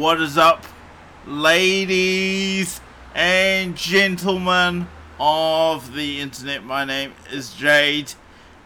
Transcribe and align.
What 0.00 0.20
is 0.20 0.38
up, 0.38 0.64
ladies 1.26 2.80
and 3.16 3.76
gentlemen 3.76 4.86
of 5.18 5.92
the 5.92 6.20
internet? 6.20 6.62
My 6.62 6.84
name 6.84 7.14
is 7.32 7.52
Jade, 7.52 8.14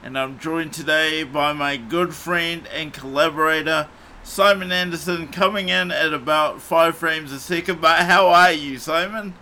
and 0.02 0.18
I'm 0.18 0.38
joined 0.38 0.74
today 0.74 1.24
by 1.24 1.54
my 1.54 1.78
good 1.78 2.14
friend 2.14 2.68
and 2.70 2.92
collaborator, 2.92 3.88
Simon 4.22 4.72
Anderson, 4.72 5.26
coming 5.28 5.70
in 5.70 5.90
at 5.90 6.12
about 6.12 6.60
five 6.60 6.98
frames 6.98 7.32
a 7.32 7.40
second. 7.40 7.80
But 7.80 8.00
how 8.00 8.28
are 8.28 8.52
you, 8.52 8.76
Simon? 8.76 9.32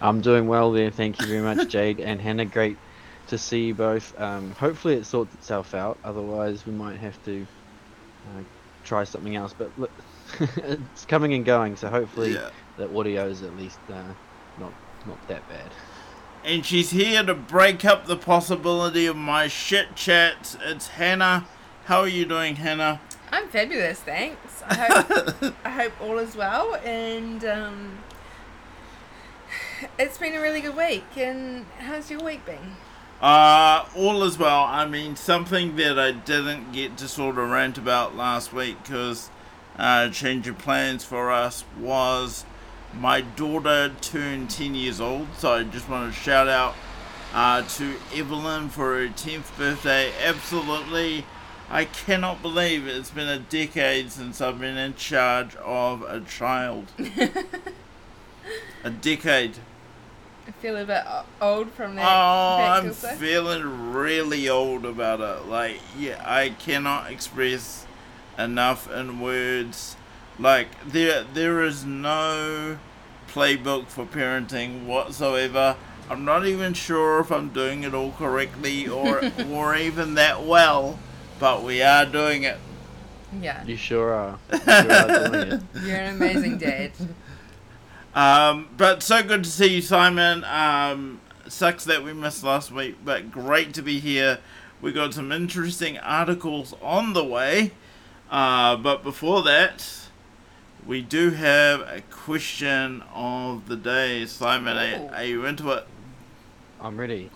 I'm 0.00 0.20
doing 0.20 0.48
well 0.48 0.72
there, 0.72 0.90
thank 0.90 1.20
you 1.20 1.26
very 1.28 1.40
much, 1.40 1.68
Jade 1.68 2.00
and 2.00 2.20
Hannah. 2.20 2.46
Great 2.46 2.76
to 3.28 3.38
see 3.38 3.66
you 3.66 3.76
both. 3.76 4.20
Um, 4.20 4.50
hopefully, 4.58 4.94
it 4.94 5.06
sorts 5.06 5.32
itself 5.34 5.72
out. 5.72 5.98
Otherwise, 6.02 6.66
we 6.66 6.72
might 6.72 6.98
have 6.98 7.24
to 7.26 7.46
uh, 8.34 8.42
try 8.82 9.04
something 9.04 9.36
else. 9.36 9.54
But 9.56 9.70
it's 10.56 11.04
coming 11.06 11.34
and 11.34 11.44
going, 11.44 11.76
so 11.76 11.88
hopefully 11.88 12.34
Yeah. 12.34 12.50
the 12.76 12.94
audio 12.96 13.26
is 13.26 13.42
at 13.42 13.56
least 13.56 13.78
uh, 13.92 14.02
not 14.58 14.72
not 15.06 15.28
that 15.28 15.48
bad. 15.48 15.70
And 16.44 16.64
she's 16.64 16.90
here 16.90 17.22
to 17.22 17.34
break 17.34 17.84
up 17.84 18.06
the 18.06 18.16
possibility 18.16 19.06
of 19.06 19.16
my 19.16 19.46
shit 19.48 19.94
chats. 19.94 20.56
It's 20.62 20.88
Hannah. 20.88 21.46
How 21.84 22.00
are 22.00 22.08
you 22.08 22.24
doing, 22.24 22.56
Hannah? 22.56 23.00
I'm 23.32 23.48
fabulous, 23.48 24.00
thanks. 24.00 24.62
I 24.66 24.74
hope 24.74 25.54
I 25.64 25.70
hope 25.70 25.92
all 26.00 26.18
is 26.18 26.36
well, 26.36 26.76
and 26.76 27.44
um, 27.44 27.98
it's 29.98 30.18
been 30.18 30.34
a 30.34 30.40
really 30.40 30.60
good 30.60 30.76
week. 30.76 31.04
And 31.16 31.66
how's 31.78 32.10
your 32.10 32.20
week 32.22 32.44
been? 32.46 32.76
Uh, 33.20 33.84
all 33.94 34.22
as 34.24 34.38
well. 34.38 34.64
I 34.64 34.86
mean, 34.86 35.14
something 35.16 35.76
that 35.76 35.98
I 35.98 36.12
didn't 36.12 36.72
get 36.72 36.96
to 36.98 37.08
sort 37.08 37.36
of 37.38 37.50
rant 37.50 37.76
about 37.76 38.16
last 38.16 38.52
week 38.52 38.82
because 38.82 39.30
uh, 39.80 40.10
change 40.10 40.46
of 40.46 40.58
plans 40.58 41.04
for 41.04 41.32
us 41.32 41.64
was 41.78 42.44
my 42.94 43.22
daughter 43.22 43.92
turned 44.00 44.50
10 44.50 44.74
years 44.74 45.00
old. 45.00 45.28
So 45.38 45.54
I 45.54 45.62
just 45.64 45.88
want 45.88 46.12
to 46.12 46.20
shout 46.20 46.48
out 46.48 46.74
uh, 47.32 47.62
to 47.62 47.94
Evelyn 48.14 48.68
for 48.68 48.98
her 48.98 49.08
10th 49.08 49.56
birthday. 49.56 50.12
Absolutely. 50.22 51.24
I 51.70 51.86
cannot 51.86 52.42
believe 52.42 52.86
it's 52.86 53.10
been 53.10 53.28
a 53.28 53.38
decade 53.38 54.12
since 54.12 54.40
I've 54.40 54.60
been 54.60 54.76
in 54.76 54.94
charge 54.94 55.56
of 55.56 56.02
a 56.02 56.20
child. 56.20 56.92
a 58.84 58.90
decade. 58.90 59.56
I 60.46 60.50
feel 60.52 60.76
a 60.76 60.84
bit 60.84 61.04
old 61.40 61.70
from 61.70 61.94
that. 61.94 62.04
Oh, 62.04 62.56
I'm 62.60 62.90
feeling 62.90 63.92
really 63.92 64.48
old 64.48 64.84
about 64.84 65.20
it. 65.20 65.48
Like, 65.48 65.76
yeah, 65.96 66.20
I 66.26 66.50
cannot 66.50 67.10
express 67.10 67.86
enough 68.44 68.90
in 68.90 69.20
words. 69.20 69.96
Like, 70.38 70.68
there, 70.86 71.24
there 71.24 71.62
is 71.62 71.84
no 71.84 72.78
playbook 73.28 73.86
for 73.88 74.04
parenting 74.06 74.86
whatsoever. 74.86 75.76
I'm 76.08 76.24
not 76.24 76.46
even 76.46 76.74
sure 76.74 77.20
if 77.20 77.30
I'm 77.30 77.50
doing 77.50 77.84
it 77.84 77.94
all 77.94 78.12
correctly 78.12 78.88
or, 78.88 79.22
or 79.50 79.76
even 79.76 80.14
that 80.14 80.44
well, 80.44 80.98
but 81.38 81.62
we 81.62 81.82
are 81.82 82.04
doing 82.06 82.42
it. 82.42 82.58
yeah, 83.40 83.64
You 83.64 83.76
sure 83.76 84.12
are. 84.12 84.38
You 84.52 84.58
sure 84.58 84.92
are 84.92 85.28
doing 85.28 85.52
it. 85.52 85.62
you're 85.84 85.96
an 85.96 86.16
amazing 86.16 86.58
dad. 86.58 86.92
Um, 88.14 88.68
but 88.76 89.02
so 89.02 89.22
good 89.22 89.44
to 89.44 89.50
see 89.50 89.76
you, 89.76 89.82
Simon. 89.82 90.42
Um, 90.44 91.20
sucks 91.46 91.84
that 91.84 92.02
we 92.02 92.12
missed 92.12 92.42
last 92.42 92.72
week, 92.72 92.96
but 93.04 93.30
great 93.30 93.72
to 93.74 93.82
be 93.82 94.00
here. 94.00 94.38
We 94.80 94.92
got 94.92 95.14
some 95.14 95.30
interesting 95.30 95.98
articles 95.98 96.74
on 96.82 97.12
the 97.12 97.24
way. 97.24 97.72
Uh, 98.30 98.76
but 98.76 99.02
before 99.02 99.42
that, 99.42 99.84
we 100.86 101.02
do 101.02 101.30
have 101.30 101.80
a 101.80 102.02
question 102.10 103.02
of 103.12 103.68
the 103.68 103.76
day. 103.76 104.24
Simon, 104.26 104.76
are, 104.76 105.14
are 105.14 105.24
you 105.24 105.44
into 105.44 105.70
it? 105.70 105.86
I'm 106.80 106.98
ready. 106.98 107.30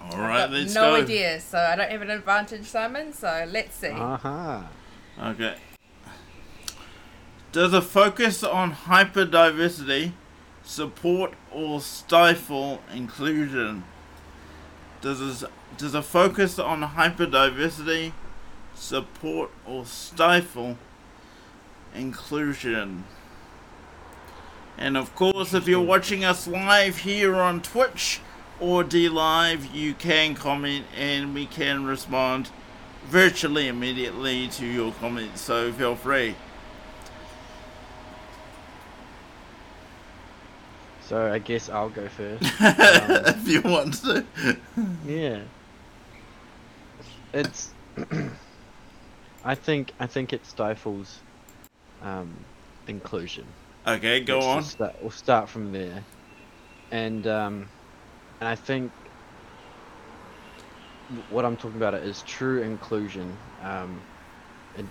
All 0.00 0.18
right, 0.18 0.50
let's 0.50 0.74
no 0.74 0.92
go. 0.92 1.02
idea, 1.02 1.40
so 1.40 1.58
I 1.58 1.76
don't 1.76 1.90
have 1.90 2.02
an 2.02 2.10
advantage, 2.10 2.64
Simon. 2.64 3.12
So 3.12 3.46
let's 3.50 3.76
see. 3.76 3.88
Aha. 3.88 4.68
Okay. 5.20 5.56
Does 7.52 7.72
a 7.72 7.82
focus 7.82 8.44
on 8.44 8.72
hyperdiversity 8.72 10.12
support 10.62 11.34
or 11.52 11.80
stifle 11.80 12.80
inclusion? 12.92 13.84
Does 15.00 15.42
a, 15.42 15.50
does 15.76 15.94
a 15.94 16.02
focus 16.02 16.58
on 16.58 16.82
hyperdiversity 16.82 18.12
support 18.76 19.50
or 19.66 19.84
stifle 19.84 20.78
inclusion? 21.94 23.04
And 24.78 24.96
of 24.96 25.14
course, 25.14 25.54
if 25.54 25.66
you're 25.66 25.80
watching 25.80 26.24
us 26.24 26.46
live 26.46 26.98
here 26.98 27.36
on 27.36 27.62
Twitch 27.62 28.20
or 28.60 28.84
DLive, 28.84 29.72
you 29.74 29.94
can 29.94 30.34
comment 30.34 30.86
and 30.96 31.34
we 31.34 31.46
can 31.46 31.86
respond 31.86 32.50
virtually 33.06 33.68
immediately 33.68 34.48
to 34.48 34.66
your 34.66 34.92
comments, 34.92 35.40
so 35.40 35.72
feel 35.72 35.96
free. 35.96 36.34
So 41.08 41.32
I 41.32 41.38
guess 41.38 41.68
I'll 41.68 41.88
go 41.88 42.08
first. 42.08 42.42
Um, 42.60 42.74
if 42.80 43.48
you 43.48 43.62
want 43.62 43.94
to. 44.02 44.24
Yeah. 45.06 45.42
It's. 47.32 47.70
I 49.46 49.54
think 49.54 49.94
I 50.00 50.08
think 50.08 50.32
it 50.32 50.44
stifles 50.44 51.22
um, 52.00 52.46
inclusion. 52.88 53.54
Okay, 53.86 54.20
go 54.24 54.40
Let's 54.40 54.46
on. 54.46 54.62
Start, 54.64 54.96
we'll 55.00 55.10
start 55.12 55.48
from 55.48 55.72
there, 55.72 56.06
and 56.90 57.26
um, 57.26 57.70
and 58.40 58.48
I 58.48 58.56
think 58.56 58.92
what 61.28 61.44
I'm 61.44 61.56
talking 61.56 61.76
about 61.76 61.94
is 61.94 62.22
true 62.24 62.62
inclusion, 62.62 63.40
um, 63.60 64.06
and 64.74 64.90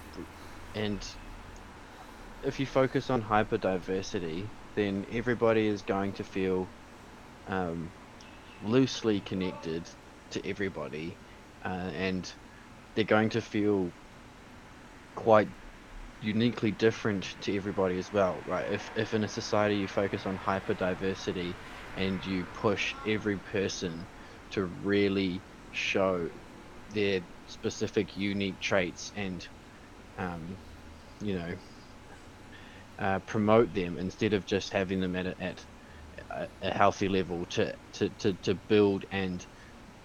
and 0.73 1.05
if 2.43 2.59
you 2.59 2.65
focus 2.65 3.09
on 3.09 3.21
hyperdiversity, 3.23 4.51
then 4.75 5.05
everybody 5.09 5.67
is 5.67 5.83
going 5.83 6.13
to 6.13 6.23
feel 6.23 6.71
um, 7.47 7.93
loosely 8.61 9.21
connected 9.21 9.89
to 10.31 10.45
everybody, 10.47 11.19
uh, 11.65 11.91
and 11.93 12.33
they're 12.95 13.05
going 13.05 13.29
to 13.31 13.41
feel 13.41 13.93
quite 15.15 15.49
uniquely 16.19 16.71
different 16.71 17.35
to 17.41 17.55
everybody 17.55 17.97
as 17.97 18.11
well, 18.11 18.43
right? 18.45 18.71
If 18.71 18.91
if 18.95 19.13
in 19.13 19.23
a 19.23 19.27
society 19.27 19.77
you 19.77 19.87
focus 19.87 20.25
on 20.25 20.35
hyper 20.35 20.73
diversity 20.73 21.57
and 21.95 22.25
you 22.25 22.45
push 22.53 22.95
every 23.05 23.39
person 23.39 24.07
to 24.51 24.65
really 24.65 25.43
show 25.71 26.29
their 26.89 27.21
specific 27.45 28.15
unique 28.15 28.59
traits 28.59 29.11
and 29.15 29.47
um, 30.17 30.57
you 31.21 31.37
know 31.37 31.55
uh, 32.99 33.19
promote 33.19 33.73
them 33.73 33.97
instead 33.97 34.33
of 34.33 34.45
just 34.45 34.71
having 34.71 34.99
them 34.99 35.15
at 35.15 35.27
a, 35.27 35.41
at 35.41 35.65
a, 36.61 36.73
healthy 36.73 37.09
level 37.09 37.45
to, 37.47 37.73
to, 37.93 38.09
to, 38.11 38.33
to 38.35 38.55
build 38.55 39.05
and 39.11 39.45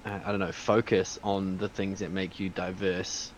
uh, 0.05 0.19
I 0.25 0.31
don't 0.31 0.41
know 0.41 0.53
focus 0.53 1.19
on 1.23 1.57
the 1.57 1.69
things 1.69 2.01
that 2.01 2.11
make 2.11 2.41
you 2.41 2.51
diverse 2.51 3.33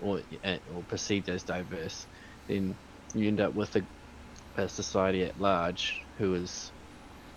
or 0.00 0.22
uh, 0.44 0.58
or 0.68 0.84
perceived 0.84 1.28
as 1.30 1.44
diverse, 1.44 2.06
then 2.48 2.78
you 3.14 3.28
end 3.28 3.40
up 3.40 3.54
with 3.54 3.76
a, 3.76 3.82
a 4.56 4.68
society 4.68 5.24
at 5.24 5.38
large 5.38 6.06
who 6.18 6.34
is 6.34 6.72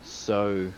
so 0.02 0.74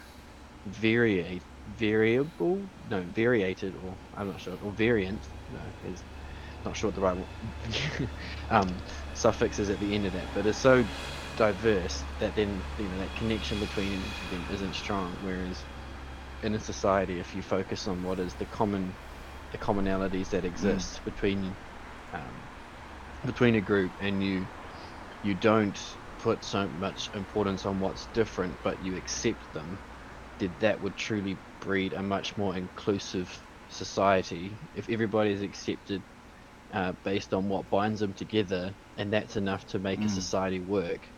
vari- 0.65 1.43
variable, 1.67 2.69
no, 2.87 3.03
variated, 3.03 3.75
or 3.75 3.99
I'm 4.13 4.29
not 4.29 4.41
sure, 4.41 4.57
or 4.61 4.73
variant, 4.73 5.27
no, 5.49 5.71
is 5.83 6.03
not 6.65 6.77
sure 6.77 6.89
what 6.89 6.95
the 6.95 7.01
right 7.01 8.09
um, 8.49 8.77
suffix 9.13 9.59
is 9.59 9.69
at 9.69 9.79
the 9.79 9.93
end 9.93 10.05
of 10.05 10.13
that, 10.13 10.31
but 10.33 10.47
it's 10.47 10.59
so 10.59 10.85
diverse 11.37 12.05
that 12.19 12.35
then 12.35 12.65
you 12.77 12.89
know 12.89 12.99
that 12.99 13.15
connection 13.15 13.59
between 13.59 14.15
them 14.21 14.47
isn't 14.49 14.75
strong. 14.75 15.17
Whereas 15.19 15.65
in 16.43 16.55
a 16.55 16.59
society, 16.59 17.19
if 17.19 17.35
you 17.35 17.43
focus 17.43 17.87
on 17.87 18.03
what 18.03 18.19
is 18.19 18.35
the 18.35 18.47
common, 18.47 18.97
the 19.51 19.57
commonalities 19.59 20.29
that 20.29 20.45
exist 20.45 21.01
between 21.05 21.57
um, 22.13 22.49
between 23.25 23.55
a 23.55 23.61
group 23.61 23.93
and 23.99 24.23
you 24.23 24.47
you 25.21 25.35
don't 25.35 25.97
put 26.19 26.43
so 26.45 26.69
much 26.69 27.09
importance 27.13 27.65
on 27.65 27.79
what's 27.79 28.07
different 28.13 28.59
but 28.63 28.81
you 28.81 28.95
accept 28.97 29.51
them 29.53 29.79
then 30.39 30.55
that 30.59 30.79
would 30.81 30.95
truly 30.97 31.39
breed 31.61 31.93
a 31.93 32.03
much 32.03 32.37
more 32.37 32.55
inclusive 32.57 33.41
society 33.67 34.59
if 34.73 34.89
everybody 34.89 35.31
is 35.31 35.41
accepted 35.41 36.03
uh, 36.73 36.93
based 37.03 37.33
on 37.33 37.49
what 37.49 37.69
binds 37.69 37.99
them 37.99 38.13
together 38.13 38.73
and 38.97 39.13
that's 39.13 39.37
enough 39.37 39.65
to 39.65 39.79
make 39.79 40.05
a 40.05 40.09
Mm. 40.09 40.09
society 40.09 40.61
work 40.61 41.09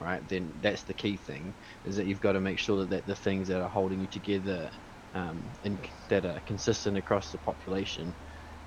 right 0.00 0.26
then 0.28 0.52
that's 0.60 0.84
the 0.84 0.94
key 0.94 1.16
thing 1.16 1.54
is 1.84 1.96
that 1.96 2.06
you've 2.06 2.20
got 2.20 2.32
to 2.32 2.40
make 2.40 2.58
sure 2.58 2.78
that, 2.80 2.90
that 2.90 3.06
the 3.06 3.16
things 3.16 3.48
that 3.48 3.62
are 3.62 3.68
holding 3.70 4.00
you 4.00 4.08
together 4.08 4.70
um, 5.14 5.52
and 5.64 5.86
that 6.08 6.24
are 6.26 6.40
consistent 6.46 6.96
across 6.96 7.30
the 7.30 7.38
population 7.38 8.14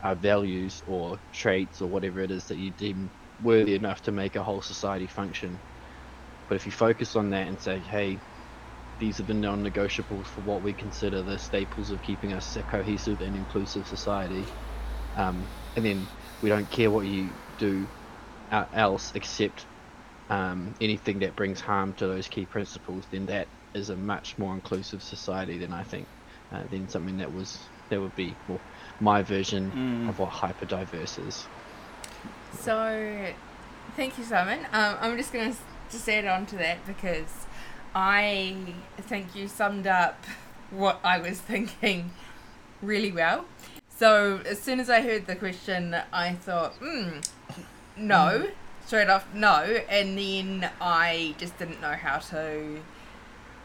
our 0.02 0.16
values 0.16 0.82
or 0.86 1.20
traits 1.32 1.82
or 1.82 1.90
whatever 1.90 2.22
it 2.22 2.32
is 2.32 2.48
that 2.48 2.58
you 2.58 2.72
deem 2.72 3.12
worthy 3.40 3.76
enough 3.76 4.02
to 4.04 4.12
make 4.12 4.36
a 4.36 4.44
whole 4.44 4.62
society 4.62 5.08
function. 5.08 5.62
But 6.48 6.56
if 6.56 6.66
you 6.66 6.72
focus 6.72 7.16
on 7.16 7.32
that 7.32 7.48
and 7.48 7.60
say, 7.60 7.80
hey, 7.80 8.22
these 9.00 9.20
are 9.20 9.24
the 9.24 9.34
non-negotiables 9.34 10.28
for 10.28 10.42
what 10.42 10.62
we 10.64 10.74
consider 10.74 11.24
the 11.24 11.38
staples 11.38 11.92
of 11.92 12.02
keeping 12.02 12.34
us 12.34 12.56
a 12.56 12.64
cohesive 12.64 13.22
and 13.22 13.36
inclusive 13.36 13.88
society, 13.88 14.52
um, 15.16 15.50
and 15.76 15.86
then 15.86 16.10
we 16.42 16.50
don't 16.50 16.70
care 16.70 16.92
what 16.92 17.08
you 17.08 17.38
do 17.58 17.90
uh, 18.52 18.66
else 18.74 19.12
except 19.16 19.68
um, 20.30 20.74
anything 20.82 21.20
that 21.20 21.36
brings 21.36 21.62
harm 21.62 21.94
to 21.96 22.08
those 22.08 22.28
key 22.28 22.46
principles, 22.46 23.08
then 23.12 23.28
that 23.28 23.50
is 23.76 23.90
a 23.90 23.98
much 23.98 24.38
more 24.38 24.54
inclusive 24.56 25.04
society 25.04 25.60
than 25.60 25.74
I 25.74 25.84
think, 25.84 26.10
uh, 26.52 26.64
than 26.70 26.90
something 26.90 27.18
that 27.18 27.32
was 27.32 27.72
that 27.90 28.02
would 28.02 28.16
be 28.16 28.40
well, 28.48 28.64
my 29.00 29.22
version 29.22 29.72
Mm. 29.72 30.10
of 30.10 30.20
what 30.20 30.30
hyperdiverse 30.32 31.26
is. 31.28 31.48
So, 32.60 33.26
thank 33.96 34.18
you, 34.18 34.24
Simon. 34.24 34.60
Um, 34.72 34.98
I'm 35.02 35.18
just 35.18 35.34
going 35.34 35.52
to 35.52 35.58
just 35.92 36.08
add 36.10 36.26
on 36.26 36.46
to 36.48 36.56
that 36.58 36.86
because 36.88 37.46
I 37.94 38.56
think 39.02 39.36
you 39.36 39.48
summed 39.48 39.88
up 39.88 40.24
what 40.72 41.00
I 41.04 41.18
was 41.20 41.40
thinking 41.52 42.12
really 42.82 43.12
well. 43.12 43.46
So, 43.98 44.42
as 44.46 44.62
soon 44.62 44.80
as 44.80 44.90
I 44.90 45.02
heard 45.02 45.26
the 45.28 45.36
question, 45.36 45.96
I 46.12 46.34
thought, 46.34 46.74
hmm, 46.76 47.20
no, 47.98 48.48
straight 48.86 49.10
off, 49.10 49.26
no. 49.34 49.62
And 49.90 50.18
then 50.18 50.70
I 50.82 51.36
just 51.38 51.58
didn't 51.58 51.82
know 51.82 51.94
how 51.94 52.18
to 52.18 52.80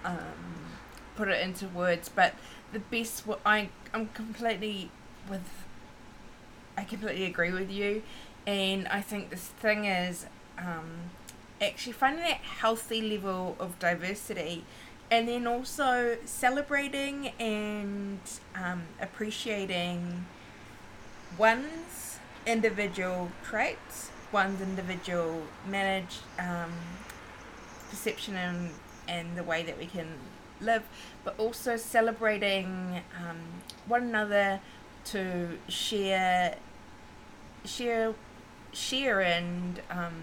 um, 0.05 0.17
put 1.17 1.29
it 1.29 1.41
into 1.41 1.67
words. 1.69 2.09
But 2.09 2.35
the 2.73 2.79
best, 2.79 3.27
wa- 3.27 3.39
I, 3.45 3.71
I'm 3.93 4.09
completely 4.09 4.91
with, 5.31 5.49
I 6.77 6.85
completely 6.85 7.25
agree 7.25 7.53
with 7.53 7.71
you. 7.71 8.03
And 8.47 8.89
I 8.89 9.01
think 9.01 9.31
this 9.31 9.47
thing 9.47 9.85
is 9.85 10.27
um, 10.59 11.11
actually 11.61 11.93
finding 11.93 12.25
that 12.25 12.39
healthy 12.39 13.01
level 13.01 13.57
of 13.61 13.79
diversity 13.79 14.65
and 15.11 15.29
then 15.29 15.47
also 15.47 16.17
celebrating 16.25 17.33
and 17.41 18.21
um, 18.55 18.83
appreciating 19.01 20.25
one's 21.37 22.19
individual 22.47 23.31
traits, 23.43 24.11
one's 24.33 24.61
individual 24.61 25.43
manage 25.67 26.19
um, 26.39 26.73
perception 27.91 28.37
and, 28.37 28.71
and 29.09 29.37
the 29.37 29.43
way 29.43 29.65
that 29.65 29.77
we 29.79 29.87
can 29.87 30.07
live, 30.61 30.85
but 31.25 31.35
also 31.39 31.77
celebrating 31.77 33.01
um, 33.19 33.39
one 33.89 34.03
another 34.03 34.61
to 35.07 35.59
share 35.69 36.57
share 37.65 38.15
share 38.73 39.21
and 39.21 39.81
um, 39.91 40.23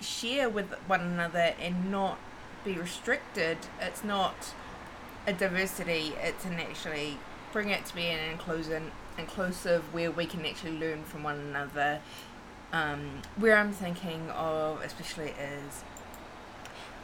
share 0.00 0.48
with 0.48 0.72
one 0.86 1.00
another 1.00 1.54
and 1.60 1.90
not 1.90 2.18
be 2.64 2.74
restricted. 2.74 3.58
It's 3.80 4.04
not 4.04 4.54
a 5.26 5.32
diversity. 5.32 6.14
It's 6.20 6.44
an 6.44 6.54
actually 6.54 7.18
bring 7.52 7.70
it 7.70 7.86
to 7.86 7.94
be 7.94 8.06
an 8.06 8.30
inclusion 8.30 8.90
inclusive 9.16 9.82
where 9.92 10.10
we 10.10 10.26
can 10.26 10.44
actually 10.46 10.78
learn 10.78 11.04
from 11.04 11.22
one 11.22 11.38
another. 11.38 12.00
Um, 12.72 13.22
where 13.36 13.56
I'm 13.56 13.72
thinking 13.72 14.28
of 14.30 14.82
especially 14.82 15.30
is 15.30 15.84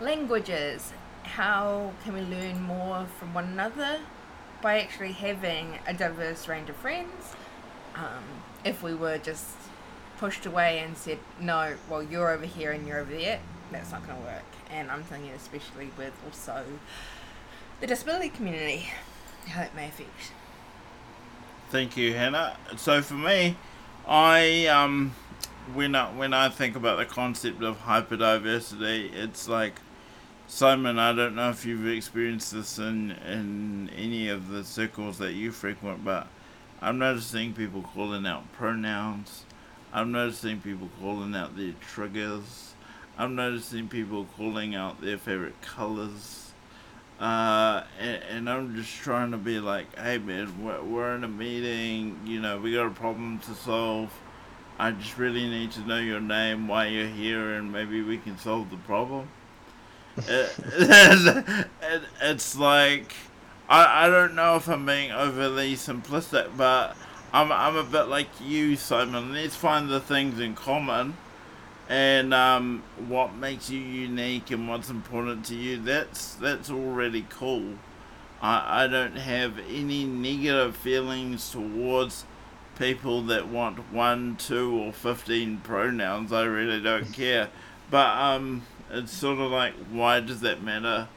languages. 0.01 0.93
How 1.23 1.93
can 2.05 2.13
we 2.13 2.21
learn 2.21 2.61
more 2.63 3.07
from 3.19 3.33
one 3.33 3.45
another 3.45 4.01
by 4.65 4.81
actually 4.81 5.13
having 5.13 5.79
a 5.87 5.93
diverse 5.93 6.49
range 6.49 6.71
of 6.71 6.77
friends? 6.77 7.35
Um, 7.95 8.25
if 8.65 8.83
we 8.83 8.95
were 8.95 9.19
just 9.19 9.51
pushed 10.17 10.47
away 10.47 10.79
and 10.79 10.97
said, 10.97 11.19
no, 11.39 11.75
well, 11.91 12.03
you're 12.03 12.31
over 12.31 12.47
here 12.47 12.73
and 12.73 12.89
you're 12.89 12.99
over 12.99 13.13
there, 13.13 13.41
that's 13.71 13.93
not 13.93 14.07
going 14.07 14.19
to 14.19 14.25
work. 14.25 14.43
And 14.71 14.91
I'm 14.91 15.03
thinking, 15.03 15.33
especially 15.33 15.91
with 15.99 16.15
also 16.25 16.65
the 17.81 17.87
disability 17.87 18.31
community, 18.31 18.89
how 19.47 19.63
it 19.63 19.75
may 19.77 19.89
affect. 19.89 20.33
Thank 21.69 21.99
you, 21.99 22.15
Hannah. 22.15 22.57
So 22.79 23.03
for 23.03 23.15
me, 23.15 23.59
I 24.09 24.67
um, 24.69 25.15
when 25.75 25.95
I 25.95 26.11
when 26.11 26.33
I 26.33 26.49
think 26.49 26.75
about 26.75 26.97
the 26.97 27.05
concept 27.05 27.63
of 27.63 27.83
hyperdiversity, 27.85 29.13
it's 29.13 29.47
like 29.47 29.75
Simon. 30.47 30.99
I 30.99 31.13
don't 31.13 31.35
know 31.35 31.51
if 31.51 31.65
you've 31.65 31.87
experienced 31.87 32.53
this 32.53 32.79
in 32.79 33.13
in 33.13 33.91
any 33.97 34.29
of 34.29 34.49
the 34.49 34.65
circles 34.65 35.19
that 35.19 35.33
you 35.33 35.53
frequent, 35.53 36.05
but 36.05 36.27
I'm 36.81 36.99
noticing 36.99 37.53
people 37.53 37.83
calling 37.83 38.27
out 38.27 38.53
pronouns. 38.53 39.45
I'm 39.93 40.13
noticing 40.13 40.61
people 40.61 40.91
calling 41.01 41.35
out 41.35 41.57
their 41.57 41.75
triggers. 41.81 42.75
I'm 43.17 43.35
noticing 43.35 43.89
people 43.89 44.27
calling 44.37 44.75
out 44.75 45.01
their 45.01 45.19
favorite 45.19 45.61
colors 45.63 46.45
uh, 47.21 47.85
and, 48.01 48.23
and 48.25 48.51
I'm 48.51 48.75
just 48.75 48.95
trying 48.97 49.31
to 49.31 49.37
be 49.37 49.61
like, 49.61 49.97
hey 49.97 50.19
man, 50.19 50.65
we're, 50.65 50.83
we're 50.83 51.15
in 51.15 51.25
a 51.25 51.29
meeting, 51.29 52.19
you 52.25 52.41
know, 52.41 52.59
we 52.59 52.73
got 52.73 52.87
a 52.87 52.91
problem 52.91 53.39
to 53.41 53.55
solve. 53.55 54.13
I 54.79 54.91
just 54.91 55.17
really 55.17 55.49
need 55.49 55.71
to 55.73 55.81
know 55.87 55.99
your 55.99 56.21
name, 56.21 56.67
why 56.67 56.87
you're 56.87 57.07
here, 57.07 57.55
and 57.55 57.71
maybe 57.71 58.03
we 58.03 58.19
can 58.19 58.37
solve 58.39 58.71
the 58.71 58.77
problem. 58.79 59.29
it, 60.29 61.67
it, 61.83 62.03
it's 62.23 62.57
like, 62.57 63.15
I, 63.69 64.07
I 64.07 64.09
don't 64.09 64.35
know 64.35 64.57
if 64.57 64.69
I'm 64.69 64.87
being 64.87 65.11
overly 65.11 65.75
simplistic, 65.75 66.57
but 66.57 66.97
I'm, 67.33 67.51
I'm 67.51 67.77
a 67.77 67.85
bit 67.85 68.05
like 68.05 68.29
you, 68.41 68.77
Simon. 68.77 69.33
Let's 69.33 69.57
find 69.57 69.89
the 69.89 70.01
things 70.01 70.39
in 70.39 70.55
common 70.55 71.17
and 71.89 72.33
um, 72.33 72.83
what 73.09 73.35
makes 73.35 73.69
you 73.71 73.81
unique 73.81 74.51
and 74.51 74.69
what's 74.69 74.91
important 74.91 75.45
to 75.47 75.55
you. 75.55 75.79
That's 75.81 76.35
that's 76.35 76.71
already 76.71 77.27
cool. 77.29 77.75
I, 78.41 78.85
I 78.85 78.87
don't 78.87 79.17
have 79.17 79.59
any 79.69 80.05
negative 80.05 80.77
feelings 80.77 81.51
towards 81.51 82.25
people 82.79 83.23
that 83.23 83.49
want 83.49 83.93
one 83.93 84.37
two 84.37 84.79
or 84.79 84.93
15 84.93 85.59
pronouns. 85.59 86.33
I 86.33 86.45
really 86.45 86.81
don't 86.81 87.13
care. 87.13 87.49
But 87.91 88.17
um 88.17 88.63
it's 88.91 89.13
sort 89.13 89.39
of 89.39 89.51
like 89.51 89.75
why 89.91 90.21
does 90.21 90.41
that 90.41 90.63
matter 90.63 91.09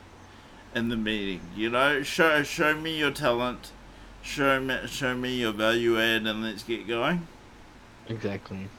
in 0.75 0.89
the 0.89 0.97
meeting 0.97 1.41
you 1.55 1.69
know 1.69 2.01
show 2.03 2.43
show 2.43 2.75
me 2.75 2.97
your 2.97 3.11
talent 3.11 3.71
show 4.21 4.59
me 4.59 4.77
show 4.87 5.15
me 5.15 5.35
your 5.35 5.51
value 5.51 5.99
add 5.99 6.25
and 6.25 6.43
let's 6.43 6.63
get 6.63 6.87
going 6.87 7.27
Exactly. 8.09 8.69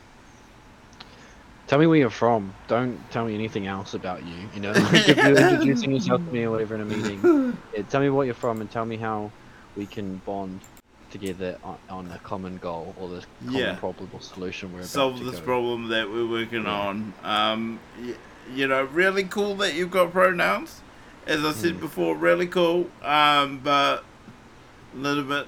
Tell 1.67 1.79
me 1.79 1.87
where 1.87 1.99
you're 1.99 2.09
from. 2.09 2.55
Don't 2.67 2.99
tell 3.11 3.27
me 3.27 3.35
anything 3.35 3.67
else 3.67 3.93
about 3.93 4.25
you. 4.25 4.37
You 4.55 4.61
know, 4.61 4.73
like 4.73 5.07
if 5.07 5.19
you're 5.19 5.39
introducing 5.39 5.91
yourself 5.93 6.25
to 6.25 6.33
me 6.33 6.45
or 6.45 6.51
whatever 6.53 6.75
in 6.77 6.81
a 6.81 6.85
meeting, 6.87 7.59
yeah, 7.77 7.83
tell 7.83 8.01
me 8.01 8.09
what 8.09 8.23
you're 8.25 8.35
from 8.35 8.63
and 8.63 8.71
tell 8.71 8.87
me 8.87 8.97
how 8.97 9.31
we 9.77 9.85
can 9.85 10.17
bond 10.25 10.61
together 11.11 11.59
on, 11.63 11.77
on 11.91 12.11
a 12.13 12.19
common 12.21 12.57
goal 12.57 12.95
or 12.99 13.09
the 13.09 13.25
common 13.45 13.61
Yeah. 13.61 13.75
problem 13.75 14.09
or 14.15 14.21
solution 14.23 14.73
we're 14.73 14.79
about 14.79 14.89
solve 14.89 15.23
this 15.23 15.41
problem 15.41 15.89
that 15.89 16.09
we're 16.11 16.27
working 16.27 16.65
Yeah. 16.65 16.71
on. 16.73 17.13
Um, 17.23 17.79
you 18.55 18.67
know, 18.67 18.85
really 18.85 19.25
cool 19.25 19.55
that 19.57 19.75
you've 19.75 19.91
got 19.91 20.13
pronouns. 20.13 20.83
As 21.27 21.45
I 21.45 21.53
said 21.53 21.75
Mm. 21.75 21.81
before, 21.81 22.17
really 22.17 22.47
cool, 22.47 22.89
um, 23.03 23.59
but 23.63 24.03
a 24.95 24.97
little 24.97 25.25
bit 25.25 25.47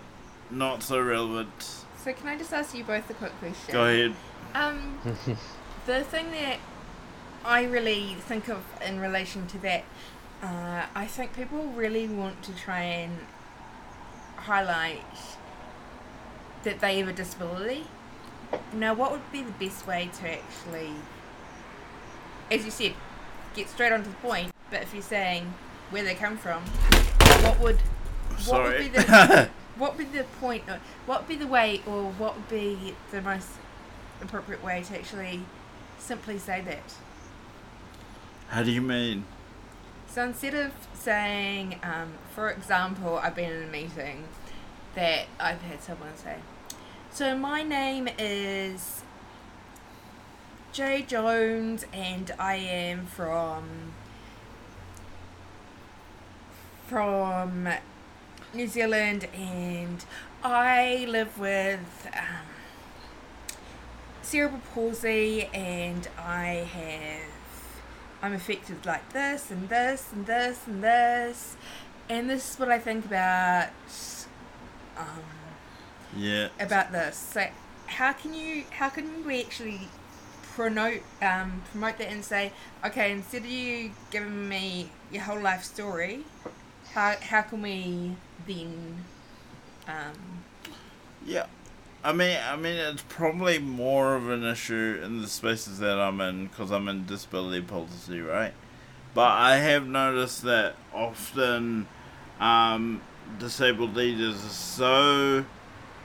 not 0.51 0.83
so 0.83 1.01
relevant. 1.01 1.85
So, 2.05 2.13
can 2.13 2.29
I 2.29 2.37
just 2.37 2.53
ask 2.53 2.75
you 2.75 2.85
both 2.85 3.09
a 3.09 3.15
quick 3.15 3.33
question? 3.39 3.73
Go 3.73 3.85
ahead. 3.85 4.15
Um, 4.55 4.99
the 5.87 6.05
thing 6.05 6.31
that 6.33 6.59
I 7.45 7.65
really 7.65 8.17
think 8.21 8.49
of 8.49 8.63
in 8.85 9.01
relation 9.01 9.47
to 9.49 9.59
that, 9.59 9.85
uh, 10.43 10.87
I 10.95 11.07
think 11.07 11.35
people 11.35 11.65
really 11.69 12.07
want 12.09 12.43
to 12.43 12.53
try 12.55 12.83
and 12.83 13.19
highlight 14.37 15.03
that 16.65 16.81
they 16.81 16.99
have 16.99 17.09
a 17.09 17.13
disability. 17.13 17.87
Now, 18.73 18.95
what 18.95 19.13
would 19.13 19.33
be 19.33 19.43
the 19.43 19.53
best 19.53 19.87
way 19.87 20.11
to 20.21 20.31
actually, 20.31 20.93
as 22.51 22.65
you 22.65 22.71
said, 22.71 22.95
get 23.55 23.69
straight 23.69 23.93
onto 23.93 24.11
the 24.11 24.17
point? 24.17 24.53
But 24.71 24.83
if 24.83 24.93
you're 24.93 25.03
saying 25.03 25.53
where 25.91 26.03
they 26.03 26.15
come 26.15 26.37
from, 26.37 26.63
what 27.43 27.61
would 27.61 27.81
what 28.47 28.63
would 28.63 28.79
be 28.79 28.89
the 28.89 29.49
what 29.77 29.97
would 29.97 30.13
be 30.13 30.19
the 30.19 30.25
point? 30.41 30.65
Or 30.69 30.81
what 31.07 31.21
would 31.21 31.29
be 31.29 31.37
the 31.37 31.47
way, 31.47 31.83
or 31.87 32.11
what 32.13 32.37
would 32.37 32.49
be 32.49 32.95
the 33.11 33.23
most 33.23 33.49
appropriate 34.23 34.63
way 34.63 34.83
to 34.83 34.99
actually 34.99 35.43
simply 35.99 36.39
say 36.39 36.61
that? 36.63 36.95
How 38.49 38.63
do 38.63 38.71
you 38.71 38.83
mean? 38.83 39.25
So 40.09 40.25
instead 40.25 40.55
of 40.55 40.73
saying, 40.93 41.79
um, 41.85 42.15
for 42.35 42.51
example, 42.51 43.21
I've 43.23 43.37
been 43.37 43.53
in 43.53 43.63
a 43.63 43.71
meeting 43.71 44.25
that 44.97 45.27
I've 45.39 45.63
had 45.63 45.83
someone 45.83 46.17
say, 46.17 46.37
so 47.13 47.37
my 47.37 47.63
name 47.63 48.09
is 48.19 49.03
Jay 50.73 51.03
Jones 51.03 51.85
and 51.93 52.31
I 52.39 52.55
am 52.57 53.07
from 53.07 53.93
from 56.87 57.69
New 58.55 58.67
Zealand 58.67 59.27
and 59.35 60.05
I 60.45 61.07
live 61.09 61.39
with 61.39 62.09
um, 62.17 62.47
cerebral 64.23 64.61
palsy 64.75 65.45
and 65.53 66.09
I 66.19 66.69
have 66.73 67.31
I'm 68.23 68.33
affected 68.35 68.85
like 68.87 69.13
this 69.13 69.51
and 69.51 69.69
this 69.69 70.09
and 70.13 70.27
this 70.27 70.61
and 70.67 70.85
this 70.85 71.57
and 72.09 72.29
this 72.31 72.53
is 72.55 72.59
what 72.61 72.71
I 72.71 72.79
think 72.79 73.05
about 73.07 73.69
um, 74.97 75.23
Yeah. 76.17 76.49
about 76.61 76.93
this. 76.93 77.17
So 77.17 77.47
how 77.87 78.13
can 78.13 78.35
you 78.35 78.65
how 78.71 78.89
can 78.89 79.25
we 79.27 79.41
actually 79.43 79.89
promote 80.61 81.03
um, 81.23 81.63
promote 81.71 81.97
that 81.97 82.11
and 82.11 82.23
say, 82.23 82.53
okay, 82.85 83.13
instead 83.13 83.43
of 83.43 83.47
you 83.51 83.93
giving 84.11 84.47
me 84.47 84.91
your 85.11 85.23
whole 85.23 85.41
life 85.41 85.65
story, 85.65 86.21
how 86.93 87.17
how 87.23 87.41
can 87.41 87.63
we 87.63 88.15
then 88.47 89.05
um, 89.89 90.45
Yeah. 91.25 91.47
I 92.03 92.13
mean, 92.13 92.39
I 92.43 92.57
mean, 92.57 92.77
it's 92.77 93.05
probably 93.09 93.59
more 93.59 94.17
of 94.17 94.31
an 94.31 94.43
issue 94.45 95.01
in 95.03 95.21
the 95.21 95.29
spaces 95.29 95.79
that 95.81 95.99
I'm 95.99 96.21
in 96.21 96.47
because 96.47 96.71
I'm 96.71 96.89
in 96.89 97.05
disability 97.05 97.61
policy, 97.63 98.21
right? 98.21 98.55
But 99.13 99.29
I 99.33 99.57
have 99.57 99.87
noticed 99.87 100.43
that 100.45 100.77
often 100.95 101.87
um, 102.39 103.03
disabled 103.39 103.97
leaders 103.97 104.37
are 104.37 104.49
so 104.49 105.45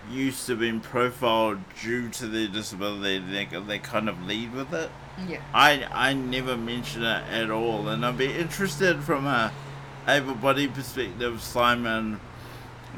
used 0.09 0.45
to 0.47 0.55
being 0.55 0.79
profiled 0.79 1.59
due 1.81 2.09
to 2.09 2.27
their 2.27 2.47
disability, 2.47 3.19
they, 3.19 3.45
they 3.45 3.79
kind 3.79 4.07
of 4.09 4.25
lead 4.25 4.53
with 4.53 4.73
it. 4.73 4.89
yeah 5.27 5.41
I 5.53 5.87
I 5.91 6.13
never 6.13 6.57
mention 6.57 7.03
it 7.03 7.23
at 7.31 7.49
all, 7.49 7.87
and 7.87 8.05
I'd 8.05 8.17
be 8.17 8.31
interested 8.33 9.03
from 9.03 9.25
a 9.25 9.51
able-bodied 10.07 10.73
perspective, 10.73 11.41
Simon, 11.41 12.19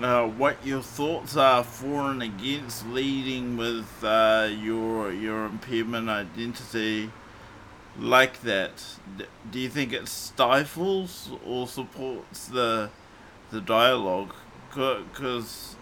uh, 0.02 0.28
what 0.28 0.58
your 0.66 0.82
thoughts 0.82 1.38
are 1.38 1.64
for 1.64 2.12
and 2.12 2.22
against 2.22 2.86
leading 2.88 3.58
with 3.58 4.04
uh, 4.04 4.50
your 4.52 5.12
your 5.12 5.46
impairment 5.46 6.10
identity 6.10 7.12
like 7.98 8.42
that. 8.42 8.84
Do 9.50 9.60
you 9.60 9.70
think 9.70 9.94
it 9.94 10.08
stifles 10.08 11.30
or 11.46 11.68
supports 11.68 12.48
the 12.48 12.90
the 13.50 13.62
dialogue? 13.62 14.36
Because 14.70 15.77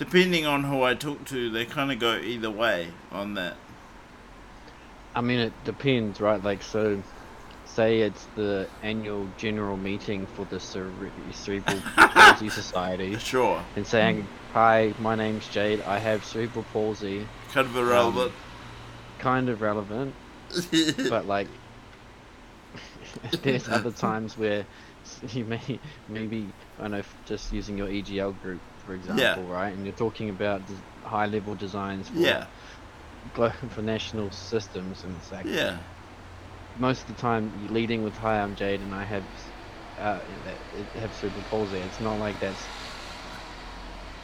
depending 0.00 0.46
on 0.46 0.64
who 0.64 0.82
I 0.82 0.94
talk 0.94 1.26
to, 1.26 1.50
they 1.50 1.66
kind 1.66 1.92
of 1.92 1.98
go 1.98 2.16
either 2.16 2.50
way 2.50 2.88
on 3.12 3.34
that. 3.34 3.54
I 5.14 5.20
mean, 5.20 5.38
it 5.38 5.52
depends, 5.64 6.22
right? 6.22 6.42
Like, 6.42 6.62
so, 6.62 7.02
say 7.66 8.00
it's 8.00 8.26
the 8.34 8.66
annual 8.82 9.28
general 9.36 9.76
meeting 9.76 10.26
for 10.26 10.46
the 10.46 10.58
Cere- 10.58 10.90
Cerebral 11.32 11.80
Palsy 11.96 12.48
Society, 12.48 13.18
Sure, 13.18 13.62
and 13.76 13.86
saying, 13.86 14.26
"Hi, 14.54 14.94
my 15.00 15.14
name's 15.14 15.46
Jade. 15.48 15.82
I 15.82 15.98
have 15.98 16.24
cerebral 16.24 16.64
palsy." 16.72 17.28
kind 17.52 17.66
of 17.66 17.76
irrelevant. 17.76 18.32
Um, 18.32 18.36
kind 19.18 19.48
of 19.50 19.60
relevant, 19.60 20.14
but 21.10 21.26
like, 21.26 21.48
there's 23.42 23.68
other 23.68 23.90
times 23.90 24.38
where 24.38 24.64
you 25.32 25.44
may 25.44 25.78
maybe 26.08 26.48
I 26.78 26.82
don't 26.82 26.92
know, 26.92 27.02
just 27.26 27.52
using 27.52 27.76
your 27.76 27.88
EGL 27.88 28.40
group 28.40 28.60
for 28.90 28.96
example, 29.04 29.48
right? 29.50 29.74
And 29.74 29.86
you're 29.86 29.94
talking 30.04 30.30
about 30.30 30.70
high-level 31.04 31.56
designs 31.56 32.08
for 32.08 32.44
yeah, 32.44 32.48
for 33.70 33.82
national 33.82 34.30
systems, 34.32 35.04
and 35.04 35.16
it's 35.16 35.32
like 35.32 35.48
yeah, 35.52 35.82
most 36.74 37.02
of 37.02 37.06
the 37.16 37.20
time 37.20 37.52
leading 37.68 38.02
with 38.02 38.16
hi 38.16 38.38
i'm 38.40 38.54
jade 38.54 38.82
and 38.82 38.94
i 38.94 39.04
have 39.04 39.28
uh, 39.98 40.20
I 40.96 40.98
have 41.00 41.14
cerebral 41.14 41.44
palsy 41.44 41.80
it's 41.80 42.00
not 42.00 42.18
like 42.18 42.40
that's 42.40 42.70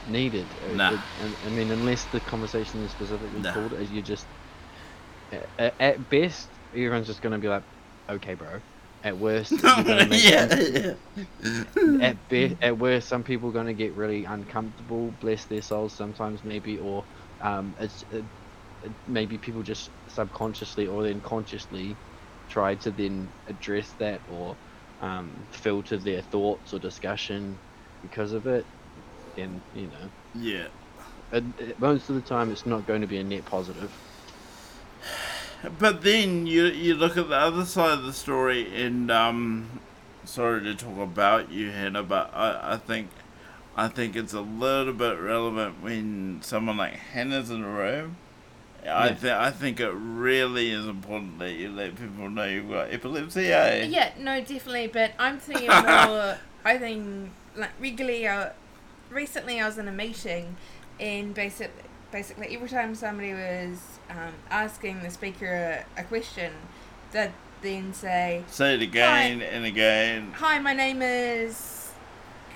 needed 0.05 0.59
Uh, 0.63 0.67
Nah. 0.73 0.93
it- 0.95 1.07
I- 1.19 1.37
i 1.47 1.51
mean 1.51 1.71
unless 1.71 2.07
the 2.07 2.21
conversation 2.21 2.83
is 2.83 2.93
specifically 2.93 3.43
Nah. 3.43 3.53
called 3.53 3.75
as 3.75 3.91
you 3.91 4.03
just 4.03 4.29
at, 5.59 5.75
at 5.81 6.09
best 6.09 6.59
everyone's 6.73 7.07
just 7.07 7.23
going 7.23 7.33
to 7.33 7.39
be 7.39 7.49
like 7.49 7.65
okay 8.11 8.35
bro 8.35 8.61
at 9.03 9.17
worst 9.19 9.53
yeah, 9.63 10.55
yeah. 10.61 10.95
at 12.01 12.27
be- 12.29 12.57
at 12.61 12.79
worst, 12.79 13.09
some 13.09 13.25
people 13.25 13.51
are 13.51 13.53
going 13.53 13.67
to 13.67 13.75
get 13.75 13.95
really 13.95 14.25
uncomfortable, 14.25 15.13
bless 15.13 15.47
their 15.47 15.63
souls 15.63 15.97
sometimes 15.97 16.45
maybe, 16.45 16.79
or 16.79 17.07
um, 17.41 17.75
it's 17.79 18.03
it, 18.11 18.27
it, 18.83 18.95
maybe 19.07 19.39
people 19.39 19.63
just 19.63 19.89
subconsciously 20.09 20.87
or 20.87 21.03
then 21.03 21.21
consciously 21.21 22.01
try 22.49 22.75
to 22.77 22.91
then 22.91 23.33
address 23.47 23.95
that 23.99 24.23
or 24.27 24.59
um, 25.01 25.47
filter 25.51 25.99
their 25.99 26.23
thoughts 26.23 26.73
or 26.73 26.79
discussion 26.79 27.61
because 28.03 28.33
of 28.33 28.47
it. 28.47 28.67
And 29.37 29.63
you 29.73 29.89
know, 29.89 30.11
yeah. 30.35 30.69
it, 31.33 31.45
it- 31.59 31.79
most 31.79 32.09
of 32.09 32.17
the 32.17 32.23
time 32.23 32.51
it's 32.51 32.67
not 32.67 32.87
going 32.87 33.01
to 33.03 33.07
be 33.07 33.19
a 33.19 33.25
net 33.25 33.45
positive. 33.45 33.99
But 35.79 36.03
then 36.03 36.47
you 36.47 36.67
you 36.67 36.95
look 36.95 37.17
at 37.17 37.29
the 37.29 37.37
other 37.37 37.65
side 37.65 37.99
of 37.99 38.05
the 38.05 38.13
story, 38.13 38.83
and 38.83 39.11
um, 39.11 39.81
sorry 40.25 40.63
to 40.63 40.75
talk 40.75 40.99
about 40.99 41.51
you, 41.51 41.71
Hannah, 41.71 42.03
but 42.03 42.31
I, 42.35 42.75
I 42.75 42.77
think 42.77 43.09
I 43.77 43.89
think 43.89 44.17
it's 44.17 44.33
a 44.33 44.41
little 44.41 44.93
bit 44.93 45.19
relevant 45.19 45.83
when 45.83 46.41
someone 46.43 46.77
like 46.77 46.95
Hannah's 46.95 47.51
in 47.51 47.63
the 47.63 47.69
room. 47.69 48.17
I 48.85 49.09
Yeah. 49.09 49.15
think 49.15 49.33
I 49.35 49.51
think 49.51 49.81
it 49.81 49.91
really 49.93 50.71
is 50.71 50.87
important 50.87 51.39
that 51.41 51.53
you 51.55 51.71
let 51.71 51.97
people 51.97 52.31
know 52.31 52.45
you've 52.45 52.71
got 52.71 52.93
epilepsy. 52.93 53.53
Eh? 53.53 53.87
Yeah, 53.87 54.13
no, 54.19 54.41
definitely. 54.41 54.87
But 54.89 55.13
I'm 55.19 55.39
thinking 55.39 55.69
more. 55.69 56.39
I 56.65 56.79
think 56.79 57.31
like 57.57 57.71
regularly. 57.81 58.27
Uh, 58.29 58.51
recently, 59.11 59.61
I 59.61 59.67
was 59.67 59.79
in 59.79 59.89
a 59.89 59.93
meeting, 59.93 60.57
and 61.01 61.35
basically, 61.35 61.83
basically 62.13 62.55
every 62.55 62.69
time 62.69 62.95
somebody 62.95 63.33
was 63.33 63.99
um, 64.11 64.35
asking 64.51 65.03
the 65.03 65.11
speaker 65.11 65.85
a, 65.97 66.01
a 66.01 66.05
question, 66.05 66.53
they'd 67.13 67.33
then 67.63 67.93
say, 67.95 68.45
Say 68.49 68.75
it 68.75 68.83
again 68.83 69.43
and 69.43 69.65
again. 69.65 70.33
"Hi, 70.37 70.59
my 70.59 70.73
name 70.73 71.01
is 71.03 71.91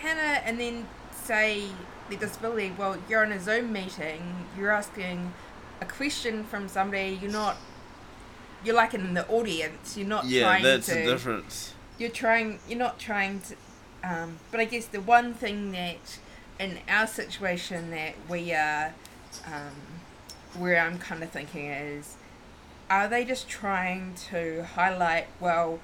Hannah," 0.01 0.41
and 0.45 0.61
then 0.61 0.87
say 1.25 1.65
the 2.09 2.17
disability. 2.17 2.73
Well, 2.77 2.99
you're 3.09 3.25
in 3.25 3.33
a 3.33 3.41
Zoom 3.41 3.73
meeting. 3.73 4.47
You're 4.59 4.71
asking 4.71 5.33
a 5.81 5.87
question 5.87 6.45
from 6.45 6.69
somebody. 6.69 7.19
You're 7.21 7.33
not. 7.33 7.57
You're 8.63 8.75
like 8.77 8.93
in 8.93 9.15
the 9.15 9.27
audience. 9.29 9.97
You're 9.97 10.07
not 10.07 10.27
Yeah, 10.27 10.43
trying 10.43 10.63
that's 10.63 10.87
to 10.87 10.95
the 10.95 11.03
difference. 11.05 11.75
you're 11.99 12.11
trying 12.11 12.59
you're 12.69 12.79
not 12.79 12.99
trying 12.99 13.41
to 13.41 13.55
um, 14.03 14.39
but 14.51 14.61
i 14.61 14.65
guess 14.65 14.87
the 14.87 15.01
one 15.01 15.33
thing 15.35 15.73
that 15.73 16.19
in 16.59 16.79
our 16.89 17.07
situation 17.07 17.91
that 17.91 18.15
we 18.29 18.53
are 18.55 18.95
um, 19.47 20.61
where 20.61 20.81
i'm 20.81 20.99
kind 20.99 21.23
of 21.23 21.31
thinking 21.31 21.67
is 21.67 22.17
are 22.89 23.09
they 23.09 23.25
just 23.25 23.49
trying 23.49 24.15
to 24.15 24.65
highlight 24.75 25.27
well 25.39 25.79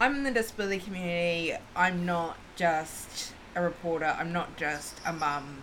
i'm 0.00 0.16
in 0.16 0.22
the 0.24 0.30
disability 0.30 0.80
community 0.80 1.54
i'm 1.76 2.04
not 2.04 2.36
just 2.56 3.32
a 3.54 3.62
reporter 3.62 4.16
i'm 4.18 4.32
not 4.32 4.56
just 4.56 5.00
a 5.06 5.12
mum 5.12 5.58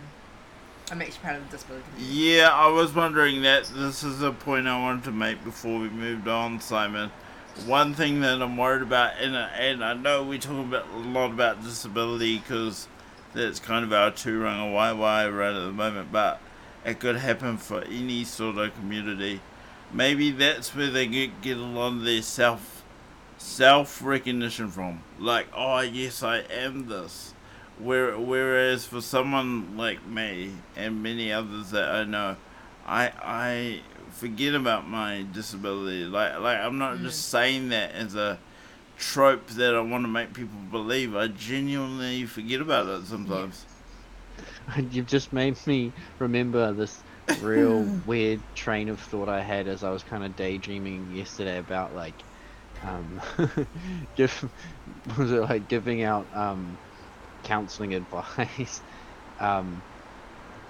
i'm 0.90 1.02
actually 1.02 1.18
part 1.22 1.36
of 1.36 1.44
the 1.44 1.56
disability 1.56 1.84
community 1.94 2.30
Yeah, 2.30 2.48
I 2.50 2.68
was 2.68 2.94
wondering 2.94 3.42
that. 3.42 3.64
This 3.66 4.02
is 4.02 4.22
a 4.22 4.32
point 4.32 4.66
I 4.66 4.80
wanted 4.80 5.04
to 5.04 5.12
make 5.12 5.44
before 5.44 5.78
we 5.78 5.90
moved 5.90 6.28
on, 6.28 6.60
Simon. 6.60 7.10
One 7.66 7.92
thing 7.92 8.20
that 8.20 8.40
I'm 8.40 8.56
worried 8.56 8.82
about, 8.82 9.14
and 9.20 9.36
and 9.36 9.84
I 9.84 9.92
know 9.92 10.22
we 10.22 10.38
talk 10.38 10.64
about 10.64 10.86
a 10.94 10.98
lot 10.98 11.30
about 11.32 11.62
disability 11.62 12.38
because 12.38 12.88
that's 13.34 13.58
kind 13.60 13.84
of 13.84 13.92
our 13.92 14.10
tūrangawaewae 14.10 15.36
right 15.36 15.54
at 15.54 15.60
the 15.60 15.72
moment, 15.72 16.10
but 16.10 16.40
it 16.88 17.00
could 17.00 17.16
happen 17.16 17.58
for 17.58 17.82
any 17.82 18.24
sort 18.24 18.56
of 18.56 18.74
community. 18.74 19.40
Maybe 19.92 20.30
that's 20.30 20.74
where 20.74 20.90
they 20.90 21.06
get 21.06 21.40
get 21.42 21.56
a 21.56 21.60
lot 21.60 21.88
of 21.88 22.02
their 22.02 22.22
self 22.22 22.84
self 23.36 24.02
recognition 24.02 24.70
from. 24.70 25.02
Like, 25.18 25.46
oh 25.54 25.80
yes, 25.80 26.22
I 26.22 26.38
am 26.38 26.88
this. 26.88 27.34
Where, 27.78 28.18
whereas 28.18 28.84
for 28.86 29.00
someone 29.00 29.76
like 29.76 30.04
me 30.04 30.52
and 30.76 31.02
many 31.02 31.32
others 31.32 31.70
that 31.70 31.88
I 31.88 32.04
know, 32.04 32.36
I 32.86 33.12
I 33.22 33.80
forget 34.10 34.54
about 34.54 34.88
my 34.88 35.24
disability. 35.32 36.04
Like 36.04 36.38
like 36.40 36.58
I'm 36.58 36.78
not 36.78 36.98
just 36.98 37.20
mm. 37.20 37.30
saying 37.30 37.68
that 37.68 37.92
as 37.92 38.14
a 38.14 38.38
trope 38.98 39.46
that 39.50 39.74
I 39.74 39.80
want 39.80 40.04
to 40.04 40.08
make 40.08 40.32
people 40.32 40.58
believe. 40.70 41.14
I 41.14 41.28
genuinely 41.28 42.26
forget 42.26 42.60
about 42.60 42.88
it 42.88 43.06
sometimes. 43.06 43.64
You've 44.76 45.06
just 45.06 45.32
made 45.32 45.58
me 45.66 45.94
remember 46.18 46.72
this 46.74 47.02
real 47.34 47.94
weird 48.04 48.42
train 48.54 48.88
of 48.88 49.00
thought 49.00 49.28
I 49.28 49.42
had 49.42 49.68
as 49.68 49.82
I 49.82 49.90
was 49.90 50.02
kind 50.02 50.24
of 50.24 50.36
daydreaming 50.36 51.08
yesterday 51.10 51.58
about 51.58 51.94
like, 51.94 52.24
um, 52.82 53.20
give 54.16 54.44
was 55.18 55.32
it 55.32 55.40
like 55.42 55.68
giving 55.68 56.02
out 56.02 56.28
um, 56.34 56.78
counseling 57.44 57.94
advice, 57.94 58.82
um, 59.40 59.84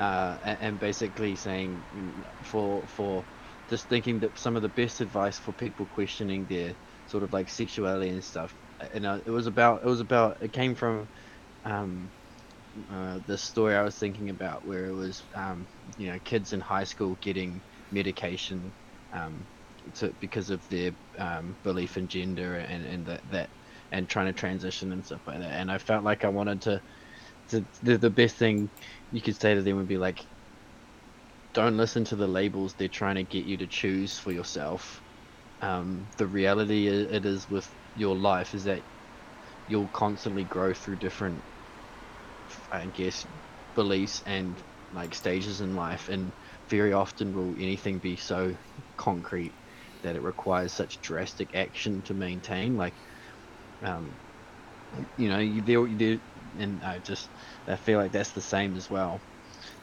uh, 0.01 0.39
a- 0.43 0.63
and 0.63 0.79
basically 0.79 1.37
saying 1.37 1.87
mm, 1.95 2.23
for 2.45 2.87
for 2.89 3.27
just 3.69 3.89
thinking 3.89 4.21
that 4.21 4.39
some 4.39 4.57
of 4.57 4.63
the 4.63 4.69
best 4.71 5.01
advice 5.01 5.39
for 5.39 5.53
people 5.53 5.87
questioning 5.87 6.47
their 6.47 6.77
sort 7.07 7.25
of 7.25 7.33
like 7.33 7.49
sexuality 7.51 8.11
and 8.11 8.25
stuff, 8.25 8.57
and 8.95 9.07
uh, 9.07 9.21
it 9.27 9.31
was 9.31 9.47
about 9.47 9.83
it 9.85 9.89
was 9.89 10.01
about 10.01 10.39
it 10.43 10.53
came 10.53 10.75
from. 10.75 11.09
Um, 11.65 12.13
uh, 12.91 13.21
the 13.27 13.39
story 13.39 13.75
I 13.75 13.83
was 13.83 13.97
thinking 13.99 14.31
about, 14.31 14.65
where 14.65 14.87
it 14.87 14.95
was, 14.95 15.23
um, 15.35 15.69
you 15.97 16.11
know, 16.11 16.19
kids 16.25 16.53
in 16.53 16.61
high 16.61 16.85
school 16.85 17.17
getting 17.21 17.63
medication 17.91 18.75
um, 19.13 19.47
to, 19.95 20.15
because 20.21 20.51
of 20.51 20.67
their 20.69 20.93
um, 21.19 21.57
belief 21.63 21.97
in 21.97 22.09
gender 22.09 22.57
and, 22.57 22.85
and 22.85 23.07
that, 23.07 23.23
that 23.31 23.51
and 23.93 24.09
trying 24.09 24.27
to 24.27 24.33
transition 24.33 24.93
and 24.93 25.05
stuff 25.05 25.23
like 25.27 25.41
that. 25.41 25.53
And 25.53 25.71
I 25.71 25.79
felt 25.79 26.05
like 26.05 26.25
I 26.25 26.29
wanted 26.29 26.63
to, 26.63 26.83
to 27.51 27.67
the, 27.83 27.99
the 27.99 28.11
best 28.11 28.37
thing 28.37 28.71
you 29.11 29.23
could 29.23 29.41
say 29.41 29.55
to 29.55 29.63
them 29.63 29.77
would 29.77 29.89
be 29.89 29.99
like, 29.99 30.25
don't 31.55 31.77
listen 31.77 32.05
to 32.05 32.17
the 32.17 32.27
labels 32.29 32.75
they're 32.75 32.89
trying 32.89 33.17
to 33.17 33.25
get 33.25 33.45
you 33.45 33.57
to 33.59 33.67
choose 33.67 34.19
for 34.19 34.33
yourself. 34.33 35.03
Um, 35.61 36.09
the 36.19 36.27
reality 36.29 36.87
it 36.89 37.27
is 37.27 37.49
with 37.49 37.69
your 37.95 38.17
life 38.17 38.55
is 38.55 38.65
that 38.65 38.85
you'll 39.67 39.89
constantly 39.89 40.45
grow 40.45 40.75
through 40.75 40.97
different, 40.97 41.45
I 42.71 42.87
guess, 42.87 43.27
beliefs 43.75 44.23
and 44.27 44.63
like 44.93 45.15
stages 45.15 45.61
in 45.61 45.75
life, 45.75 46.09
and 46.09 46.33
very 46.69 46.93
often 46.93 47.33
will 47.33 47.55
anything 47.59 48.01
be 48.01 48.17
so 48.17 48.57
concrete 48.97 49.57
that 50.03 50.17
it 50.17 50.23
requires 50.23 50.73
such 50.73 51.01
drastic 51.01 51.55
action 51.55 52.03
to 52.05 52.15
maintain. 52.15 52.77
Like, 52.77 52.95
um, 53.83 54.19
you 55.17 55.29
know, 55.29 55.39
you 55.39 55.63
there, 55.63 55.87
there, 55.97 56.19
and 56.59 56.83
I 56.83 56.99
just 57.01 57.31
I 57.67 57.77
feel 57.77 57.99
like 57.99 58.13
that's 58.13 58.33
the 58.33 58.41
same 58.41 58.77
as 58.77 58.89
well. 58.89 59.23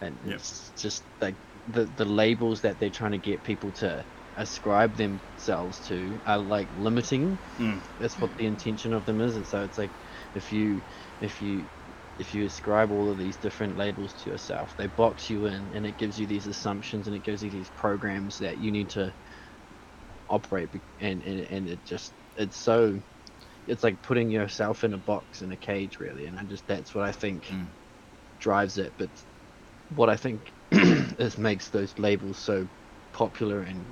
And 0.02 0.20
Yep. 0.24 0.42
it's 0.42 0.72
just 0.78 1.06
like 1.22 1.38
the 1.68 1.86
the 1.86 2.06
labels 2.06 2.62
that 2.62 2.80
they're 2.80 2.90
trying 2.90 3.12
to 3.12 3.20
get 3.20 3.44
people 3.44 3.72
to 3.74 4.06
ascribe 4.38 4.96
themselves 4.96 5.82
to 5.88 6.20
are 6.26 6.40
like 6.40 6.70
limiting. 6.74 7.40
Mm. 7.60 7.82
That's 8.00 8.20
what 8.20 8.36
the 8.38 8.46
intention 8.46 8.94
of 8.94 9.06
them 9.06 9.22
is, 9.22 9.36
and 9.38 9.48
so 9.48 9.64
it's 9.64 9.78
like 9.78 9.94
if 10.34 10.52
you 10.52 10.84
if 11.22 11.42
you 11.42 11.70
if 12.18 12.34
you 12.34 12.46
ascribe 12.46 12.92
all 12.92 13.10
of 13.10 13.18
these 13.18 13.38
different 13.38 13.78
labels 13.78 14.14
to 14.14 14.30
yourself, 14.30 14.76
they 14.78 14.88
box 14.88 15.30
you 15.30 15.46
in, 15.46 15.72
and 15.74 15.86
it 15.86 15.98
gives 15.98 16.20
you 16.20 16.26
these 16.28 16.48
assumptions, 16.48 17.08
and 17.08 17.16
it 17.16 17.24
gives 17.24 17.44
you 17.44 17.50
these 17.52 17.70
programs 17.72 18.38
that 18.38 18.58
you 18.58 18.72
need 18.72 18.90
to 18.92 19.14
operate, 20.30 20.72
be- 20.72 20.82
and 21.00 21.22
and, 21.24 21.42
and 21.42 21.68
it 21.68 21.84
just 21.86 22.14
it's 22.36 22.58
so 22.58 23.00
it's 23.68 23.84
like 23.84 24.02
putting 24.02 24.30
yourself 24.30 24.84
in 24.84 24.94
a 24.94 24.98
box 24.98 25.42
in 25.42 25.52
a 25.52 25.58
cage, 25.58 26.00
really, 26.00 26.26
and 26.26 26.38
I 26.40 26.44
just 26.44 26.68
that's 26.68 26.96
what 26.96 27.04
I 27.04 27.12
think 27.12 27.46
Mm. 27.48 27.68
drives 28.40 28.78
it. 28.78 28.94
But 28.98 29.10
what 29.90 30.10
I 30.10 30.16
think 30.16 30.54
is 30.72 31.38
makes 31.38 31.70
those 31.70 31.98
labels 32.00 32.38
so 32.38 32.68
popular 33.14 33.62
and 33.62 33.86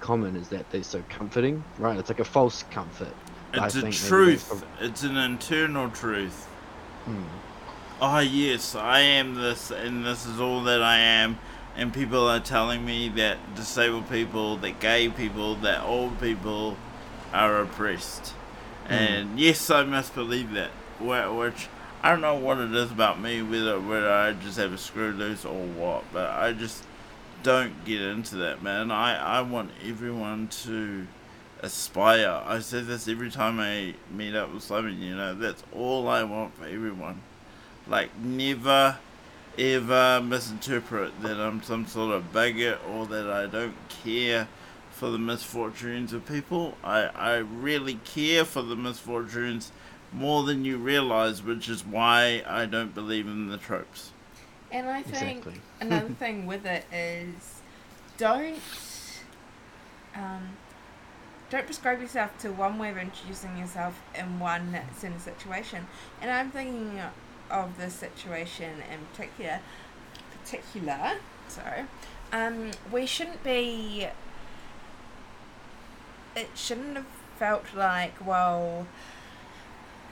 common 0.00 0.34
is 0.36 0.48
that 0.48 0.68
they're 0.70 0.82
so 0.82 1.02
comforting, 1.08 1.62
right? 1.78 1.98
It's 1.98 2.08
like 2.08 2.20
a 2.20 2.24
false 2.24 2.62
comfort. 2.64 3.14
It's 3.52 3.74
a 3.76 3.82
think 3.82 3.94
truth. 3.94 4.64
It's 4.80 5.02
an 5.02 5.16
internal 5.16 5.90
truth. 5.90 6.49
Hmm. 7.04 7.22
Oh 8.00 8.18
yes, 8.20 8.74
I 8.74 9.00
am 9.00 9.34
this, 9.34 9.70
and 9.70 10.04
this 10.06 10.24
is 10.26 10.40
all 10.40 10.62
that 10.64 10.82
I 10.82 10.98
am. 10.98 11.38
And 11.76 11.92
people 11.94 12.28
are 12.28 12.40
telling 12.40 12.84
me 12.84 13.08
that 13.10 13.54
disabled 13.54 14.10
people, 14.10 14.56
that 14.58 14.80
gay 14.80 15.08
people, 15.08 15.54
that 15.56 15.82
old 15.82 16.20
people 16.20 16.76
are 17.32 17.60
oppressed. 17.60 18.34
And 18.88 19.38
yes, 19.38 19.70
I 19.70 19.84
must 19.84 20.14
believe 20.14 20.52
that. 20.52 20.70
Wh- 20.98 21.36
Which 21.38 21.68
I 22.02 22.10
don't 22.10 22.20
know 22.22 22.34
what 22.34 22.58
it 22.58 22.74
is 22.74 22.90
about 22.90 23.20
me, 23.20 23.42
whether 23.42 23.78
whether 23.78 24.10
I 24.10 24.32
just 24.32 24.58
have 24.58 24.72
a 24.72 24.78
screw 24.78 25.12
loose 25.12 25.44
or 25.44 25.64
what, 25.64 26.04
but 26.12 26.30
I 26.30 26.52
just 26.52 26.84
don't 27.42 27.84
get 27.84 28.00
into 28.00 28.36
that, 28.36 28.62
man. 28.62 28.90
I 28.90 29.38
I 29.38 29.40
want 29.42 29.70
everyone 29.86 30.48
to 30.64 31.06
aspire. 31.62 32.42
I 32.44 32.60
say 32.60 32.80
this 32.80 33.08
every 33.08 33.30
time 33.30 33.60
I 33.60 33.94
meet 34.10 34.34
up 34.34 34.52
with 34.52 34.62
someone, 34.62 35.00
You 35.00 35.16
know, 35.16 35.34
that's 35.34 35.62
all 35.74 36.08
I 36.08 36.22
want 36.24 36.54
for 36.56 36.64
everyone. 36.66 37.20
Like 37.86 38.16
never 38.18 38.98
ever 39.58 40.20
misinterpret 40.22 41.20
that 41.22 41.38
I'm 41.38 41.62
some 41.62 41.86
sort 41.86 42.14
of 42.14 42.32
bigot 42.32 42.78
or 42.88 43.06
that 43.06 43.28
I 43.28 43.46
don't 43.46 43.74
care 44.04 44.48
for 44.90 45.10
the 45.10 45.18
misfortunes 45.18 46.12
of 46.12 46.26
people. 46.26 46.76
I, 46.84 47.06
I 47.06 47.36
really 47.36 47.94
care 48.04 48.44
for 48.44 48.62
the 48.62 48.76
misfortunes 48.76 49.72
more 50.12 50.44
than 50.44 50.64
you 50.64 50.76
realize, 50.76 51.42
which 51.42 51.68
is 51.68 51.84
why 51.84 52.42
I 52.46 52.66
don't 52.66 52.94
believe 52.94 53.26
in 53.26 53.48
the 53.48 53.56
tropes. 53.56 54.12
And 54.70 54.88
I 54.88 55.02
think 55.02 55.38
Exactly. 55.38 55.60
another 55.80 56.08
thing 56.10 56.46
with 56.46 56.64
it 56.64 56.84
is 56.92 57.60
don't 58.18 58.60
um, 60.14 60.48
don't 61.50 61.66
prescribe 61.66 62.00
yourself 62.00 62.38
to 62.38 62.52
one 62.52 62.78
way 62.78 62.90
of 62.90 62.96
introducing 62.96 63.58
yourself 63.58 64.00
in 64.16 64.38
one 64.38 64.78
certain 64.96 65.18
situation. 65.18 65.86
And 66.22 66.30
I'm 66.30 66.50
thinking 66.50 67.00
of 67.50 67.76
this 67.76 67.94
situation 67.94 68.82
in 68.90 69.00
particular. 69.12 69.60
Particular, 70.44 71.16
sorry. 71.48 71.84
Um, 72.32 72.70
we 72.92 73.04
shouldn't 73.04 73.42
be. 73.42 74.06
It 76.36 76.48
shouldn't 76.54 76.96
have 76.96 77.06
felt 77.36 77.74
like 77.74 78.24
well. 78.24 78.86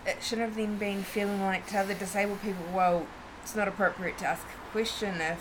It 0.05 0.18
shouldn't 0.22 0.48
have 0.48 0.57
then 0.57 0.77
been 0.77 1.05
feeling 1.05 1.40
like 1.40 1.68
to 1.68 1.79
other 1.79 1.94
disabled 1.94 2.42
people. 2.42 2.64
Well, 2.74 3.07
it's 3.42 3.55
not 3.55 3.68
appropriate 3.68 4.18
to 4.18 4.27
ask 4.27 4.44
a 4.44 4.70
question 4.72 5.20
if 5.20 5.40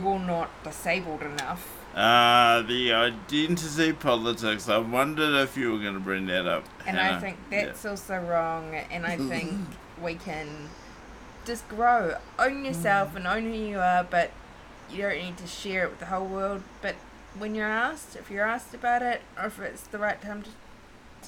you're 0.00 0.18
not 0.18 0.50
disabled 0.64 1.22
enough. 1.22 1.77
Uh, 1.94 2.62
the 2.62 2.92
identity 2.92 3.92
politics. 3.92 4.68
I 4.68 4.78
wondered 4.78 5.34
if 5.42 5.56
you 5.56 5.72
were 5.72 5.78
going 5.78 5.94
to 5.94 6.00
bring 6.00 6.26
that 6.26 6.46
up. 6.46 6.64
And 6.86 6.98
I 6.98 7.04
Hannah. 7.04 7.20
think 7.20 7.36
Yeah. 7.50 7.64
that's 7.66 7.84
also 7.84 8.18
wrong. 8.18 8.74
And 8.74 9.04
I 9.06 9.16
think 9.28 9.58
we 10.00 10.14
can 10.14 10.68
just 11.44 11.68
grow, 11.68 12.16
own 12.38 12.64
yourself, 12.64 13.16
and 13.16 13.26
own 13.26 13.44
who 13.44 13.58
you 13.58 13.78
are. 13.80 14.04
But 14.04 14.30
you 14.90 15.02
don't 15.02 15.16
need 15.18 15.36
to 15.38 15.46
share 15.46 15.84
it 15.84 15.90
with 15.90 15.98
the 15.98 16.06
whole 16.06 16.26
world. 16.26 16.62
But 16.82 16.94
when 17.36 17.54
you're 17.54 17.66
asked, 17.66 18.16
if 18.16 18.30
you're 18.30 18.46
asked 18.46 18.74
about 18.74 19.02
it, 19.02 19.22
or 19.36 19.46
if 19.46 19.58
it's 19.58 19.82
the 19.82 19.98
right 19.98 20.20
time 20.20 20.42
to, 20.42 20.50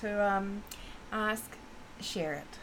to 0.03 0.25
um, 0.33 0.63
ask, 1.11 1.57
share 2.01 2.35
it. 2.35 2.59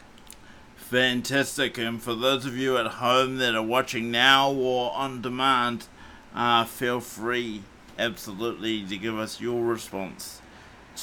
Fantastic. 0.78 1.78
And 1.78 2.02
for 2.02 2.14
those 2.16 2.46
of 2.46 2.56
you 2.56 2.78
at 2.78 2.88
home 2.88 3.38
that 3.38 3.54
are 3.56 3.64
watching 3.64 4.12
now 4.12 4.50
or 4.52 4.94
on 4.94 5.22
demand, 5.22 5.88
uh, 6.34 6.64
feel 6.64 7.02
free 7.02 7.64
absolutely 7.98 8.84
to 8.86 8.98
give 8.98 9.18
us 9.18 9.42
your 9.42 9.64
response 9.64 10.42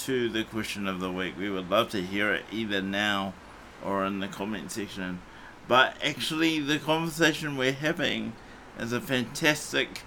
to 0.04 0.28
the 0.28 0.44
question 0.44 0.86
of 0.86 1.00
the 1.00 1.10
week. 1.10 1.34
We 1.38 1.50
would 1.50 1.70
love 1.70 1.90
to 1.90 2.02
hear 2.02 2.32
it 2.34 2.44
either 2.50 2.82
now 2.82 3.34
or 3.84 4.04
in 4.04 4.20
the 4.20 4.28
comment 4.28 4.70
section. 4.72 5.20
But 5.68 5.96
actually, 6.02 6.60
the 6.60 6.78
conversation 6.78 7.56
we're 7.56 7.72
having 7.72 8.32
is 8.78 8.92
a 8.92 9.00
fantastic 9.00 10.02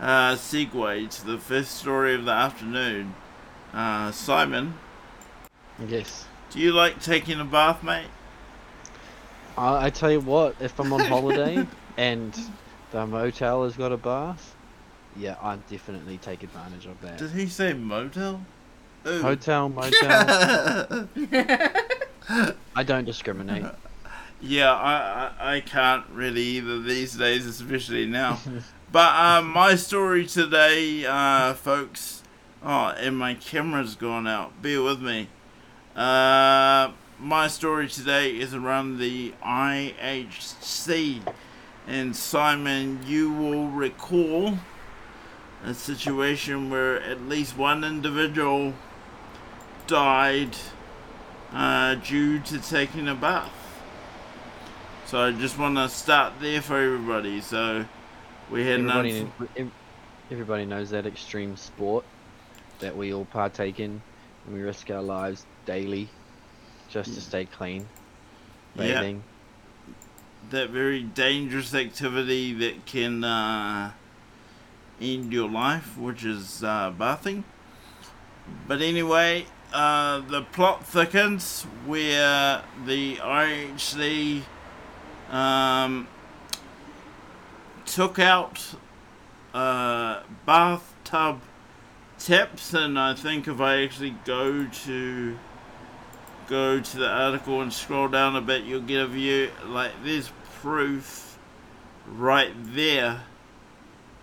uh, 0.00 0.34
segue 0.34 1.10
to 1.10 1.26
the 1.26 1.38
first 1.38 1.76
story 1.76 2.14
of 2.14 2.24
the 2.24 2.32
afternoon. 2.32 3.14
Uh, 3.72 4.10
Simon, 4.12 4.74
Yes. 5.86 6.26
do 6.50 6.58
you 6.58 6.72
like 6.72 7.00
taking 7.02 7.38
a 7.40 7.44
bath, 7.44 7.82
mate? 7.82 8.06
I, 9.56 9.86
I 9.86 9.90
tell 9.90 10.10
you 10.10 10.20
what, 10.20 10.56
if 10.60 10.78
I'm 10.78 10.92
on 10.92 11.00
holiday 11.00 11.66
and 11.96 12.38
the 12.90 13.06
motel 13.06 13.64
has 13.64 13.76
got 13.76 13.92
a 13.92 13.96
bath, 13.96 14.54
yeah, 15.18 15.36
I 15.42 15.56
definitely 15.70 16.18
take 16.18 16.42
advantage 16.42 16.86
of 16.86 17.00
that. 17.02 17.18
Did 17.18 17.30
he 17.32 17.46
say 17.46 17.72
motel? 17.72 18.40
Ooh. 19.06 19.22
Hotel, 19.22 19.68
motel, 19.70 21.08
I 22.76 22.82
don't 22.84 23.04
discriminate. 23.04 23.64
yeah, 24.40 24.72
I, 24.72 25.32
I 25.40 25.54
I 25.56 25.60
can't 25.60 26.04
really 26.12 26.42
either 26.42 26.80
these 26.80 27.14
days, 27.14 27.46
especially 27.46 28.06
now. 28.06 28.38
but 28.92 29.14
um, 29.14 29.50
my 29.50 29.74
story 29.74 30.26
today, 30.26 31.04
uh, 31.06 31.54
folks. 31.54 32.22
Oh, 32.62 32.92
and 32.98 33.16
my 33.16 33.34
camera's 33.34 33.94
gone 33.94 34.26
out. 34.26 34.60
Bear 34.60 34.82
with 34.82 35.00
me. 35.00 35.28
Uh, 35.94 36.90
my 37.18 37.46
story 37.46 37.88
today 37.88 38.30
is 38.30 38.52
around 38.54 38.98
the 38.98 39.32
IHC, 39.44 41.20
and 41.86 42.14
Simon, 42.14 43.00
you 43.06 43.32
will 43.32 43.68
recall 43.68 44.58
a 45.64 45.74
situation 45.74 46.70
where 46.70 47.02
at 47.02 47.22
least 47.22 47.56
one 47.56 47.84
individual 47.84 48.74
died 49.86 50.56
uh, 51.52 51.94
due 51.96 52.38
to 52.40 52.58
taking 52.58 53.08
a 53.08 53.14
bath. 53.14 53.52
So 55.06 55.20
I 55.20 55.32
just 55.32 55.58
want 55.58 55.76
to 55.76 55.88
start 55.88 56.34
there 56.40 56.60
for 56.60 56.76
everybody. 56.76 57.40
So 57.40 57.86
we 58.50 58.66
had 58.66 58.80
Everybody, 58.80 59.26
everybody 60.30 60.66
knows 60.66 60.90
that 60.90 61.06
extreme 61.06 61.56
sport 61.56 62.04
that 62.80 62.96
we 62.96 63.12
all 63.12 63.24
partake 63.24 63.80
in, 63.80 64.02
and 64.46 64.54
we 64.54 64.60
risk 64.60 64.90
our 64.90 65.02
lives 65.02 65.46
daily 65.64 66.08
just 66.88 67.14
to 67.14 67.20
stay 67.20 67.44
clean. 67.46 67.88
Yeah. 68.74 69.00
Bathing. 69.00 69.22
that 70.50 70.70
very 70.70 71.02
dangerous 71.02 71.74
activity 71.74 72.54
that 72.54 72.86
can 72.86 73.24
uh, 73.24 73.92
end 75.00 75.32
your 75.32 75.48
life, 75.48 75.96
which 75.96 76.24
is 76.24 76.62
uh, 76.62 76.90
bathing. 76.90 77.44
But 78.66 78.80
anyway, 78.80 79.46
uh, 79.72 80.20
the 80.20 80.42
plot 80.42 80.86
thickens 80.86 81.64
where 81.86 82.62
the 82.86 83.16
IHC 83.16 84.42
um, 85.30 86.08
took 87.84 88.18
out 88.18 88.74
a 89.54 90.22
bathtub 90.46 91.40
taps, 92.18 92.74
and 92.74 92.98
I 92.98 93.14
think 93.14 93.48
if 93.48 93.60
I 93.60 93.82
actually 93.82 94.14
go 94.24 94.66
to 94.66 95.38
go 96.48 96.80
to 96.80 96.96
the 96.96 97.08
article 97.08 97.60
and 97.60 97.72
scroll 97.72 98.08
down 98.08 98.34
a 98.34 98.40
bit, 98.40 98.64
you'll 98.64 98.80
get 98.80 99.02
a 99.02 99.06
view. 99.06 99.50
Like 99.66 99.92
there's 100.02 100.30
proof 100.60 101.38
right 102.06 102.52
there 102.56 103.22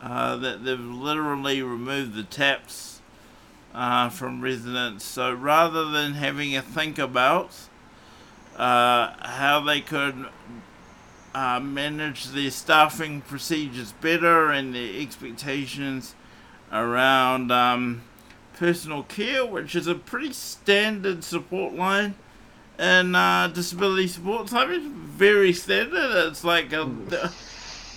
uh, 0.01 0.35
that 0.37 0.63
they've 0.63 0.79
literally 0.79 1.61
removed 1.61 2.15
the 2.15 2.23
taps 2.23 3.01
uh, 3.73 4.09
from 4.09 4.41
residents. 4.41 5.03
So 5.03 5.33
rather 5.33 5.85
than 5.89 6.13
having 6.13 6.55
a 6.55 6.61
think 6.61 6.97
about 6.97 7.51
uh, 8.55 9.13
how 9.19 9.61
they 9.65 9.81
could 9.81 10.27
uh, 11.33 11.59
manage 11.59 12.25
their 12.27 12.51
staffing 12.51 13.21
procedures 13.21 13.91
better 13.93 14.51
and 14.51 14.73
their 14.73 15.01
expectations 15.01 16.15
around 16.71 17.51
um, 17.51 18.03
personal 18.57 19.03
care, 19.03 19.45
which 19.45 19.75
is 19.75 19.87
a 19.87 19.95
pretty 19.95 20.31
standard 20.31 21.23
support 21.23 21.73
line 21.73 22.15
in 22.79 23.15
uh, 23.15 23.47
disability 23.47 24.07
support. 24.07 24.53
I 24.53 24.65
mean, 24.65 24.91
very 24.91 25.51
standard. 25.51 26.27
It's 26.27 26.43
like 26.43 26.71
a, 26.71 26.89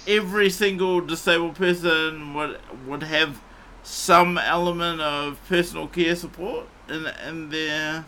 every 0.06 0.50
single 0.50 1.00
disabled 1.00 1.56
person 1.56 2.34
would 2.34 2.58
would 2.86 3.02
have 3.02 3.40
some 3.82 4.38
element 4.38 5.00
of 5.00 5.40
personal 5.48 5.86
care 5.86 6.14
support 6.16 6.66
in 6.88 7.06
in 7.26 7.50
their 7.50 8.04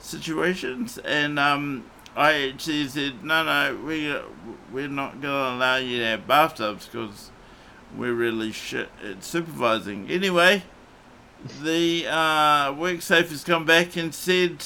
situations, 0.00 0.98
and 0.98 1.38
um, 1.38 1.84
I 2.16 2.50
actually 2.50 2.86
said, 2.88 3.24
no, 3.24 3.42
no, 3.44 3.76
we 3.76 4.14
we're 4.72 4.88
not 4.88 5.20
gonna 5.20 5.56
allow 5.56 5.76
you 5.76 5.98
to 5.98 6.06
have 6.06 6.26
bathtubs 6.26 6.86
because 6.86 7.30
we're 7.96 8.14
really 8.14 8.52
shit 8.52 8.88
at 9.04 9.24
supervising. 9.24 10.10
Anyway, 10.10 10.62
the 11.62 12.06
uh, 12.08 12.72
WorkSafe 12.72 13.30
has 13.30 13.44
come 13.44 13.64
back 13.64 13.96
and 13.96 14.14
said, 14.14 14.64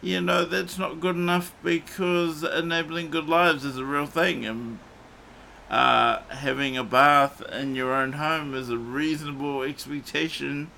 you 0.00 0.20
know, 0.20 0.44
that's 0.44 0.78
not 0.78 1.00
good 1.00 1.16
enough 1.16 1.52
because 1.62 2.42
enabling 2.44 3.10
good 3.10 3.28
lives 3.28 3.64
is 3.64 3.78
a 3.78 3.84
real 3.84 4.06
thing, 4.06 4.44
and 4.44 4.78
uh, 5.70 6.20
having 6.30 6.76
a 6.76 6.84
bath 6.84 7.42
in 7.52 7.74
your 7.74 7.92
own 7.92 8.12
home 8.12 8.54
is 8.54 8.70
a 8.70 8.78
reasonable 8.78 9.62
expectation 9.62 10.70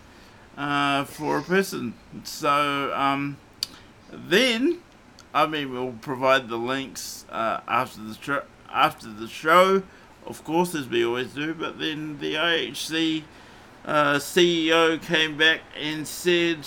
uh, 0.57 1.05
for 1.05 1.39
a 1.39 1.43
person. 1.43 1.95
So 2.25 2.93
um, 2.95 3.39
then, 4.13 4.81
I 5.33 5.47
mean, 5.47 5.73
we'll 5.73 5.93
provide 5.93 6.49
the 6.49 6.57
links 6.57 7.25
uh, 7.31 7.61
after 7.69 8.03
the 8.03 8.15
tr- 8.15 8.47
after 8.73 9.09
the 9.09 9.29
show, 9.29 9.83
of 10.27 10.45
course, 10.45 10.75
as 10.75 10.89
we 10.89 11.05
always 11.05 11.35
do. 11.35 11.55
But 11.55 11.79
then 11.79 12.19
the 12.19 12.35
IHC 12.35 13.25
uh, 13.85 14.15
CEO 14.17 15.01
came 15.03 15.37
back 15.37 15.61
and 15.79 16.07
said. 16.07 16.67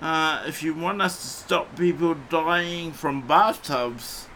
Uh, 0.00 0.42
if 0.46 0.60
you 0.62 0.74
want 0.74 1.00
us 1.00 1.20
to 1.20 1.26
stop 1.28 1.76
people 1.76 2.16
dying 2.28 2.92
from 2.92 3.26
bathtubs, 3.26 4.26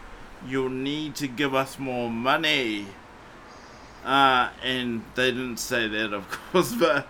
you'll 0.47 0.69
need 0.69 1.15
to 1.15 1.27
give 1.27 1.53
us 1.53 1.79
more 1.79 2.09
money. 2.09 2.87
Uh, 4.03 4.49
and 4.63 5.03
they 5.15 5.31
didn't 5.31 5.57
say 5.57 5.87
that, 5.87 6.13
of 6.13 6.29
course, 6.51 6.73
but 6.73 7.07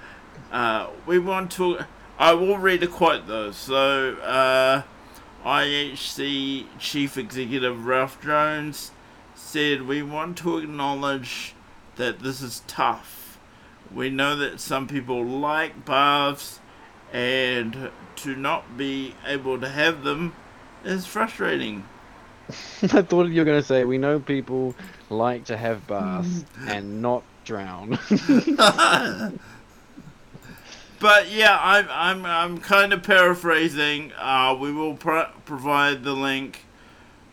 uh, 0.51 0.87
we 1.05 1.19
want 1.19 1.51
to. 1.51 1.79
I 2.17 2.33
will 2.33 2.57
read 2.57 2.83
a 2.83 2.87
quote 2.87 3.27
though. 3.27 3.51
So, 3.51 4.13
uh, 4.15 4.81
IHC 5.45 6.65
Chief 6.79 7.17
Executive 7.17 7.85
Ralph 7.85 8.21
Jones 8.21 8.91
said, 9.35 9.83
We 9.83 10.03
want 10.03 10.37
to 10.39 10.57
acknowledge 10.57 11.53
that 11.95 12.19
this 12.19 12.41
is 12.41 12.63
tough. 12.67 13.39
We 13.93 14.09
know 14.09 14.35
that 14.35 14.59
some 14.59 14.87
people 14.87 15.23
like 15.23 15.85
baths, 15.85 16.59
and 17.13 17.89
to 18.17 18.35
not 18.35 18.77
be 18.77 19.15
able 19.25 19.59
to 19.59 19.69
have 19.69 20.03
them 20.03 20.35
is 20.83 21.05
frustrating. 21.05 21.85
I 22.81 23.01
thought 23.03 23.27
you 23.27 23.41
were 23.41 23.45
going 23.45 23.61
to 23.61 23.67
say, 23.67 23.83
we 23.85 23.97
know 23.97 24.19
people 24.19 24.75
like 25.09 25.45
to 25.45 25.57
have 25.57 25.85
baths 25.87 26.45
and 26.67 27.01
not 27.01 27.23
drown. 27.45 27.99
but 30.99 31.31
yeah, 31.31 31.59
I'm 31.61 31.87
I'm 31.89 32.25
I'm 32.25 32.57
kind 32.57 32.91
of 32.91 33.03
paraphrasing. 33.03 34.13
Uh, 34.17 34.57
we 34.59 34.71
will 34.71 34.95
pro- 34.95 35.29
provide 35.45 36.03
the 36.03 36.13
link, 36.13 36.65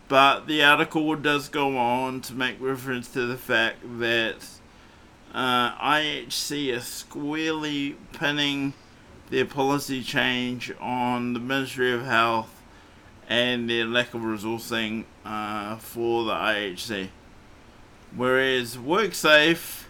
but 0.09 0.47
the 0.47 0.63
article 0.63 1.15
does 1.17 1.49
go 1.49 1.79
on 1.79 2.21
to 2.23 2.35
make 2.35 2.61
reference 2.61 3.09
to 3.13 3.27
the 3.27 3.39
fact 3.39 3.79
that 3.99 4.37
uh, 5.35 5.77
IHC 5.79 6.75
is 6.75 6.85
squarely 6.85 7.97
pinning 8.13 8.75
their 9.31 9.47
policy 9.47 10.03
change 10.03 10.73
on 10.79 11.33
the 11.33 11.41
Ministry 11.41 11.93
of 11.93 12.05
Health 12.05 12.56
and 13.29 13.69
their 13.69 13.85
lack 13.85 14.15
of 14.15 14.21
resourcing 14.21 15.05
uh, 15.25 15.77
for 15.77 16.25
the 16.25 16.33
IHC. 16.33 17.09
Whereas 18.15 18.77
WorkSafe, 18.77 19.85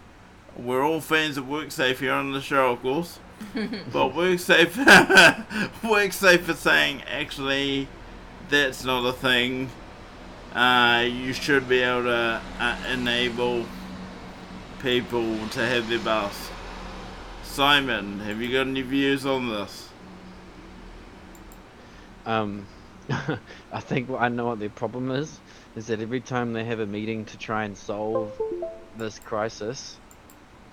we're 0.55 0.83
all 0.83 1.01
fans 1.01 1.37
of 1.37 1.45
WorkSafe 1.45 1.97
here 1.97 2.13
on 2.13 2.31
the 2.31 2.41
show, 2.41 2.71
of 2.71 2.81
course. 2.81 3.19
but 3.53 4.09
WorkSafe, 4.13 4.67
WorkSafe 5.81 6.49
is 6.49 6.59
saying 6.59 7.03
actually 7.03 7.87
that's 8.49 8.83
not 8.83 9.05
a 9.05 9.13
thing. 9.13 9.69
Uh, 10.53 11.07
you 11.07 11.33
should 11.33 11.69
be 11.69 11.81
able 11.81 12.03
to 12.03 12.41
uh, 12.59 12.77
enable 12.91 13.65
people 14.79 15.47
to 15.49 15.59
have 15.59 15.87
their 15.89 15.99
baths. 15.99 16.49
Simon, 17.43 18.19
have 18.21 18.41
you 18.41 18.51
got 18.51 18.67
any 18.67 18.81
views 18.81 19.25
on 19.25 19.49
this? 19.49 19.89
Um, 22.25 22.65
I 23.71 23.79
think 23.79 24.09
I 24.17 24.29
know 24.29 24.45
what 24.45 24.59
their 24.59 24.69
problem 24.69 25.11
is. 25.11 25.41
Is 25.75 25.87
that 25.87 26.01
every 26.01 26.21
time 26.21 26.53
they 26.53 26.65
have 26.65 26.79
a 26.79 26.85
meeting 26.85 27.25
to 27.25 27.37
try 27.37 27.63
and 27.63 27.77
solve 27.77 28.37
this 28.95 29.19
crisis, 29.19 29.99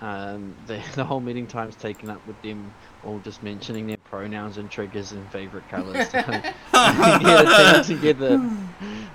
um, 0.01 0.55
the, 0.65 0.81
the 0.95 1.05
whole 1.05 1.21
meeting 1.21 1.47
time's 1.47 1.75
taken 1.75 2.09
up 2.09 2.25
with 2.25 2.41
them 2.41 2.73
all 3.01 3.19
just 3.19 3.41
mentioning 3.41 3.87
their 3.87 3.97
pronouns 3.97 4.57
and 4.57 4.69
triggers 4.69 5.11
and 5.13 5.31
favorite 5.31 5.67
colors. 5.67 6.07
So 6.15 6.41
I 6.73 7.19
get 7.21 7.47
a 7.47 7.85
team 7.85 7.97
together. 7.97 8.49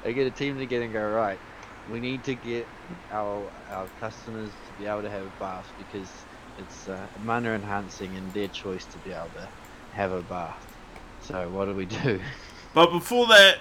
I 0.05 0.13
get 0.13 0.27
a 0.27 0.31
team 0.31 0.57
together 0.57 0.85
and 0.85 0.93
go 0.93 1.03
right. 1.03 1.41
We 1.87 2.01
need 2.01 2.25
to 2.25 2.35
get 2.35 2.71
our 3.11 3.51
our 3.69 3.89
customers 3.99 4.55
to 4.67 4.73
be 4.73 4.87
able 4.87 5.03
to 5.03 5.11
have 5.11 5.27
a 5.27 5.31
bath 5.31 5.73
because 5.77 6.27
it's 6.57 6.89
uh, 6.89 7.09
mana 7.19 7.51
enhancing 7.51 8.17
and 8.17 8.33
their 8.33 8.49
choice 8.49 8.87
to 8.87 8.99
be 8.99 9.13
able 9.13 9.31
to 9.31 9.51
have 9.91 10.13
a 10.13 10.23
bath. 10.23 10.67
So 11.21 11.51
what 11.51 11.67
do 11.67 11.75
we 11.75 11.87
do? 11.87 12.21
But 12.75 12.91
before 12.91 13.27
that, 13.29 13.59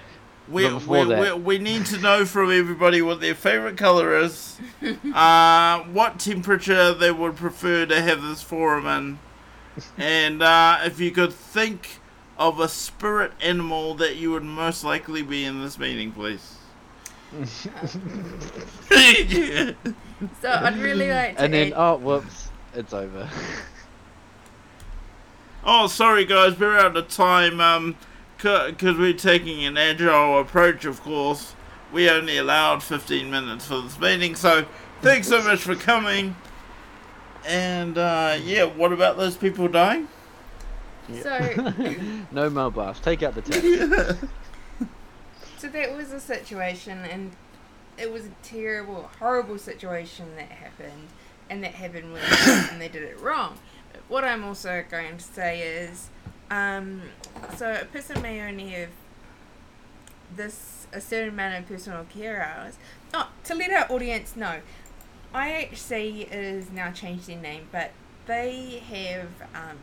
we, 0.48 0.64
But 0.64 0.74
before 0.74 0.98
we, 1.00 1.04
that- 1.14 1.36
we, 1.38 1.56
we 1.56 1.58
need 1.58 1.86
to 1.86 1.98
know 1.98 2.24
from 2.24 2.50
everybody 2.50 3.02
what 3.02 3.20
their 3.20 3.34
favourite 3.34 3.76
colour 3.76 4.16
is, 4.18 4.58
uh, 5.14 5.80
what 5.84 6.18
temperature 6.18 6.92
they 6.94 7.10
would 7.10 7.36
prefer 7.36 7.86
to 7.86 8.00
have 8.00 8.22
this 8.22 8.42
forum 8.42 8.86
in, 8.86 9.18
and 9.96 10.42
uh, 10.42 10.80
if 10.84 10.98
you 11.00 11.10
could 11.10 11.32
think 11.32 12.00
of 12.38 12.58
a 12.58 12.68
spirit 12.68 13.32
animal 13.40 13.94
that 13.94 14.16
you 14.16 14.30
would 14.32 14.42
most 14.42 14.82
likely 14.82 15.22
be 15.22 15.44
in 15.44 15.60
this 15.62 15.78
meeting, 15.78 16.10
please. 16.12 16.56
So 20.42 20.50
I'd 20.50 20.76
really 20.76 21.08
like 21.08 21.36
to 21.36 21.42
and 21.44 21.54
then 21.54 21.68
add- 21.68 21.72
oh 21.76 21.96
whoops, 21.96 22.48
it's 22.74 22.92
over. 22.92 23.28
Oh, 25.62 25.86
sorry 25.88 26.24
guys, 26.24 26.58
we're 26.58 26.78
out 26.78 26.96
of 26.96 27.08
time. 27.08 27.60
Um, 27.60 27.96
because 28.42 28.96
we're 28.96 29.12
taking 29.12 29.64
an 29.64 29.76
agile 29.76 30.40
approach, 30.40 30.84
of 30.84 31.02
course. 31.02 31.54
We 31.92 32.08
only 32.08 32.38
allowed 32.38 32.82
15 32.82 33.30
minutes 33.30 33.66
for 33.66 33.80
this 33.80 33.98
meeting, 33.98 34.36
so 34.36 34.66
thanks 35.02 35.28
so 35.28 35.42
much 35.42 35.60
for 35.60 35.74
coming. 35.74 36.36
And 37.46 37.98
uh, 37.98 38.38
yeah, 38.42 38.64
what 38.64 38.92
about 38.92 39.16
those 39.16 39.36
people 39.36 39.68
dying? 39.68 40.08
so 41.22 41.74
no 42.30 42.50
more 42.50 42.70
baths. 42.70 43.00
Take 43.00 43.22
out 43.22 43.34
the 43.34 43.42
tap. 43.42 44.16
So 45.60 45.68
that 45.68 45.94
was 45.94 46.10
a 46.10 46.20
situation, 46.20 47.04
and 47.04 47.32
it 47.98 48.10
was 48.10 48.24
a 48.24 48.30
terrible, 48.42 49.10
horrible 49.18 49.58
situation 49.58 50.34
that 50.36 50.48
happened, 50.48 51.08
and 51.50 51.62
that 51.62 51.74
happened 51.74 52.14
when 52.14 52.22
and 52.22 52.80
they 52.80 52.88
did 52.88 53.02
it 53.02 53.20
wrong. 53.20 53.58
But 53.92 54.00
what 54.08 54.24
I'm 54.24 54.42
also 54.42 54.82
going 54.90 55.18
to 55.18 55.22
say 55.22 55.60
is, 55.60 56.08
um, 56.50 57.02
so 57.56 57.72
a 57.80 57.84
person 57.84 58.20
may 58.22 58.40
only 58.42 58.68
have 58.70 58.90
this 60.36 60.86
a 60.92 61.00
certain 61.00 61.30
amount 61.30 61.56
of 61.62 61.68
personal 61.68 62.04
care 62.04 62.42
hours. 62.42 62.76
Oh, 63.14 63.28
to 63.44 63.54
let 63.54 63.70
our 63.72 63.94
audience 63.94 64.36
know, 64.36 64.60
IHC 65.34 66.28
is 66.30 66.70
now 66.70 66.90
changed 66.90 67.26
their 67.26 67.40
name, 67.40 67.68
but 67.70 67.92
they 68.26 68.82
have 68.88 69.28
um, 69.54 69.78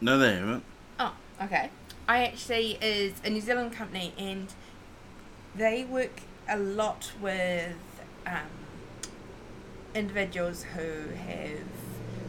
No, 0.00 0.18
they 0.18 0.34
haven't. 0.34 0.64
Oh, 0.98 1.14
okay. 1.42 1.70
IHC 2.08 2.78
is 2.82 3.14
a 3.24 3.30
New 3.30 3.40
Zealand 3.40 3.72
company 3.72 4.12
and 4.18 4.52
they 5.54 5.84
work 5.84 6.22
a 6.48 6.58
lot 6.58 7.12
with 7.20 7.76
um, 8.26 8.48
individuals 9.94 10.64
who 10.74 11.10
have 11.26 11.60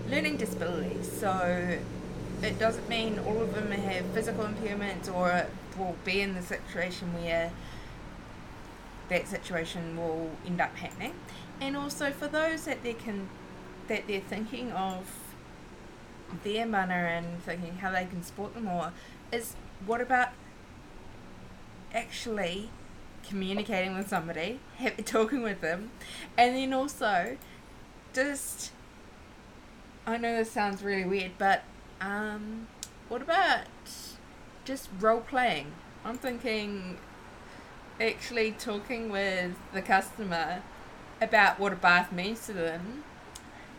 learning 0.09 0.37
disabilities. 0.37 1.11
So 1.11 1.79
it 2.43 2.59
doesn't 2.59 2.87
mean 2.89 3.19
all 3.19 3.41
of 3.41 3.53
them 3.55 3.71
have 3.71 4.05
physical 4.07 4.45
impairments 4.45 5.13
or 5.13 5.47
will 5.77 5.95
be 6.03 6.21
in 6.21 6.33
the 6.33 6.41
situation 6.41 7.13
where 7.13 7.51
that 9.09 9.27
situation 9.27 9.97
will 9.97 10.31
end 10.45 10.59
up 10.61 10.75
happening. 10.75 11.13
And 11.61 11.77
also 11.77 12.11
for 12.11 12.27
those 12.27 12.65
that 12.65 12.83
they 12.83 12.93
can 12.93 13.29
that 13.87 14.07
they're 14.07 14.21
thinking 14.21 14.71
of 14.71 15.11
their 16.43 16.65
mana 16.65 16.93
and 16.93 17.41
thinking 17.43 17.77
how 17.77 17.91
they 17.91 18.05
can 18.05 18.23
support 18.23 18.53
them 18.53 18.63
more 18.63 18.93
is 19.31 19.55
what 19.85 20.01
about 20.01 20.29
actually 21.93 22.69
communicating 23.27 23.95
with 23.95 24.07
somebody, 24.07 24.59
have, 24.77 25.03
talking 25.05 25.43
with 25.43 25.61
them, 25.61 25.91
and 26.37 26.55
then 26.55 26.73
also 26.73 27.37
just 28.13 28.71
I 30.05 30.17
know 30.17 30.35
this 30.35 30.51
sounds 30.51 30.83
really 30.83 31.05
weird, 31.05 31.31
but 31.37 31.63
um, 32.03 32.67
what 33.07 33.21
about 33.21 33.65
just 34.65 34.89
role 34.99 35.21
playing? 35.21 35.71
I'm 36.05 36.17
thinking 36.17 36.97
actually 37.99 38.51
talking 38.51 39.09
with 39.09 39.55
the 39.73 39.81
customer 39.81 40.61
about 41.21 41.59
what 41.59 41.71
a 41.71 41.75
bath 41.75 42.11
means 42.11 42.45
to 42.47 42.53
them. 42.53 43.03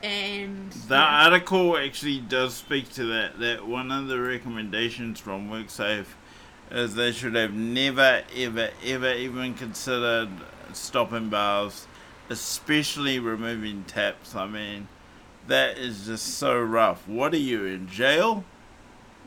And 0.02 0.70
The 0.72 0.96
article 0.96 1.76
actually 1.76 2.20
does 2.20 2.54
speak 2.54 2.92
to 2.94 3.04
that. 3.06 3.38
That 3.38 3.66
one 3.66 3.90
of 3.90 4.08
the 4.08 4.20
recommendations 4.20 5.18
from 5.18 5.48
WorkSafe 5.48 6.06
is 6.70 6.94
they 6.94 7.12
should 7.12 7.34
have 7.34 7.52
never, 7.54 8.22
ever, 8.36 8.70
ever 8.84 9.12
even 9.14 9.54
considered 9.54 10.28
stopping 10.72 11.30
baths, 11.30 11.86
especially 12.28 13.18
removing 13.18 13.84
taps. 13.84 14.34
I 14.34 14.46
mean, 14.46 14.88
that 15.46 15.78
is 15.78 16.06
just 16.06 16.38
so 16.38 16.60
rough. 16.60 17.06
What 17.06 17.34
are 17.34 17.38
you 17.38 17.64
in 17.64 17.88
jail? 17.88 18.44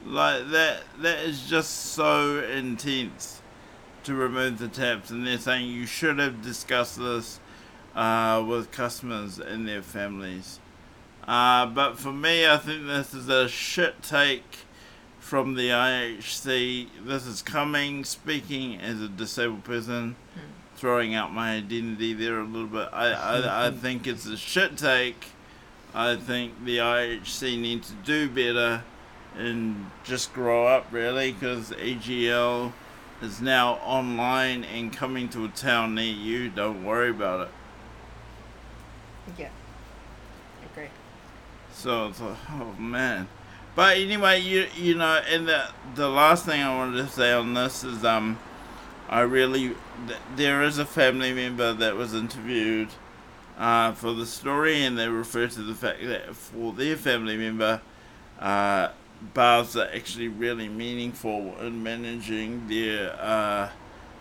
Like 0.06 0.50
that? 0.52 0.84
That 1.02 1.20
is 1.20 1.48
just 1.48 1.72
so 1.94 2.40
intense 2.40 3.42
to 4.04 4.14
remove 4.14 4.58
the 4.58 4.68
taps, 4.68 5.10
and 5.10 5.28
they're 5.28 5.38
saying 5.38 5.68
you 5.70 5.86
should 5.86 6.18
have 6.20 6.42
discussed 6.42 6.98
this 6.98 7.40
uh, 7.96 8.44
with 8.48 8.72
customers 8.72 9.38
and 9.40 9.68
their 9.68 9.82
families. 9.82 10.60
Uh, 11.28 11.66
but 11.66 12.00
for 12.00 12.14
me, 12.14 12.48
I 12.48 12.58
think 12.58 12.88
this 12.88 13.14
is 13.14 13.28
a 13.28 13.50
shit 13.50 14.02
take 14.02 14.60
from 15.20 15.56
the 15.56 15.70
IHC. 15.70 16.88
This 17.06 17.26
is 17.26 17.42
coming, 17.42 18.06
speaking 18.06 18.80
as 18.80 19.02
a 19.02 19.10
disabled 19.10 19.66
person, 19.66 20.16
throwing 20.78 21.14
out 21.14 21.34
my 21.34 21.58
identity 21.58 22.14
there 22.14 22.40
a 22.40 22.46
little 22.46 22.68
bit. 22.68 22.88
I, 22.94 23.12
I, 23.12 23.68
I 23.68 23.72
think 23.72 24.08
it's 24.08 24.26
a 24.26 24.38
shit 24.38 24.78
take. 24.78 25.32
I 25.98 26.16
think 26.16 26.64
the 26.64 26.78
IHC 26.78 27.60
need 27.60 27.82
to 27.82 27.94
do 28.06 28.30
better 28.30 28.84
and 29.36 29.90
just 30.04 30.32
grow 30.32 30.68
up, 30.68 30.86
really, 30.92 31.32
because 31.32 31.72
AGL 31.72 32.72
is 33.20 33.42
now 33.42 33.74
online 33.84 34.64
and 34.64 34.94
coming 34.94 35.28
to 35.30 35.46
a 35.46 35.50
town 35.50 35.96
near 35.96 36.14
you. 36.14 36.50
Don't 36.50 36.86
worry 36.86 37.10
about 37.10 37.48
it. 37.48 37.54
yeah, 39.40 39.50
agree. 40.72 40.90
So 41.72 42.10
it's 42.10 42.22
like, 42.22 42.38
oh 42.52 42.76
man. 42.78 43.28
But 43.76 43.98
anyway, 43.98 44.40
you 44.42 44.68
you 44.76 44.94
know, 44.94 45.22
and 45.28 45.48
the 45.48 45.70
the 45.96 46.10
last 46.10 46.46
thing 46.46 46.62
I 46.62 46.76
wanted 46.78 46.98
to 46.98 47.10
say 47.10 47.32
on 47.32 47.56
this 47.56 47.84
is 47.84 48.06
um, 48.06 48.38
I 49.10 49.22
really 49.22 49.76
th- 50.08 50.20
there 50.36 50.62
is 50.62 50.78
a 50.78 50.86
family 50.86 51.34
member 51.34 51.74
that 51.74 51.96
was 51.96 52.14
interviewed, 52.14 52.90
uh, 53.58 53.94
for 53.94 54.14
the 54.14 54.26
story, 54.26 54.84
and 54.84 54.98
they 54.98 55.08
refer 55.08 55.48
to 55.48 55.62
the 55.62 55.76
fact 55.76 56.04
that 56.04 56.36
for 56.36 56.74
their 56.74 56.96
family 56.96 57.38
member, 57.38 57.82
uh, 58.40 58.90
baths 59.34 59.76
are 59.76 59.90
actually 59.94 60.28
really 60.28 60.70
meaningful 60.70 61.58
in 61.60 61.84
managing 61.84 62.68
their 62.68 63.14
uh, 63.20 63.70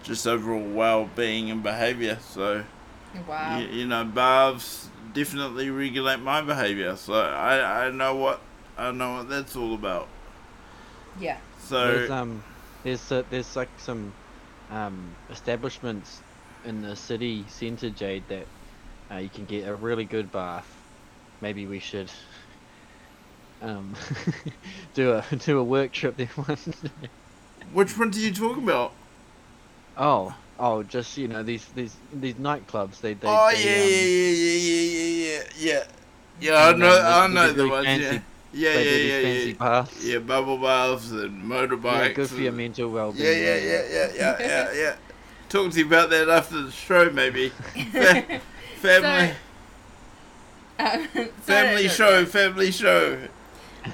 just 0.02 0.26
overall 0.26 0.62
well-being 0.68 1.50
and 1.50 1.62
behavior. 1.62 2.18
So. 2.20 2.64
Wow. 3.26 3.58
You, 3.58 3.66
you 3.66 3.86
know, 3.86 4.04
baths 4.04 4.90
definitely 5.12 5.70
regulate 5.70 6.18
my 6.18 6.42
behavior, 6.42 6.96
so 6.96 7.14
I 7.14 7.86
I 7.86 7.90
know 7.90 8.14
what 8.14 8.42
I 8.76 8.90
know 8.92 9.14
what 9.16 9.28
that's 9.28 9.56
all 9.56 9.74
about. 9.74 10.08
Yeah. 11.14 11.40
There's 11.82 12.08
So 12.08 12.10
um, 12.10 12.44
there's 12.82 13.10
uh, 13.12 13.22
there's 13.30 13.56
like 13.56 13.70
some 13.78 14.14
um 14.70 15.16
establishments 15.28 16.22
in 16.64 16.82
the 16.82 16.96
city 16.96 17.46
centre, 17.48 17.90
Jade, 17.90 18.28
that 18.28 18.48
uh, 19.10 19.16
you 19.16 19.28
can 19.28 19.44
get 19.44 19.66
a 19.68 19.74
really 19.74 20.04
good 20.04 20.30
bath. 20.32 20.68
Maybe 21.40 21.66
we 21.66 21.78
should 21.78 22.10
um 23.62 23.94
do 24.94 25.12
a 25.12 25.24
do 25.36 25.58
a 25.58 25.64
work 25.64 25.92
trip 25.92 26.16
there 26.16 26.26
one 26.36 26.58
day. 26.82 27.08
which 27.72 27.96
one 27.98 28.10
do 28.10 28.20
you 28.20 28.32
talk 28.32 28.56
about? 28.58 28.92
Oh, 29.96 30.34
oh, 30.58 30.82
just 30.82 31.16
you 31.16 31.28
know 31.28 31.42
these 31.42 31.64
these 31.74 31.96
these 32.12 32.34
nightclubs. 32.34 33.00
They 33.00 33.14
they. 33.14 33.26
oh 33.28 33.50
they, 33.52 33.64
yeah, 33.64 33.82
um, 33.82 33.90
yeah, 33.90 34.42
yeah, 34.42 34.56
yeah, 34.56 34.82
yeah, 35.26 35.42
yeah, 35.58 35.74
yeah. 35.78 35.84
Yeah, 36.38 36.66
I 36.66 36.72
know, 36.74 36.98
um, 36.98 37.04
I 37.06 37.26
know 37.34 37.48
the 37.48 37.62
do 37.62 37.70
ones. 37.70 37.86
fancy- 37.86 38.04
Yeah, 38.04 38.20
yeah, 38.52 38.74
they 38.74 38.84
do 38.84 38.90
yeah, 38.90 38.98
these 38.98 39.10
yeah, 39.10 39.22
fancy 39.22 39.48
yeah. 39.48 39.56
baths. 39.58 40.04
Yeah, 40.04 40.18
bubble 40.18 40.58
baths 40.58 41.10
and 41.10 41.42
motorbikes. 41.42 42.08
Yeah, 42.08 42.12
good 42.12 42.28
for 42.28 42.40
your 42.40 42.52
mental 42.52 42.90
well-being. 42.90 43.24
Yeah, 43.24 43.32
yeah, 43.32 43.56
yeah, 43.56 43.82
yeah, 43.90 44.08
yeah, 44.14 44.36
yeah, 44.40 44.72
yeah. 44.74 44.94
Talk 45.48 45.72
to 45.72 45.78
you 45.78 45.86
about 45.86 46.10
that 46.10 46.28
after 46.28 46.60
the 46.62 46.70
show, 46.70 47.08
maybe. 47.10 47.52
Fa- 48.76 49.00
family, 49.00 49.34
Um, 50.78 51.08
so- 51.14 51.24
family 51.42 51.88
show, 51.88 52.24
family 52.26 52.70
show. 52.70 53.18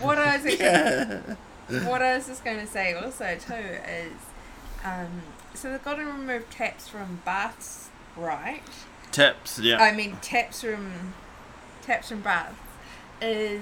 What 0.00 0.18
I 0.18 0.36
was 0.38 0.54
Yeah. 0.60 1.20
what 1.84 2.02
I 2.02 2.16
was 2.16 2.26
just 2.26 2.44
going 2.44 2.58
to 2.60 2.66
say 2.66 2.94
also 2.94 3.36
too 3.38 3.54
is, 3.54 4.12
um, 4.84 5.22
so 5.54 5.70
they've 5.70 5.84
got 5.84 5.94
to 5.96 6.04
remove 6.04 6.48
taps 6.50 6.88
from 6.88 7.20
baths, 7.24 7.88
right? 8.16 8.62
Taps, 9.12 9.58
yeah. 9.58 9.82
I 9.82 9.92
mean 9.92 10.16
taps 10.22 10.62
from 10.62 11.12
taps 11.82 12.08
from 12.08 12.20
baths 12.22 12.56
is 13.20 13.60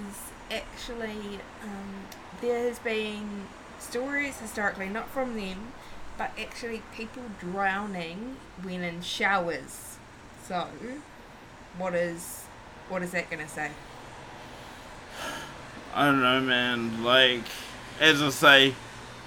actually 0.50 1.40
um, 1.62 2.06
there 2.40 2.68
has 2.68 2.78
been 2.78 3.46
stories 3.80 4.38
historically 4.38 4.88
not 4.88 5.08
from 5.08 5.34
them, 5.36 5.72
but 6.16 6.30
actually 6.40 6.82
people 6.94 7.22
drowning 7.40 8.36
when 8.62 8.82
in 8.82 9.02
showers. 9.02 9.96
So, 10.46 10.68
what 11.78 11.94
is 11.94 12.44
what 12.88 13.02
is 13.02 13.12
that 13.12 13.30
going 13.30 13.42
to 13.42 13.48
say? 13.48 13.70
I 15.94 16.06
don't 16.06 16.20
know, 16.22 16.40
man. 16.40 17.02
Like, 17.04 17.42
as 18.00 18.22
I 18.22 18.30
say, 18.30 18.74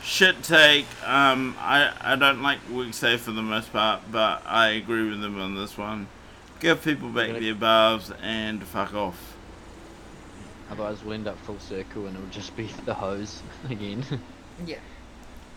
shit 0.02 0.42
take. 0.44 0.86
Um, 1.06 1.56
I 1.60 1.92
I 2.02 2.16
don't 2.16 2.42
like 2.42 2.60
WorkSafe 2.70 3.20
for 3.20 3.32
the 3.32 3.42
most 3.42 3.72
part, 3.74 4.02
but 4.12 4.44
I 4.46 4.70
agree 4.70 5.10
with 5.10 5.22
them 5.22 5.40
on 5.40 5.56
this 5.56 5.78
one. 5.78 6.08
Give 6.60 6.82
people 6.82 7.10
back 7.10 7.28
Gonna- 7.28 7.40
their 7.42 7.56
baths 7.56 8.12
and 8.22 8.64
fuck 8.64 8.94
off. 8.94 9.36
Otherwise, 10.72 11.04
we'll 11.04 11.14
end 11.14 11.28
up 11.28 11.38
full 11.40 11.60
circle 11.60 12.08
and 12.08 12.16
it'll 12.16 12.30
just 12.30 12.56
be 12.56 12.68
the 12.86 12.94
hose 12.94 13.42
again. 13.70 14.04
Yeah. 14.66 14.78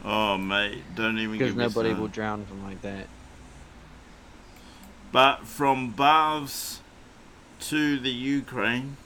Oh, 0.05 0.37
mate, 0.37 0.83
don't 0.95 1.19
even 1.19 1.33
Because 1.33 1.49
give 1.49 1.57
me 1.57 1.65
nobody 1.65 1.95
will 1.95 2.09
drown 2.09 2.45
from 2.47 2.63
like 2.65 2.83
that. 2.83 3.07
But 5.17 5.47
from 5.47 5.93
baths 5.93 6.81
to 7.71 7.99
the 7.99 8.11
Ukraine, 8.11 8.99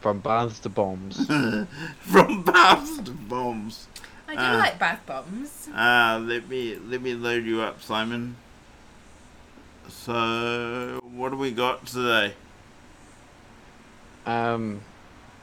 From 0.00 0.18
baths 0.18 0.58
to 0.58 0.68
bombs. 0.68 1.24
from 2.00 2.42
baths 2.42 2.98
to 3.02 3.12
bombs. 3.12 3.86
I 4.26 4.32
do 4.34 4.40
Ah. 4.42 4.56
like 4.58 4.76
bath 4.80 5.02
bombs. 5.06 5.68
Uh, 5.72 6.18
let 6.20 6.48
me 6.48 6.74
let 6.84 7.00
me 7.00 7.14
load 7.14 7.44
you 7.44 7.60
up, 7.60 7.80
Simon. 7.80 8.34
So, 9.88 10.98
what 11.04 11.30
do 11.30 11.36
we 11.36 11.52
got 11.52 11.86
today? 11.86 12.34
um, 14.26 14.80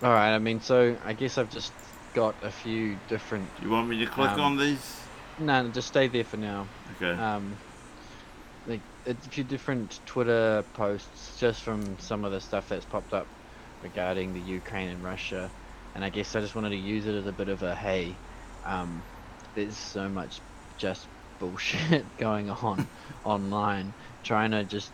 alright, 0.04 0.34
I 0.34 0.40
mean, 0.40 0.60
so 0.60 0.98
I 1.06 1.14
guess 1.14 1.38
I've 1.38 1.50
just 1.50 1.72
got 2.14 2.36
a 2.44 2.52
few 2.52 2.98
different. 3.08 3.48
Do 3.56 3.68
you 3.68 3.72
want 3.72 3.88
me 3.88 4.00
to 4.04 4.06
click 4.12 4.32
Um, 4.32 4.42
on 4.42 4.58
these? 4.58 5.00
No, 5.40 5.62
no, 5.64 5.70
just 5.70 5.88
stay 5.88 6.10
there 6.10 6.26
for 6.26 6.36
now. 6.36 6.68
Okay. 6.98 7.18
Um, 7.18 7.56
like 8.68 8.82
a 9.06 9.16
few 9.16 9.44
different 9.44 10.00
Twitter 10.06 10.64
posts 10.74 11.38
just 11.38 11.64
from 11.64 11.98
some 12.00 12.24
of 12.26 12.32
the 12.32 12.40
stuff 12.40 12.68
that's 12.70 12.86
popped 12.86 13.14
up 13.14 13.30
regarding 13.82 14.34
the 14.34 14.42
Ukraine 14.42 14.90
and 14.90 15.04
Russia, 15.04 15.52
and 15.96 16.04
I 16.04 16.10
guess 16.10 16.36
I 16.36 16.42
just 16.42 16.56
wanted 16.56 16.70
to 16.70 16.78
use 16.78 17.06
it 17.06 17.16
as 17.16 17.26
a 17.28 17.34
bit 17.34 17.50
of 17.50 17.64
a 17.64 17.76
hey, 17.76 18.22
um, 18.66 19.06
there's 19.56 19.78
so 19.78 20.10
much 20.10 20.42
just 20.78 21.10
bullshit 21.40 22.16
going 22.18 22.50
on 22.50 22.88
online, 23.24 23.94
trying 24.24 24.52
to 24.52 24.64
just 24.66 24.94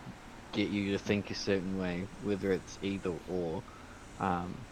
get 0.52 0.70
you 0.70 0.92
to 0.94 1.00
think 1.00 1.30
a 1.32 1.36
certain 1.36 1.78
way, 1.78 2.08
whether 2.20 2.52
it's 2.52 2.78
either 2.82 3.12
or. 3.12 3.64
Um, 4.20 4.66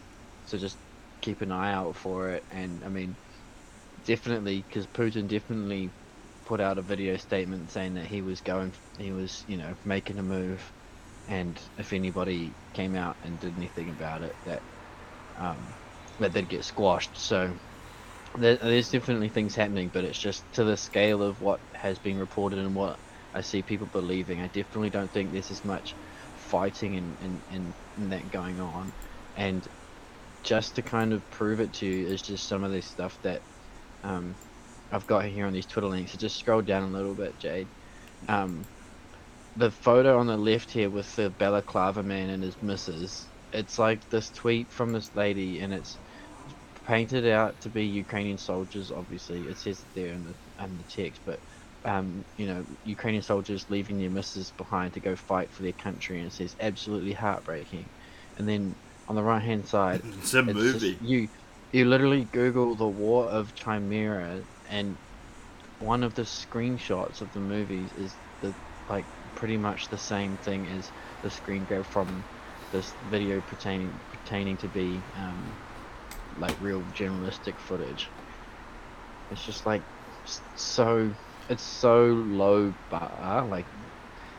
so 0.44 0.58
just 0.58 0.78
keep 1.20 1.40
an 1.42 1.52
eye 1.52 1.72
out 1.72 1.96
for 1.96 2.30
it, 2.30 2.44
and 2.50 2.84
I 2.84 2.88
mean, 2.88 3.16
definitely 4.02 4.64
because 4.68 4.86
Putin 4.86 5.28
definitely 5.28 5.92
put 6.48 6.60
out 6.62 6.78
a 6.78 6.82
video 6.82 7.16
statement 7.18 7.70
saying 7.70 7.94
that 7.94 8.06
he 8.06 8.22
was 8.22 8.40
going, 8.40 8.72
he 8.98 9.12
was, 9.12 9.44
you 9.46 9.58
know, 9.58 9.74
making 9.84 10.18
a 10.18 10.22
move, 10.22 10.62
and 11.28 11.60
if 11.76 11.92
anybody 11.92 12.52
came 12.74 12.96
out 12.96 13.18
and 13.22 13.38
did 13.38 13.54
anything 13.56 13.90
about 13.90 14.22
it, 14.22 14.34
that 14.46 14.62
um, 15.38 15.58
that 16.18 16.32
they'd 16.32 16.48
get 16.48 16.64
squashed. 16.64 17.18
So 17.18 17.54
there, 18.38 18.56
there's 18.56 18.90
definitely 18.90 19.28
things 19.28 19.54
happening, 19.54 19.90
but 19.92 20.04
it's 20.04 20.18
just 20.18 20.50
to 20.54 20.64
the 20.64 20.76
scale 20.76 21.22
of 21.22 21.40
what 21.40 21.60
has 21.74 21.98
been 21.98 22.18
reported 22.18 22.58
and 22.60 22.74
what 22.74 22.98
I 23.34 23.42
see 23.42 23.62
people 23.62 23.86
believing. 23.86 24.40
I 24.40 24.48
definitely 24.48 24.90
don't 24.90 25.12
think 25.12 25.32
there's 25.32 25.50
as 25.50 25.64
much 25.64 25.96
fighting 26.34 26.96
and, 26.96 27.18
and, 27.20 27.42
and, 27.50 27.74
and 27.96 28.12
that 28.12 28.30
going 28.30 28.58
on. 28.58 28.94
And 29.36 29.68
just 30.44 30.76
to 30.76 30.82
kind 30.82 31.12
of 31.12 31.28
prove 31.30 31.60
it 31.60 31.74
to 31.74 31.86
you 31.86 32.08
is 32.08 32.22
just 32.22 32.48
some 32.48 32.64
of 32.64 32.72
this 32.72 32.86
stuff 32.86 33.18
that 33.22 33.42
um, 34.02 34.36
I've 34.90 35.06
got 35.06 35.24
here 35.24 35.46
on 35.46 35.52
these 35.52 35.66
Twitter 35.66 35.88
links. 35.88 36.12
So 36.12 36.18
just 36.18 36.38
scroll 36.38 36.62
down 36.62 36.82
a 36.82 36.96
little 36.96 37.14
bit, 37.14 37.38
Jade. 37.38 37.66
Um, 38.28 38.64
the 39.56 39.70
photo 39.70 40.18
on 40.18 40.26
the 40.26 40.36
left 40.36 40.70
here 40.70 40.88
with 40.88 41.14
the 41.16 41.30
balaclava 41.30 42.02
man 42.02 42.30
and 42.30 42.42
his 42.42 42.60
missus. 42.62 43.26
It's 43.52 43.78
like 43.78 44.08
this 44.10 44.30
tweet 44.30 44.68
from 44.68 44.92
this 44.92 45.10
lady, 45.14 45.60
and 45.60 45.72
it's 45.72 45.96
painted 46.86 47.26
out 47.26 47.60
to 47.62 47.68
be 47.68 47.84
Ukrainian 47.84 48.38
soldiers. 48.38 48.92
Obviously, 48.92 49.40
it 49.40 49.58
says 49.58 49.80
it 49.80 49.86
there 49.94 50.12
in 50.12 50.24
the 50.24 50.64
in 50.64 50.78
the 50.78 50.84
text, 50.90 51.20
but 51.26 51.38
um, 51.84 52.24
you 52.36 52.46
know, 52.46 52.64
Ukrainian 52.84 53.22
soldiers 53.22 53.66
leaving 53.68 53.98
their 53.98 54.10
missus 54.10 54.50
behind 54.52 54.94
to 54.94 55.00
go 55.00 55.16
fight 55.16 55.50
for 55.50 55.62
their 55.62 55.72
country, 55.72 56.18
and 56.18 56.26
it 56.26 56.32
says 56.32 56.54
absolutely 56.60 57.12
heartbreaking. 57.12 57.84
And 58.36 58.48
then 58.48 58.74
on 59.08 59.16
the 59.16 59.22
right 59.22 59.42
hand 59.42 59.66
side, 59.66 60.02
It's 60.20 60.34
a 60.34 60.40
it's 60.40 60.52
movie. 60.52 60.92
Just, 60.92 61.02
you 61.02 61.28
you 61.72 61.84
literally 61.84 62.26
Google 62.32 62.74
the 62.74 62.86
War 62.86 63.26
of 63.26 63.54
Chimera, 63.54 64.40
and 64.70 64.96
one 65.80 66.02
of 66.02 66.14
the 66.14 66.22
screenshots 66.22 67.20
of 67.20 67.32
the 67.32 67.40
movies 67.40 67.88
is 68.00 68.14
the 68.42 68.54
like 68.88 69.04
pretty 69.36 69.56
much 69.56 69.88
the 69.88 69.98
same 69.98 70.36
thing 70.38 70.66
as 70.66 70.90
the 71.22 71.30
screen 71.30 71.64
grab 71.64 71.84
from 71.86 72.24
this 72.72 72.92
video 73.10 73.40
pertaining 73.42 73.92
pertaining 74.12 74.56
to 74.56 74.68
be 74.68 75.00
um, 75.16 75.52
like 76.38 76.54
real 76.60 76.82
journalistic 76.94 77.56
footage. 77.58 78.08
It's 79.30 79.44
just 79.44 79.66
like 79.66 79.82
so 80.56 81.10
it's 81.48 81.62
so 81.62 82.06
low 82.06 82.74
bar 82.90 83.46
like 83.46 83.64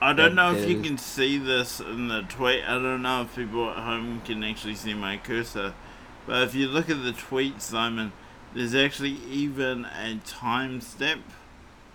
I 0.01 0.13
don't 0.13 0.35
know 0.35 0.53
if 0.53 0.69
you 0.69 0.77
is- 0.77 0.87
can 0.87 0.97
see 0.97 1.37
this 1.37 1.79
in 1.79 2.07
the 2.07 2.21
tweet. 2.21 2.63
I 2.63 2.73
don't 2.75 3.01
know 3.01 3.23
if 3.23 3.35
people 3.35 3.69
at 3.69 3.77
home 3.77 4.21
can 4.23 4.43
actually 4.43 4.75
see 4.75 4.93
my 4.93 5.17
cursor. 5.17 5.73
But 6.25 6.43
if 6.43 6.55
you 6.55 6.67
look 6.67 6.89
at 6.89 7.03
the 7.03 7.11
tweet, 7.11 7.61
Simon, 7.61 8.13
there's 8.53 8.75
actually 8.75 9.17
even 9.29 9.85
a 9.85 10.19
timestamp 10.25 11.21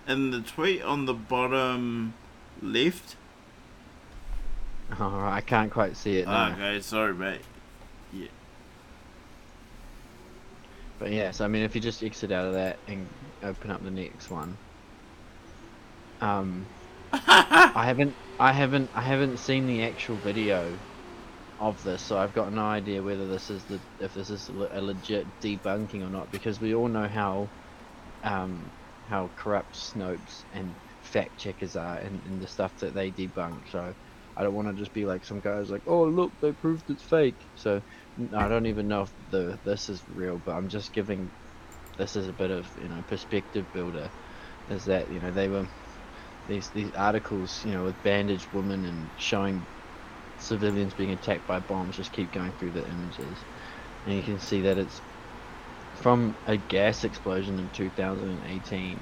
in 0.06 0.30
the 0.30 0.40
tweet 0.40 0.82
on 0.82 1.06
the 1.06 1.14
bottom 1.14 2.14
left. 2.62 3.16
oh, 4.98 5.24
I 5.24 5.40
can't 5.40 5.72
quite 5.72 5.96
see 5.96 6.18
it 6.18 6.26
now. 6.26 6.52
Okay, 6.52 6.80
sorry, 6.80 7.14
mate. 7.14 7.40
Yeah. 8.12 8.28
But 10.98 11.10
yeah, 11.10 11.30
so 11.32 11.44
I 11.44 11.48
mean, 11.48 11.62
if 11.62 11.74
you 11.74 11.80
just 11.80 12.02
exit 12.02 12.30
out 12.30 12.46
of 12.46 12.52
that 12.54 12.78
and 12.86 13.06
open 13.42 13.70
up 13.70 13.82
the 13.82 13.90
next 13.90 14.30
one, 14.30 14.56
um, 16.20 16.66
I 17.12 17.84
haven't, 17.84 18.14
I 18.38 18.52
haven't, 18.52 18.90
I 18.94 19.02
haven't 19.02 19.38
seen 19.38 19.66
the 19.66 19.82
actual 19.84 20.16
video 20.16 20.72
of 21.60 21.82
this, 21.82 22.02
so 22.02 22.18
I've 22.18 22.34
got 22.34 22.52
no 22.52 22.64
idea 22.64 23.02
whether 23.02 23.26
this 23.26 23.50
is 23.50 23.62
the, 23.64 23.80
if 24.00 24.14
this 24.14 24.30
is 24.30 24.48
a 24.48 24.80
legit 24.80 25.26
debunking 25.40 26.02
or 26.02 26.10
not, 26.10 26.30
because 26.30 26.60
we 26.60 26.74
all 26.74 26.88
know 26.88 27.08
how, 27.08 27.48
um, 28.22 28.70
how 29.08 29.30
corrupt 29.36 29.74
Snopes 29.74 30.44
and 30.52 30.74
fact 31.02 31.38
checkers 31.38 31.76
are, 31.76 31.96
and, 31.98 32.20
and 32.26 32.40
the 32.40 32.48
stuff 32.48 32.76
that 32.80 32.94
they 32.94 33.10
debunk. 33.10 33.70
So 33.70 33.94
I 34.36 34.42
don't 34.42 34.54
want 34.54 34.68
to 34.68 34.74
just 34.74 34.92
be 34.92 35.04
like 35.04 35.24
some 35.24 35.40
guys 35.40 35.70
like, 35.70 35.82
oh 35.86 36.04
look, 36.04 36.32
they 36.40 36.52
proved 36.52 36.90
it's 36.90 37.02
fake. 37.02 37.36
So 37.54 37.80
I 38.36 38.48
don't 38.48 38.66
even 38.66 38.88
know 38.88 39.02
if 39.02 39.12
the 39.30 39.58
this 39.64 39.88
is 39.88 40.02
real, 40.08 40.38
but 40.44 40.52
I'm 40.52 40.68
just 40.68 40.92
giving 40.92 41.30
this 41.98 42.16
as 42.16 42.28
a 42.28 42.32
bit 42.32 42.50
of 42.50 42.68
you 42.82 42.88
know 42.88 43.02
perspective 43.06 43.66
builder. 43.72 44.10
Is 44.70 44.86
that 44.86 45.10
you 45.12 45.20
know 45.20 45.30
they 45.30 45.48
were 45.48 45.66
these 46.48 46.68
these 46.70 46.90
articles 46.94 47.64
you 47.64 47.72
know 47.72 47.84
with 47.84 48.02
bandaged 48.02 48.52
women 48.52 48.84
and 48.84 49.08
showing 49.18 49.64
civilians 50.38 50.92
being 50.94 51.10
attacked 51.10 51.46
by 51.46 51.60
bombs 51.60 51.96
just 51.96 52.12
keep 52.12 52.32
going 52.32 52.52
through 52.52 52.70
the 52.72 52.86
images, 52.86 53.38
and 54.06 54.14
you 54.16 54.22
can 54.22 54.38
see 54.38 54.60
that 54.62 54.78
it's 54.78 55.00
from 55.96 56.36
a 56.46 56.56
gas 56.56 57.04
explosion 57.04 57.58
in 57.58 57.68
2018. 57.70 59.00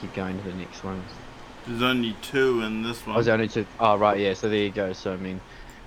Keep 0.00 0.14
going 0.14 0.38
to 0.38 0.44
the 0.48 0.54
next 0.54 0.82
one. 0.82 1.02
There's 1.66 1.82
only 1.82 2.16
two 2.22 2.62
in 2.62 2.82
this 2.82 3.02
I 3.04 3.08
one. 3.08 3.16
was 3.16 3.28
only 3.28 3.48
two 3.48 3.66
oh 3.78 3.96
right, 3.96 4.18
yeah. 4.18 4.34
So 4.34 4.48
there 4.48 4.58
you 4.58 4.70
go. 4.70 4.92
So 4.92 5.12
I 5.12 5.16
mean, 5.16 5.40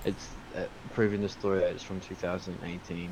it's 0.04 0.28
uh, 0.56 0.64
proving 0.92 1.20
the 1.20 1.28
story 1.28 1.60
that 1.60 1.70
it's 1.72 1.82
from 1.82 2.00
2018. 2.00 3.10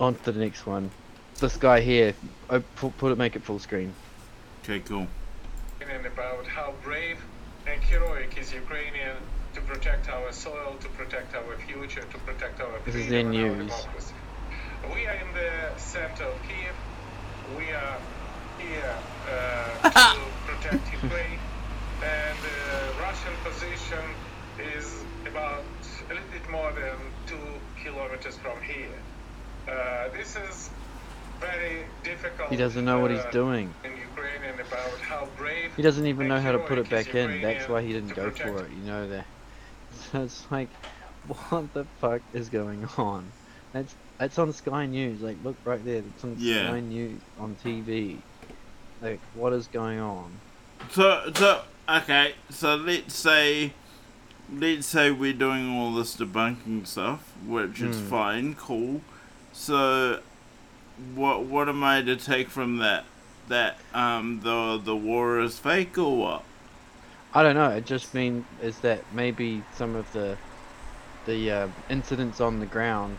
On 0.00 0.14
to 0.14 0.32
the 0.32 0.40
next 0.40 0.66
one. 0.66 0.90
This 1.38 1.56
guy 1.56 1.80
here, 1.80 2.14
oh, 2.50 2.60
put, 2.76 2.96
put 2.98 3.12
it, 3.12 3.18
make 3.18 3.36
it 3.36 3.42
full 3.42 3.58
screen. 3.58 3.92
Okay, 4.62 4.80
cool. 4.80 5.06
about 5.80 6.46
how 6.46 6.74
brave 6.82 7.18
and 7.66 7.82
heroic 7.82 8.36
is 8.38 8.52
Ukrainian 8.52 9.16
to 9.54 9.60
protect 9.62 10.08
our 10.08 10.32
soil, 10.32 10.76
to 10.80 10.88
protect 10.90 11.34
our 11.34 11.56
future, 11.66 12.02
to 12.14 12.18
protect 12.18 12.60
our 12.60 12.78
This 12.84 12.94
is 12.94 13.06
freedom 13.06 13.32
their 13.32 13.46
and 13.46 13.52
our 13.52 13.56
news. 13.56 13.70
democracy. 13.72 14.14
We 14.94 15.06
are 15.06 15.14
in 15.24 15.30
the 15.40 15.52
center 15.78 16.24
of 16.24 16.36
Kiev. 16.46 16.76
We 17.56 17.66
are 17.72 17.98
here 18.58 18.94
uh, 19.30 19.90
to 20.16 20.20
protect 20.48 20.84
Ukraine, 20.92 21.40
and 22.02 22.36
the 22.48 22.60
Russian 23.00 23.34
position 23.44 24.04
is 24.76 24.86
about 25.26 25.64
a 26.10 26.14
little 26.14 26.30
bit 26.32 26.46
more 26.50 26.72
than 26.72 26.96
two 27.26 27.48
kilometers 27.82 28.36
from 28.36 28.60
here. 28.62 28.98
Uh, 29.68 30.08
this 30.16 30.36
is. 30.36 30.70
He 32.50 32.56
doesn't 32.56 32.84
know 32.84 33.00
what 33.00 33.10
he's 33.10 33.20
uh, 33.20 33.30
doing. 33.30 33.74
in 33.84 34.60
about 34.60 34.98
how 35.00 35.28
brave 35.36 35.72
He 35.76 35.82
doesn't 35.82 36.06
even 36.06 36.28
know 36.28 36.40
how 36.40 36.52
to 36.52 36.58
put 36.58 36.78
it 36.78 36.86
heroic 36.86 36.92
is 36.92 37.06
back 37.06 37.14
in. 37.14 37.40
That's 37.40 37.68
why 37.68 37.82
he 37.82 37.92
didn't 37.92 38.14
go 38.14 38.24
protect 38.30 38.38
for 38.38 38.64
it. 38.64 38.72
You 38.72 38.84
know 38.84 39.08
that. 39.08 39.26
So 40.12 40.22
it's 40.22 40.44
like, 40.50 40.68
what 41.26 41.72
the 41.72 41.84
fuck 42.00 42.20
is 42.32 42.48
going 42.48 42.84
on? 42.98 43.30
That's 43.72 43.94
that's 44.18 44.38
on 44.38 44.52
Sky 44.52 44.86
News. 44.86 45.20
Like, 45.20 45.36
look 45.42 45.56
right 45.64 45.84
there. 45.84 45.98
It's 45.98 46.24
on 46.24 46.36
Yeah. 46.38 46.66
Sky 46.68 46.80
News 46.80 47.20
on 47.38 47.54
TV. 47.54 48.20
Like, 49.00 49.20
what 49.34 49.52
is 49.52 49.68
going 49.68 50.00
on? 50.00 50.32
So, 50.90 51.30
so 51.34 51.62
okay. 51.88 52.34
So 52.50 52.74
let's 52.74 53.14
say, 53.14 53.72
let's 54.52 54.86
say 54.86 55.10
we're 55.10 55.32
doing 55.32 55.68
all 55.70 55.92
this 55.94 56.16
debunking 56.16 56.86
stuff, 56.86 57.32
which 57.46 57.80
is 57.80 58.00
Hmm. 58.00 58.08
fine, 58.08 58.54
cool. 58.54 59.00
So, 59.52 60.20
what 61.14 61.42
what 61.44 61.68
am 61.68 61.82
I 61.82 62.02
to 62.02 62.16
take 62.16 62.48
from 62.48 62.78
that? 62.78 63.04
That 63.48 63.78
um 63.92 64.40
the 64.42 64.80
the 64.82 64.96
war 64.96 65.40
is 65.40 65.58
fake 65.58 65.98
or 65.98 66.16
what? 66.16 66.42
I 67.32 67.42
don't 67.42 67.56
know. 67.56 67.70
It 67.70 67.84
just 67.84 68.14
mean 68.14 68.46
is 68.62 68.78
that 68.80 69.00
maybe 69.12 69.62
some 69.74 69.96
of 69.96 70.10
the 70.12 70.36
the 71.26 71.50
uh, 71.50 71.68
incidents 71.88 72.40
on 72.40 72.60
the 72.60 72.66
ground, 72.66 73.18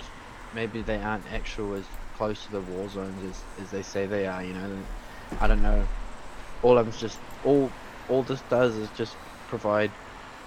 maybe 0.54 0.82
they 0.82 0.98
aren't 0.98 1.26
actual 1.32 1.74
as 1.74 1.86
close 2.16 2.46
to 2.46 2.52
the 2.52 2.62
war 2.62 2.88
zones 2.88 3.24
as, 3.30 3.64
as 3.64 3.72
they 3.72 3.82
say 3.82 4.06
they 4.06 4.28
are. 4.28 4.44
You 4.44 4.54
know, 4.54 4.78
I 5.40 5.48
don't 5.48 5.62
know. 5.62 5.86
All 6.64 6.78
I'm 6.78 6.92
just 6.94 7.20
all 7.44 7.72
all 8.10 8.24
this 8.24 8.42
does 8.50 8.76
is 8.76 8.90
just 8.98 9.16
provide 9.48 9.92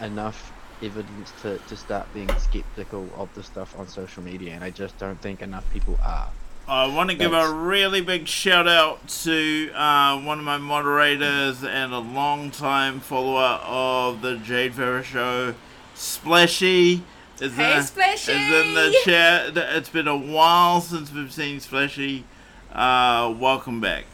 enough 0.00 0.52
evidence 0.82 1.32
to, 1.42 1.58
to 1.58 1.76
start 1.76 2.06
being 2.14 2.30
skeptical 2.38 3.08
of 3.16 3.32
the 3.34 3.42
stuff 3.42 3.78
on 3.78 3.88
social 3.88 4.22
media, 4.22 4.54
and 4.54 4.64
I 4.64 4.70
just 4.70 4.96
don't 4.98 5.20
think 5.20 5.42
enough 5.42 5.68
people 5.72 5.98
are. 6.02 6.30
I 6.68 6.86
want 6.94 7.08
to 7.08 7.16
give 7.16 7.32
a 7.32 7.50
really 7.50 8.02
big 8.02 8.28
shout 8.28 8.68
out 8.68 9.08
to 9.22 9.70
uh, 9.74 10.20
one 10.20 10.38
of 10.38 10.44
my 10.44 10.58
moderators 10.58 11.64
and 11.64 11.94
a 11.94 11.98
long 11.98 12.50
time 12.50 13.00
follower 13.00 13.58
of 13.64 14.20
the 14.20 14.36
Jade 14.36 14.74
Farrar 14.74 15.02
Show, 15.02 15.54
Splashy. 15.94 17.02
Is 17.40 17.54
Hey, 17.54 17.76
in- 17.78 17.82
Splashy! 17.82 18.32
Is 18.32 18.66
in 18.66 18.74
the 18.74 18.94
chat. 19.04 19.56
It's 19.56 19.88
been 19.88 20.08
a 20.08 20.16
while 20.16 20.82
since 20.82 21.10
we've 21.10 21.32
seen 21.32 21.60
Splashy. 21.60 22.24
Uh, 22.70 23.34
welcome 23.38 23.80
back. 23.80 24.04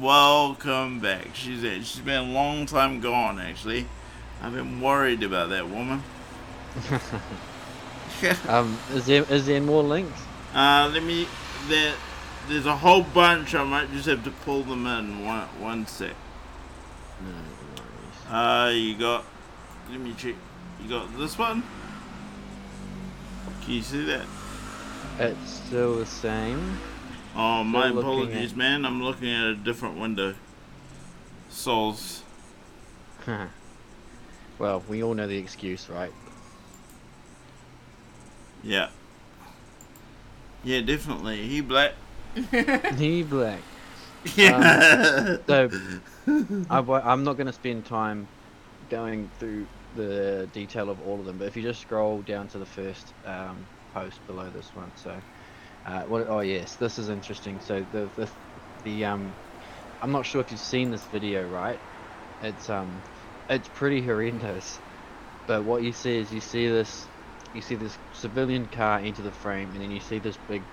Welcome 0.00 1.00
back. 1.00 1.34
She's 1.34 1.60
she's 1.86 2.00
been 2.00 2.30
a 2.30 2.32
long 2.32 2.64
time 2.64 3.00
gone. 3.00 3.38
Actually, 3.38 3.86
I've 4.40 4.54
been 4.54 4.80
worried 4.80 5.22
about 5.22 5.50
that 5.50 5.68
woman. 5.68 6.02
Um, 8.48 8.78
is 8.92 9.06
there 9.06 9.24
is 9.30 9.46
there 9.46 9.60
more 9.62 9.82
links? 9.82 10.20
Uh, 10.54 10.90
let 10.92 11.02
me. 11.02 11.26
There, 11.68 11.94
there's 12.48 12.66
a 12.66 12.76
whole 12.76 13.02
bunch. 13.02 13.54
I 13.54 13.64
might 13.64 13.90
just 13.92 14.06
have 14.06 14.24
to 14.24 14.30
pull 14.30 14.62
them 14.62 14.86
in. 14.86 15.24
One, 15.24 15.46
one 15.60 15.86
sec. 15.86 16.14
No, 17.20 17.30
worries. 17.82 18.32
Uh, 18.32 18.70
you 18.74 18.96
got. 18.96 19.24
Let 19.90 20.00
me 20.00 20.14
check. 20.14 20.34
You 20.82 20.88
got 20.88 21.16
this 21.18 21.36
one. 21.38 21.62
Can 23.62 23.74
you 23.74 23.82
see 23.82 24.04
that? 24.06 24.26
It's 25.18 25.50
still 25.50 25.96
the 25.96 26.06
same. 26.06 26.78
Oh, 27.36 27.62
my 27.62 27.90
apologies, 27.90 28.52
at- 28.52 28.56
man. 28.56 28.84
I'm 28.84 29.02
looking 29.02 29.30
at 29.30 29.46
a 29.46 29.54
different 29.54 29.98
window. 29.98 30.34
Souls. 31.50 32.22
well, 34.58 34.82
we 34.88 35.02
all 35.02 35.14
know 35.14 35.26
the 35.26 35.36
excuse, 35.36 35.88
right? 35.88 36.12
Yeah. 38.62 38.88
Yeah, 40.64 40.80
definitely. 40.82 41.46
He 41.46 41.60
black. 41.60 41.94
he 42.96 43.22
black. 43.22 43.60
Yeah. 44.36 45.36
So 45.46 45.70
I, 46.68 46.78
I'm 46.78 47.24
not 47.24 47.36
going 47.36 47.46
to 47.46 47.52
spend 47.52 47.86
time 47.86 48.28
going 48.90 49.30
through 49.38 49.66
the 49.96 50.48
detail 50.52 50.90
of 50.90 51.06
all 51.06 51.18
of 51.18 51.26
them, 51.26 51.38
but 51.38 51.46
if 51.46 51.56
you 51.56 51.62
just 51.62 51.80
scroll 51.80 52.20
down 52.22 52.48
to 52.48 52.58
the 52.58 52.66
first 52.66 53.12
um, 53.24 53.64
post 53.94 54.24
below 54.26 54.48
this 54.50 54.68
one, 54.74 54.92
so 54.96 55.16
uh, 55.86 56.02
what? 56.02 56.28
Oh 56.28 56.40
yes, 56.40 56.76
this 56.76 56.98
is 56.98 57.08
interesting. 57.08 57.58
So 57.60 57.84
the 57.92 58.08
the 58.16 58.28
the 58.84 59.04
um, 59.06 59.32
I'm 60.02 60.12
not 60.12 60.26
sure 60.26 60.40
if 60.40 60.50
you've 60.50 60.60
seen 60.60 60.90
this 60.90 61.04
video, 61.06 61.48
right? 61.48 61.78
It's 62.42 62.70
um, 62.70 63.02
it's 63.48 63.68
pretty 63.68 64.02
horrendous. 64.02 64.78
But 65.46 65.64
what 65.64 65.82
you 65.82 65.92
see 65.92 66.18
is 66.18 66.32
you 66.32 66.40
see 66.40 66.68
this, 66.68 67.06
you 67.52 67.62
see 67.62 67.76
this 67.76 67.98
civilian 68.12 68.68
car 68.68 69.00
enter 69.00 69.22
the 69.22 69.32
frame, 69.32 69.72
and 69.74 69.82
then 69.82 69.90
you 69.90 70.00
see 70.00 70.18
this 70.20 70.38
big 70.48 70.66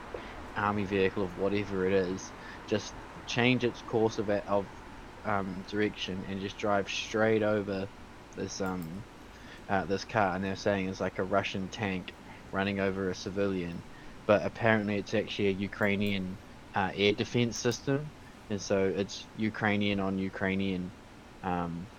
army 0.55 0.85
vehicle 0.85 1.23
of 1.23 1.35
whatever 1.35 1.85
it 1.85 1.93
is 1.93 2.33
just 2.67 2.95
change 3.27 3.63
its 3.63 3.81
course 3.83 4.17
of, 4.19 4.29
of 4.29 4.69
um, 5.25 5.63
direction 5.69 6.25
and 6.27 6.39
just 6.41 6.57
drive 6.57 6.89
straight 6.89 7.43
over 7.43 7.87
this 8.35 8.61
um 8.61 9.05
uh, 9.69 9.85
this 9.85 10.05
car. 10.05 10.35
And 10.35 10.43
they're 10.43 10.55
saying 10.55 10.89
it's 10.89 11.01
like 11.01 11.19
a 11.19 11.25
Russian 11.25 11.69
tank 11.69 12.13
running 12.51 12.79
over 12.79 13.09
a 13.09 13.15
civilian 13.15 13.83
but 14.27 14.45
apparently 14.45 14.97
it's 14.97 15.13
actually 15.15 15.49
a 15.49 15.51
Ukrainian 15.51 16.39
uh, 16.75 16.91
air 16.95 17.13
defense 17.13 17.59
system. 17.59 18.11
And 18.49 18.61
so 18.61 18.85
it's 18.95 19.29
Ukrainian 19.35 19.99
on 19.99 20.17
Ukrainian 20.19 20.93
um, 21.43 21.89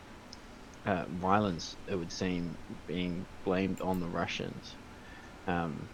uh, 0.86 1.04
violence 1.08 1.76
it 1.88 1.94
would 1.94 2.12
seem 2.12 2.56
being 2.86 3.24
blamed 3.44 3.80
on 3.80 4.00
the 4.00 4.06
Russians 4.06 4.74
um, 5.46 5.88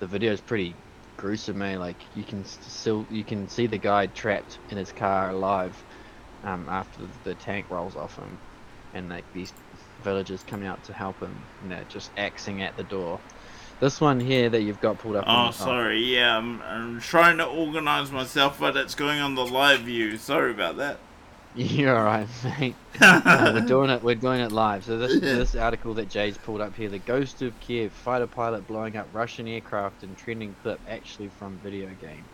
the 0.00 0.06
video 0.06 0.32
is 0.32 0.40
pretty 0.40 0.74
gruesome 1.16 1.62
eh? 1.62 1.78
like 1.78 1.96
you 2.14 2.24
can 2.24 2.44
still 2.44 3.06
you 3.10 3.22
can 3.24 3.48
see 3.48 3.66
the 3.66 3.78
guy 3.78 4.06
trapped 4.06 4.58
in 4.70 4.76
his 4.76 4.92
car 4.92 5.30
alive 5.30 5.80
um, 6.42 6.66
after 6.68 7.02
the 7.24 7.34
tank 7.36 7.66
rolls 7.70 7.96
off 7.96 8.16
him 8.16 8.38
and 8.92 9.08
like 9.08 9.24
these 9.32 9.52
villagers 10.02 10.42
coming 10.44 10.66
out 10.66 10.82
to 10.84 10.92
help 10.92 11.18
him 11.20 11.34
and 11.62 11.70
they're 11.70 11.84
just 11.88 12.10
axing 12.16 12.62
at 12.62 12.76
the 12.76 12.84
door 12.84 13.20
this 13.80 14.00
one 14.00 14.20
here 14.20 14.48
that 14.48 14.62
you've 14.62 14.80
got 14.80 14.98
pulled 14.98 15.16
up 15.16 15.24
Oh, 15.26 15.50
sorry. 15.50 15.98
Yeah, 16.04 16.36
I'm, 16.38 16.62
I'm 16.62 17.00
trying 17.00 17.38
to 17.38 17.44
organize 17.44 18.10
myself, 18.12 18.58
but 18.60 18.76
it's 18.76 18.94
going 18.94 19.20
on 19.20 19.34
the 19.34 19.44
live 19.44 19.80
view. 19.80 20.16
Sorry 20.16 20.52
about 20.52 20.76
that. 20.76 21.00
You're 21.54 21.96
alright 21.96 22.28
mate 22.44 22.74
Uh, 23.00 23.50
we're 23.54 23.66
doing 23.66 23.90
it. 23.90 24.02
We're 24.04 24.14
doing 24.14 24.40
it 24.40 24.52
live. 24.52 24.84
So 24.84 24.98
this 24.98 25.20
this 25.20 25.54
article 25.56 25.94
that 25.94 26.08
Jay's 26.08 26.38
pulled 26.38 26.60
up 26.60 26.76
here, 26.76 26.88
the 26.88 27.00
Ghost 27.00 27.42
of 27.42 27.58
Kiev 27.58 27.92
fighter 27.92 28.28
pilot 28.28 28.66
blowing 28.68 28.96
up 28.96 29.08
Russian 29.12 29.48
aircraft 29.48 30.04
and 30.04 30.16
trending 30.16 30.54
clip 30.54 30.80
actually 30.86 31.28
from 31.28 31.58
video 31.58 31.92
game. 31.94 32.24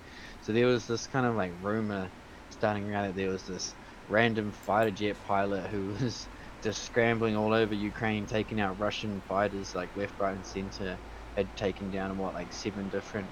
So 0.42 0.52
there 0.52 0.66
was 0.66 0.86
this 0.86 1.06
kind 1.06 1.24
of 1.24 1.34
like 1.34 1.52
rumor 1.62 2.10
starting 2.50 2.90
around 2.90 3.06
that 3.06 3.16
there 3.16 3.30
was 3.30 3.44
this 3.44 3.74
random 4.06 4.52
fighter 4.52 4.90
jet 4.90 5.16
pilot 5.26 5.66
who 5.70 5.86
was 6.00 6.28
just 6.62 6.82
scrambling 6.84 7.36
all 7.36 7.54
over 7.54 7.74
Ukraine, 7.74 8.26
taking 8.26 8.60
out 8.60 8.78
Russian 8.78 9.22
fighters 9.22 9.74
like 9.74 9.96
left, 9.96 10.18
right, 10.20 10.34
and 10.34 10.44
center. 10.44 10.98
Had 11.36 11.56
taken 11.56 11.90
down 11.90 12.18
what 12.18 12.34
like 12.34 12.52
seven 12.52 12.88
different 12.90 13.30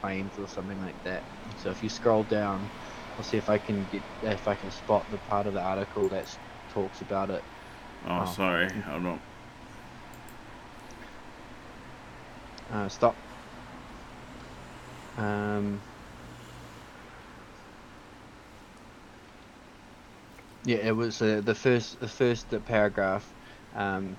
planes 0.00 0.38
or 0.38 0.46
something 0.46 0.78
like 0.80 1.02
that. 1.04 1.24
So 1.56 1.70
if 1.70 1.82
you 1.82 1.88
scroll 1.88 2.22
down, 2.22 2.70
I'll 3.18 3.24
see 3.24 3.36
if 3.36 3.48
I 3.48 3.58
can 3.58 3.84
get 3.86 4.02
if 4.22 4.48
I 4.48 4.54
can 4.54 4.70
spot 4.70 5.04
the 5.10 5.18
part 5.18 5.46
of 5.46 5.54
the 5.54 5.60
article 5.60 6.08
that 6.08 6.36
talks 6.72 7.00
about 7.00 7.30
it. 7.30 7.42
Oh, 8.06 8.20
Oh. 8.22 8.24
sorry. 8.24 8.68
Hold 8.70 9.06
on. 9.06 9.20
Uh, 12.72 12.88
stop. 12.88 13.16
Um. 15.18 15.80
Yeah, 20.64 20.76
it 20.76 20.96
was 20.96 21.20
uh, 21.22 21.40
the 21.42 21.54
first 21.54 22.00
the 22.00 22.08
first 22.08 22.46
paragraph. 22.66 23.34
Um, 23.74 24.16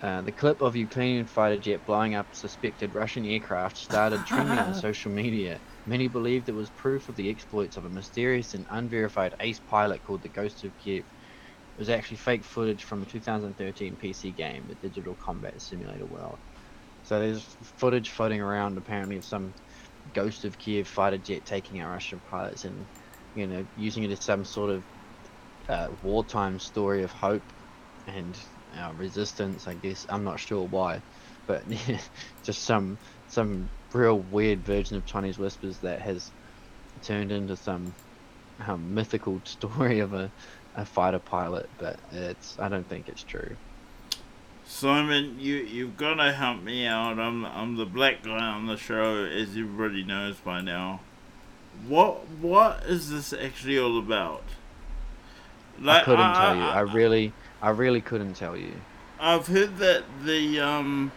uh, 0.00 0.22
the 0.22 0.32
clip 0.32 0.62
of 0.62 0.76
Ukrainian 0.76 1.26
fighter 1.26 1.58
jet 1.58 1.84
blowing 1.84 2.14
up 2.14 2.34
suspected 2.34 2.94
Russian 2.94 3.24
aircraft 3.24 3.76
started 3.76 4.24
trending 4.26 4.58
on 4.58 4.74
social 4.86 5.10
media. 5.10 5.60
Many 5.86 6.06
believed 6.06 6.48
it 6.48 6.52
was 6.54 6.70
proof 6.70 7.08
of 7.08 7.16
the 7.16 7.28
exploits 7.28 7.76
of 7.76 7.84
a 7.84 7.90
mysterious 7.90 8.54
and 8.54 8.66
unverified 8.70 9.34
ace 9.40 9.58
pilot 9.58 10.02
called 10.04 10.22
the 10.22 10.28
Ghost 10.28 10.62
of 10.64 10.76
Kiev. 10.78 11.00
It 11.00 11.80
was 11.80 11.88
actually 11.90 12.18
fake 12.18 12.44
footage 12.44 12.84
from 12.84 13.02
a 13.02 13.06
2013 13.06 13.96
PC 13.96 14.36
game, 14.36 14.68
the 14.68 14.76
Digital 14.76 15.16
Combat 15.16 15.60
Simulator 15.60 16.06
World. 16.06 16.38
So 17.02 17.18
there's 17.18 17.56
footage 17.78 18.10
floating 18.10 18.40
around 18.40 18.78
apparently 18.78 19.16
of 19.16 19.24
some 19.24 19.54
Ghost 20.12 20.44
of 20.44 20.58
Kiev 20.58 20.86
fighter 20.86 21.18
jet 21.18 21.44
taking 21.44 21.80
out 21.80 21.90
Russian 21.90 22.20
pilots 22.20 22.64
and, 22.64 22.86
you 23.34 23.48
know, 23.48 23.66
using 23.74 24.04
it 24.04 24.12
as 24.12 24.24
some 24.24 24.44
sort 24.44 24.70
of 24.70 24.84
uh, 25.68 25.88
wartime 26.02 26.58
story 26.60 27.02
of 27.02 27.12
hope 27.12 27.52
and 28.06 28.38
uh, 28.76 28.92
resistance. 28.96 29.66
I 29.66 29.74
guess 29.74 30.06
I'm 30.08 30.24
not 30.24 30.40
sure 30.40 30.66
why, 30.66 31.00
but 31.46 31.62
just 32.42 32.62
some 32.62 32.98
some 33.28 33.68
real 33.92 34.18
weird 34.18 34.60
version 34.60 34.96
of 34.96 35.06
Chinese 35.06 35.38
whispers 35.38 35.78
that 35.78 36.00
has 36.00 36.30
turned 37.02 37.32
into 37.32 37.56
some 37.56 37.94
um, 38.66 38.94
mythical 38.94 39.40
story 39.44 40.00
of 40.00 40.14
a, 40.14 40.30
a 40.76 40.84
fighter 40.84 41.18
pilot. 41.18 41.68
But 41.78 41.98
it's 42.12 42.58
I 42.58 42.68
don't 42.68 42.88
think 42.88 43.08
it's 43.08 43.22
true. 43.22 43.56
Simon, 44.66 45.36
you 45.40 45.56
you've 45.56 45.96
got 45.96 46.14
to 46.14 46.32
help 46.32 46.62
me 46.62 46.86
out. 46.86 47.18
I'm 47.18 47.44
I'm 47.46 47.76
the 47.76 47.86
black 47.86 48.22
guy 48.22 48.38
on 48.38 48.66
the 48.66 48.76
show, 48.76 49.24
as 49.24 49.50
everybody 49.50 50.04
knows 50.04 50.36
by 50.36 50.60
now. 50.60 51.00
What 51.86 52.28
what 52.28 52.84
is 52.84 53.10
this 53.10 53.32
actually 53.32 53.78
all 53.78 53.98
about? 53.98 54.44
I 55.86 56.02
couldn't 56.02 56.34
tell 56.34 56.56
you. 56.56 56.62
I 56.62 56.80
really 56.80 57.32
I 57.60 57.70
really 57.70 58.00
couldn't 58.00 58.34
tell 58.34 58.56
you. 58.56 58.72
I've 59.20 59.48
heard 59.48 59.78
that 59.78 60.04
the 60.24 60.60
um, 60.60 61.10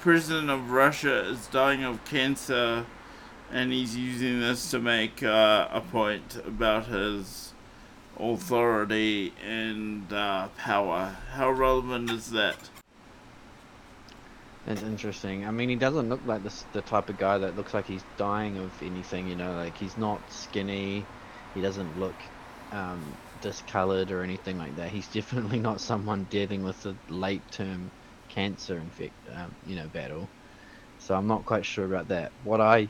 president 0.00 0.50
of 0.50 0.70
Russia 0.70 1.28
is 1.28 1.46
dying 1.48 1.84
of 1.84 2.02
cancer, 2.04 2.86
and 3.50 3.72
he's 3.72 3.96
using 3.96 4.40
this 4.40 4.70
to 4.70 4.78
make 4.78 5.22
uh, 5.22 5.68
a 5.70 5.80
point 5.80 6.36
about 6.46 6.86
his 6.86 7.52
authority 8.18 9.34
and 9.46 10.10
uh, 10.12 10.48
power. 10.56 11.16
How 11.32 11.50
relevant 11.50 12.10
is 12.10 12.30
that? 12.30 12.56
That's 14.66 14.82
interesting. 14.82 15.46
I 15.46 15.50
mean, 15.50 15.68
he 15.68 15.76
doesn't 15.76 16.08
look 16.08 16.20
like 16.24 16.42
this, 16.42 16.64
the 16.72 16.82
type 16.82 17.08
of 17.08 17.18
guy 17.18 17.36
that 17.38 17.56
looks 17.56 17.74
like 17.74 17.86
he's 17.86 18.04
dying 18.16 18.58
of 18.58 18.70
anything, 18.82 19.28
you 19.28 19.34
know, 19.34 19.54
like 19.56 19.76
he's 19.76 19.98
not 19.98 20.20
skinny, 20.32 21.04
he 21.54 21.60
doesn't 21.60 21.98
look 21.98 22.14
um, 22.70 23.02
discolored 23.42 24.10
or 24.10 24.22
anything 24.22 24.58
like 24.58 24.76
that. 24.76 24.90
He's 24.90 25.08
definitely 25.10 25.60
not 25.60 25.82
someone 25.82 26.24
dealing 26.26 26.62
with 26.62 26.84
a 26.86 26.96
late 27.10 27.44
term 27.52 27.92
cancer 28.28 28.80
infect, 28.80 29.16
um, 29.30 29.56
you 29.62 29.76
know, 29.76 29.88
battle. 29.88 30.32
So 30.98 31.14
I'm 31.14 31.28
not 31.28 31.44
quite 31.46 31.66
sure 31.66 31.86
about 31.86 32.08
that. 32.08 32.32
What 32.42 32.62
I, 32.62 32.88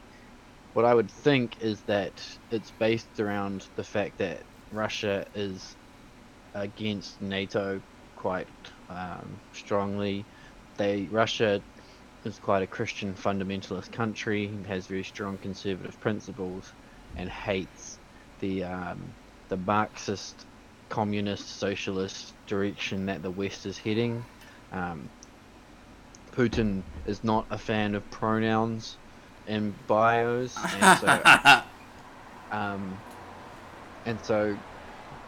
what 0.74 0.86
I 0.86 0.94
would 0.94 1.10
think 1.10 1.58
is 1.60 1.82
that 1.84 2.24
it's 2.50 2.72
based 2.72 3.20
around 3.20 3.68
the 3.76 3.84
fact 3.84 4.18
that 4.18 4.44
Russia 4.70 5.24
is 5.34 5.76
against 6.54 7.20
NATO 7.22 7.82
quite 8.16 8.48
um, 8.90 9.40
strongly 9.52 10.28
they 10.78 11.08
Russia 11.10 11.62
is 12.24 12.38
quite 12.38 12.62
a 12.62 12.68
Christian 12.68 13.14
fundamentalist 13.14 13.92
country, 13.92 14.62
has 14.68 14.86
very 14.86 15.04
strong 15.04 15.38
conservative 15.38 15.98
principles, 16.00 16.74
and 17.16 17.28
hates 17.30 17.98
the 18.40 18.64
um, 18.64 19.14
the 19.52 19.58
Marxist, 19.58 20.46
communist, 20.88 21.46
socialist 21.58 22.32
direction 22.46 23.04
that 23.04 23.22
the 23.22 23.30
West 23.30 23.66
is 23.66 23.76
heading. 23.76 24.24
Um, 24.72 25.10
Putin 26.30 26.82
is 27.06 27.22
not 27.22 27.44
a 27.50 27.58
fan 27.58 27.94
of 27.94 28.10
pronouns 28.10 28.96
in 29.46 29.74
bios, 29.86 30.56
and 30.56 30.98
so 31.00 31.62
um, 32.50 32.96
and 34.06 34.18
so 34.24 34.56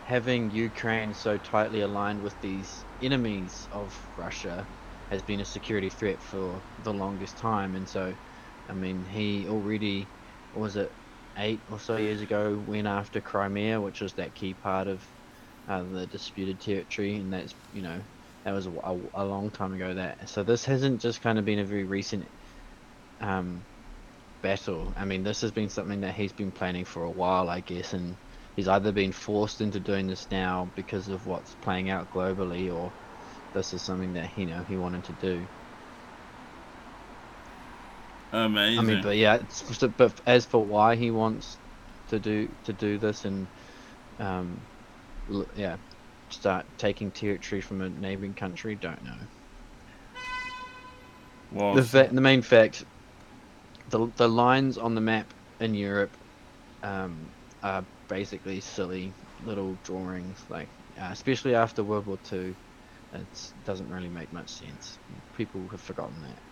having 0.06 0.50
Ukraine 0.50 1.12
so 1.12 1.36
tightly 1.36 1.82
aligned 1.82 2.22
with 2.22 2.40
these 2.40 2.82
enemies 3.02 3.68
of 3.72 3.94
Russia 4.16 4.66
has 5.10 5.20
been 5.20 5.40
a 5.40 5.44
security 5.44 5.90
threat 5.90 6.18
for 6.18 6.62
the 6.82 6.94
longest 6.94 7.36
time. 7.36 7.74
And 7.74 7.86
so, 7.86 8.14
I 8.70 8.72
mean, 8.72 9.04
he 9.04 9.46
already 9.48 10.06
was 10.54 10.76
it 10.76 10.90
eight 11.36 11.62
or 11.68 11.78
so 11.78 11.96
years 11.96 12.20
ago 12.20 12.62
went 12.66 12.86
after 12.86 13.20
Crimea, 13.20 13.80
which 13.80 14.00
was 14.00 14.14
that 14.14 14.34
key 14.34 14.54
part 14.54 14.88
of 14.88 15.04
uh, 15.68 15.82
the 15.82 16.06
disputed 16.06 16.60
territory, 16.60 17.16
and 17.16 17.32
that's 17.32 17.54
you 17.72 17.82
know 17.82 18.00
that 18.44 18.52
was 18.52 18.66
a, 18.66 18.70
a, 19.14 19.24
long 19.24 19.50
time 19.50 19.72
ago. 19.72 19.94
That 19.94 20.28
so 20.28 20.42
this 20.42 20.64
hasn't 20.64 21.00
just 21.00 21.22
kind 21.22 21.38
of 21.38 21.44
been 21.44 21.58
a 21.58 21.64
very 21.64 21.84
recent 21.84 22.28
um, 23.20 23.64
battle. 24.42 24.92
I 24.96 25.04
mean, 25.04 25.22
this 25.22 25.40
has 25.40 25.50
been 25.52 25.70
something 25.70 26.02
that 26.02 26.14
he's 26.14 26.32
been 26.32 26.52
planning 26.52 26.84
for 26.84 27.04
a 27.04 27.10
while, 27.10 27.48
I 27.48 27.60
guess, 27.60 27.94
and 27.94 28.16
he's 28.56 28.68
either 28.68 28.92
been 28.92 29.12
forced 29.12 29.60
into 29.60 29.80
doing 29.80 30.06
this 30.06 30.30
now 30.30 30.70
because 30.74 31.08
of 31.08 31.26
what's 31.26 31.54
playing 31.56 31.90
out 31.90 32.10
globally, 32.10 32.72
or 32.72 32.92
this 33.54 33.72
is 33.72 33.82
something 33.82 34.12
that 34.14 34.36
you 34.36 34.46
know 34.46 34.62
he 34.62 34.76
wanted 34.76 35.04
to 35.04 35.12
do. 35.14 35.46
Amazing. 38.34 38.78
I 38.80 38.82
mean, 38.82 39.00
but 39.00 39.16
yeah, 39.16 39.34
it's, 39.36 39.78
but 39.96 40.20
as 40.26 40.46
for 40.46 40.66
why 40.66 40.96
he 40.96 41.10
wants 41.10 41.60
to 42.08 42.20
do 42.20 42.48
to 42.64 42.72
do 42.72 42.98
this 42.98 43.24
and 43.24 43.48
um, 44.18 44.66
yeah, 45.54 45.76
start 46.30 46.66
taking 46.78 47.12
territory 47.12 47.60
from 47.60 47.82
a 47.82 47.90
neighboring 47.90 48.34
country, 48.34 48.76
don't 48.76 49.02
know. 49.02 49.26
well, 51.50 51.76
The 51.76 51.84
fa- 51.84 52.10
the 52.12 52.20
main 52.20 52.42
fact, 52.42 52.84
the 53.88 54.12
the 54.16 54.28
lines 54.28 54.78
on 54.78 54.94
the 54.94 55.00
map 55.00 55.34
in 55.60 55.74
Europe, 55.74 56.16
um, 56.82 57.32
are 57.62 57.86
basically 58.08 58.60
silly 58.60 59.14
little 59.40 59.76
drawings. 59.84 60.44
Like, 60.48 60.70
uh, 61.00 61.08
especially 61.12 61.54
after 61.54 61.84
World 61.84 62.06
War 62.06 62.18
Two, 62.18 62.56
it 63.12 63.52
doesn't 63.62 63.90
really 63.90 64.10
make 64.10 64.32
much 64.32 64.52
sense. 64.58 64.98
People 65.34 65.68
have 65.70 65.82
forgotten 65.82 66.22
that. 66.22 66.43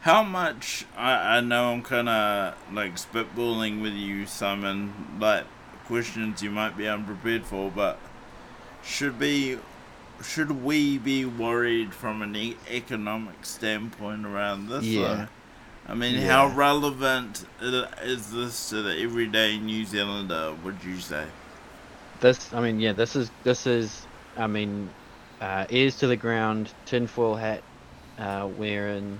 How 0.00 0.22
much 0.22 0.86
I, 0.96 1.38
I 1.38 1.40
know 1.40 1.72
I'm 1.72 1.82
kind 1.82 2.08
of 2.08 2.54
like 2.72 2.94
spitballing 2.96 3.82
with 3.82 3.94
you, 3.94 4.26
Simon. 4.26 5.18
Like 5.20 5.44
questions 5.86 6.42
you 6.42 6.50
might 6.50 6.76
be 6.76 6.86
unprepared 6.86 7.44
for, 7.44 7.70
but 7.70 7.98
should 8.82 9.18
be 9.18 9.58
should 10.22 10.50
we 10.62 10.98
be 10.98 11.24
worried 11.24 11.94
from 11.94 12.22
an 12.22 12.34
e- 12.36 12.56
economic 12.70 13.44
standpoint 13.44 14.26
around 14.26 14.68
this? 14.68 14.84
Yeah. 14.84 15.02
though? 15.02 15.28
I 15.88 15.94
mean, 15.94 16.16
how 16.16 16.48
relevant 16.48 17.46
is 17.62 18.30
this 18.30 18.68
to 18.68 18.82
the 18.82 18.98
everyday 19.00 19.58
New 19.58 19.86
Zealander? 19.86 20.54
Would 20.62 20.84
you 20.84 20.98
say? 20.98 21.24
This, 22.20 22.52
I 22.52 22.60
mean, 22.60 22.78
yeah, 22.78 22.92
this 22.92 23.16
is 23.16 23.30
this 23.42 23.66
is, 23.66 24.06
I 24.36 24.46
mean, 24.48 24.90
uh, 25.40 25.64
ears 25.70 25.96
to 25.98 26.06
the 26.06 26.16
ground, 26.16 26.72
tinfoil 26.84 27.36
hat, 27.36 27.62
uh, 28.18 28.48
wearing, 28.58 29.18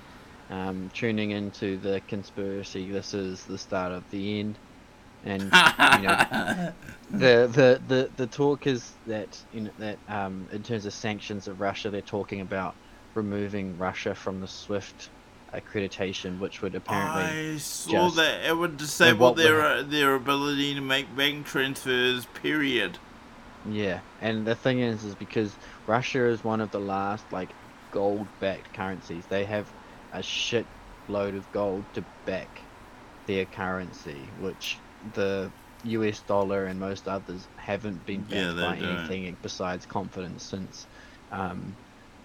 um, 0.51 0.91
tuning 0.95 1.31
into 1.33 1.77
the 1.79 2.01
conspiracy. 2.09 2.91
This 2.91 3.15
is 3.15 3.45
the 3.45 3.59
start 3.59 3.93
of 3.93 4.09
the 4.11 4.41
end, 4.41 4.57
and 5.25 5.43
you 5.43 5.49
know, 5.49 6.73
the, 7.11 7.49
the 7.53 7.81
the 7.89 8.11
the 8.17 8.27
talk 8.27 8.67
is 8.67 8.93
that 9.07 9.39
you 9.53 9.63
know 9.63 9.71
that 9.79 9.99
um, 10.09 10.47
in 10.53 10.63
terms 10.63 10.87
of 10.87 10.93
sanctions 10.93 11.49
of 11.49 11.61
Russia, 11.61 11.91
they're 11.91 12.01
talking 12.01 12.41
about 12.41 12.75
removing 13.15 13.77
Russia 13.79 14.15
from 14.15 14.41
the 14.41 14.49
SWIFT 14.49 15.11
accreditation, 15.53 16.39
which 16.39 16.63
would 16.63 16.75
apparently 16.75 17.55
I 17.55 17.57
saw 17.59 17.91
just- 17.91 18.17
that 18.17 18.45
it 18.47 18.57
would 18.57 18.77
disable 18.77 19.35
their 19.35 19.61
uh, 19.61 19.83
their 19.83 20.15
ability 20.15 20.75
to 20.75 20.81
make 20.81 21.15
bank 21.17 21.47
transfers. 21.47 22.27
Period. 22.27 22.99
Yeah, 23.69 24.01
and 24.21 24.47
the 24.47 24.55
thing 24.55 24.81
is, 24.81 25.05
is 25.05 25.15
because 25.15 25.53
Russia 25.87 26.27
is 26.27 26.45
one 26.45 26.61
of 26.61 26.71
the 26.71 26.81
last 26.81 27.25
like 27.33 27.51
gold-backed 27.91 28.73
currencies. 28.73 29.25
They 29.27 29.45
have 29.47 29.67
a 30.13 30.23
shit 30.23 30.69
load 31.09 31.35
of 31.35 31.51
gold 31.51 31.87
to 31.95 32.07
back 32.27 32.69
their 33.27 33.47
currency, 33.47 34.33
which 34.35 34.83
the 35.03 35.53
U.S. 35.83 36.23
dollar 36.23 36.67
and 36.67 36.79
most 36.81 37.09
others 37.09 37.49
haven't 37.57 38.05
been 38.05 38.25
backed 38.25 38.53
Yeah, 38.53 38.53
by 38.61 38.79
don't. 38.79 38.79
anything 38.79 39.37
besides 39.43 39.87
confidence 39.87 40.45
since 40.47 40.87
um, 41.31 41.77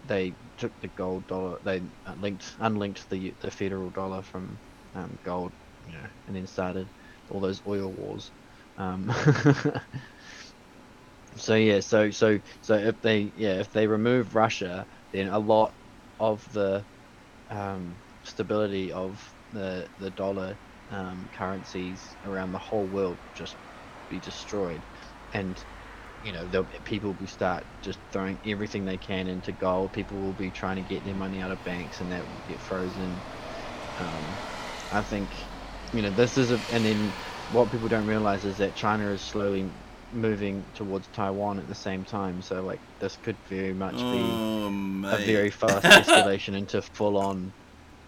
they 0.03 0.35
took 0.57 0.73
the 0.79 0.89
gold 0.89 1.27
dollar. 1.27 1.59
They 1.63 1.81
linked, 2.15 2.55
unlinked 2.59 3.09
the 3.09 3.35
the 3.41 3.51
federal 3.51 3.89
dollar 3.91 4.21
from 4.23 4.59
um, 4.93 5.17
gold, 5.23 5.53
you 5.85 5.93
know, 5.93 6.07
and 6.27 6.35
then 6.35 6.47
started 6.47 6.89
all 7.29 7.41
those 7.41 7.61
oil 7.65 7.93
wars. 7.93 8.31
Um, 8.77 9.11
so 11.35 11.55
yeah, 11.55 11.79
so 11.79 12.11
so 12.11 12.39
so 12.61 12.75
if 12.75 12.99
they 13.01 13.31
yeah 13.35 13.59
if 13.59 13.71
they 13.71 13.87
remove 13.87 14.35
Russia, 14.35 14.87
then 15.11 15.27
a 15.27 15.39
lot 15.39 15.75
of 16.19 16.45
the 16.51 16.85
um, 17.53 17.99
stability 18.23 18.93
of 18.93 19.33
the 19.51 19.89
the 19.99 20.11
dollar 20.11 20.59
um, 20.89 21.29
currencies 21.33 22.17
around 22.25 22.53
the 22.53 22.59
whole 22.59 22.89
world 22.89 23.19
just 23.35 23.57
be 24.09 24.19
destroyed, 24.21 24.85
and 25.33 25.63
you 26.21 26.33
know 26.33 26.47
they'll, 26.47 26.65
people 26.85 27.15
will 27.15 27.27
start 27.27 27.65
just 27.81 28.01
throwing 28.11 28.39
everything 28.45 28.85
they 28.85 28.99
can 28.99 29.27
into 29.27 29.53
gold. 29.53 29.93
People 29.93 30.19
will 30.21 30.33
be 30.35 30.51
trying 30.51 30.77
to 30.77 30.83
get 30.83 31.05
their 31.05 31.15
money 31.15 31.41
out 31.41 31.51
of 31.51 31.63
banks, 31.63 32.01
and 32.01 32.11
that 32.11 32.27
will 32.29 32.41
get 32.47 32.61
frozen. 32.61 33.23
Um, 33.97 34.41
I 34.91 35.03
think 35.03 35.49
you 35.93 36.03
know 36.03 36.11
this 36.11 36.37
is 36.37 36.51
a 36.51 36.63
and 36.69 36.85
then 36.85 37.15
what 37.49 37.71
people 37.71 37.89
don't 37.89 38.05
realize 38.07 38.45
is 38.45 38.59
that 38.59 38.75
China 38.75 39.11
is 39.11 39.23
slowly 39.23 39.73
moving 40.13 40.63
towards 40.75 41.07
Taiwan 41.13 41.59
at 41.59 41.67
the 41.67 41.75
same 41.75 42.03
time. 42.05 42.41
So 42.41 42.61
like 42.61 42.79
this 42.99 43.17
could 43.23 43.35
very 43.49 43.73
much 43.73 43.95
be 43.95 43.99
Oh, 44.01 44.67
a 45.05 45.17
very 45.25 45.49
fast 45.49 45.83
escalation 45.83 46.55
into 46.55 46.81
full 46.81 47.17
on 47.17 47.51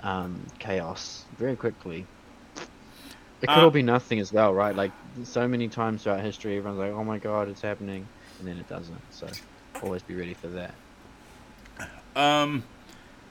um, 0.04 0.40
chaos 0.60 1.26
very 1.38 1.56
quickly. 1.56 2.06
It 3.42 3.48
could 3.48 3.50
Uh, 3.50 3.64
all 3.66 3.70
be 3.72 3.84
nothing 3.84 4.20
as 4.20 4.32
well, 4.32 4.54
right? 4.54 4.76
Like 4.76 4.92
so 5.24 5.48
many 5.48 5.68
times 5.68 6.04
throughout 6.04 6.22
history, 6.22 6.58
everyone's 6.58 6.80
like, 6.80 6.92
"Oh 6.92 7.04
my 7.04 7.18
god, 7.18 7.50
it's 7.50 7.62
happening," 7.62 8.08
and 8.40 8.48
then 8.48 8.58
it 8.58 8.68
doesn't. 8.70 9.02
So 9.12 9.28
always 9.84 10.02
be 10.04 10.16
ready 10.16 10.34
for 10.34 10.48
that. 10.48 10.74
Um, 12.16 12.64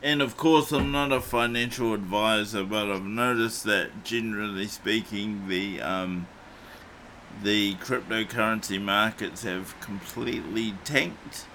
and 0.03 0.20
of 0.20 0.37
course, 0.37 0.72
I'm 0.72 0.93
not 0.93 1.11
a 1.11 1.20
financial 1.20 1.95
advisor, 1.95 2.64
but 2.64 2.91
I've 2.91 3.05
noticed 3.05 3.64
that 3.64 4.05
generally 4.05 4.66
speaking, 4.66 5.49
the 5.49 5.81
um, 5.81 6.27
the 7.43 7.74
cryptocurrency 7.76 8.80
markets 8.80 9.43
have 9.43 9.78
completely 9.80 10.74
tanked. 10.85 11.47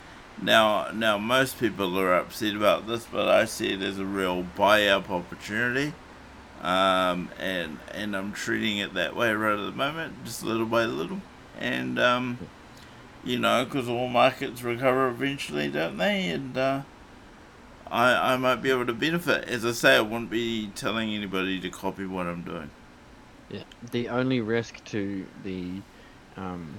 Now, 0.42 0.92
now 0.92 1.18
most 1.18 1.60
people 1.60 2.00
are 2.00 2.14
upset 2.14 2.56
about 2.56 2.88
this, 2.88 3.06
but 3.06 3.28
I 3.28 3.46
see 3.46 3.74
it 3.74 3.82
as 3.82 4.00
a 4.00 4.06
real 4.06 4.44
buy-up 4.44 5.10
opportunity. 5.10 5.94
Um, 6.62 7.30
and 7.40 7.80
and 7.94 8.16
I'm 8.16 8.34
treating 8.34 8.80
it 8.80 8.94
that 8.94 9.16
way 9.16 9.34
right 9.34 9.58
at 9.58 9.66
the 9.66 9.72
moment, 9.72 10.26
just 10.26 10.44
little 10.44 10.66
by 10.66 10.86
little. 10.86 11.22
And 11.58 11.98
um, 11.98 12.38
you 13.24 13.40
know, 13.40 13.64
because 13.64 13.88
all 13.88 14.08
markets 14.08 14.62
recover 14.62 15.08
eventually, 15.08 15.70
don't 15.70 15.98
they? 15.98 16.30
And 16.30 16.58
uh, 16.58 16.82
I 17.90 18.34
I 18.34 18.38
might 18.38 18.62
be 18.62 18.72
able 18.72 18.86
to 18.86 18.94
benefit. 18.94 19.48
As 19.48 19.66
I 19.66 19.72
say, 19.72 19.96
I 19.96 20.02
wouldn't 20.02 20.30
be 20.30 20.68
telling 20.76 21.14
anybody 21.14 21.60
to 21.62 21.70
copy 21.70 22.06
what 22.06 22.28
I'm 22.28 22.42
doing. 22.42 22.72
Yeah. 23.50 23.64
The 23.92 24.10
only 24.10 24.42
risk 24.42 24.84
to 24.86 25.26
the 25.44 25.72
um, 26.38 26.74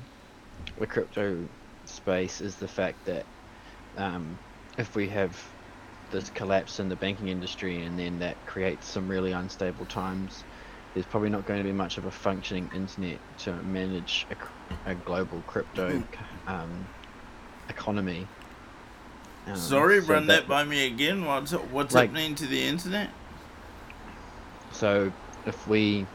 the 0.79 0.87
crypto 0.87 1.45
space 1.85 2.41
is 2.41 2.55
the 2.57 2.69
fact 2.69 3.05
that 3.07 3.27
um, 3.97 4.39
if 4.79 4.95
we 4.95 5.09
have 5.09 5.37
this 6.11 6.31
collapse 6.31 6.81
in 6.81 6.89
the 6.89 6.97
banking 6.97 7.29
industry 7.29 7.83
and 7.85 7.99
then 7.99 8.19
that 8.21 8.37
creates 8.47 8.87
some 8.87 9.09
really 9.09 9.33
unstable 9.33 9.87
times, 9.87 10.45
there's 10.95 11.07
probably 11.07 11.31
not 11.31 11.47
going 11.47 11.59
to 11.59 11.65
be 11.65 11.73
much 11.73 11.99
of 11.99 12.05
a 12.07 12.11
functioning 12.11 12.71
internet 12.75 13.19
to 13.39 13.53
manage 13.65 14.27
a, 14.87 14.91
a 14.91 14.95
global 14.95 15.43
crypto 15.47 16.03
um, 16.47 16.87
economy. 17.69 18.27
Um, 19.47 19.57
Sorry, 19.57 20.01
so 20.01 20.13
run 20.13 20.27
that 20.29 20.47
by 20.47 20.65
me 20.65 20.87
again. 20.87 21.25
What's 21.25 21.53
what's 21.53 21.95
Like- 21.95 22.11
happening 22.11 22.35
to 22.37 22.47
the 22.47 22.63
internet? 22.63 23.11
So 24.73 25.13
if 25.47 25.67
we, 25.67 26.07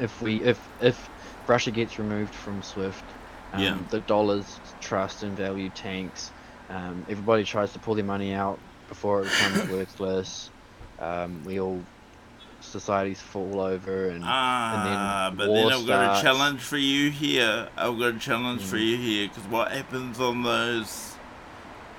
if 0.00 0.20
we, 0.22 0.40
if 0.42 0.58
if 0.80 1.08
Russia 1.46 1.70
gets 1.70 1.98
removed 1.98 2.34
from 2.34 2.62
SWIFT, 2.62 3.04
um, 3.52 3.60
Yeah. 3.60 3.78
the 3.90 4.00
dollar's 4.00 4.60
trust 4.80 5.22
and 5.22 5.36
value 5.36 5.70
tanks. 5.70 6.30
Um, 6.70 7.04
everybody 7.08 7.44
tries 7.44 7.72
to 7.72 7.78
pull 7.78 7.94
their 7.94 8.04
money 8.04 8.32
out 8.32 8.58
before 8.88 9.20
it 9.22 9.24
becomes 9.24 9.68
worthless. 9.70 10.50
Um, 10.98 11.42
we 11.44 11.60
all 11.60 11.82
societies 12.60 13.20
fall 13.20 13.60
over 13.60 14.08
and 14.08 14.22
Ah, 14.24 15.30
then 15.30 15.36
but 15.36 15.48
war 15.48 15.70
then 15.70 15.80
I've 15.80 15.86
got 15.86 16.18
a 16.18 16.22
challenge 16.22 16.60
for 16.60 16.76
you 16.76 17.10
here. 17.10 17.68
I've 17.76 17.98
got 17.98 18.14
a 18.14 18.18
challenge 18.18 18.62
for 18.62 18.76
Mm. 18.76 18.86
you 18.86 18.96
here 18.96 19.28
because 19.28 19.44
what 19.50 19.72
happens 19.72 20.20
on 20.20 20.44
those, 20.44 21.14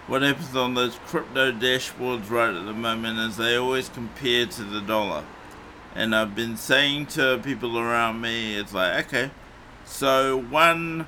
what 0.08 0.22
happens 0.22 0.56
on 0.56 0.74
those 0.74 0.98
crypto 1.08 1.52
dashboards 1.52 2.30
right 2.30 2.54
at 2.56 2.66
the 2.66 2.74
moment 2.74 3.20
is 3.20 3.36
they 3.38 3.56
always 3.58 3.90
compare 3.90 4.46
to 4.46 4.64
the 4.64 4.80
dollar, 4.80 5.24
and 5.96 6.16
I've 6.16 6.36
been 6.36 6.58
saying 6.58 7.08
to 7.08 7.40
people 7.44 7.78
around 7.78 8.22
me, 8.22 8.56
it's 8.56 8.74
like 8.74 9.06
okay, 9.06 9.32
so 9.86 10.38
one, 10.38 11.08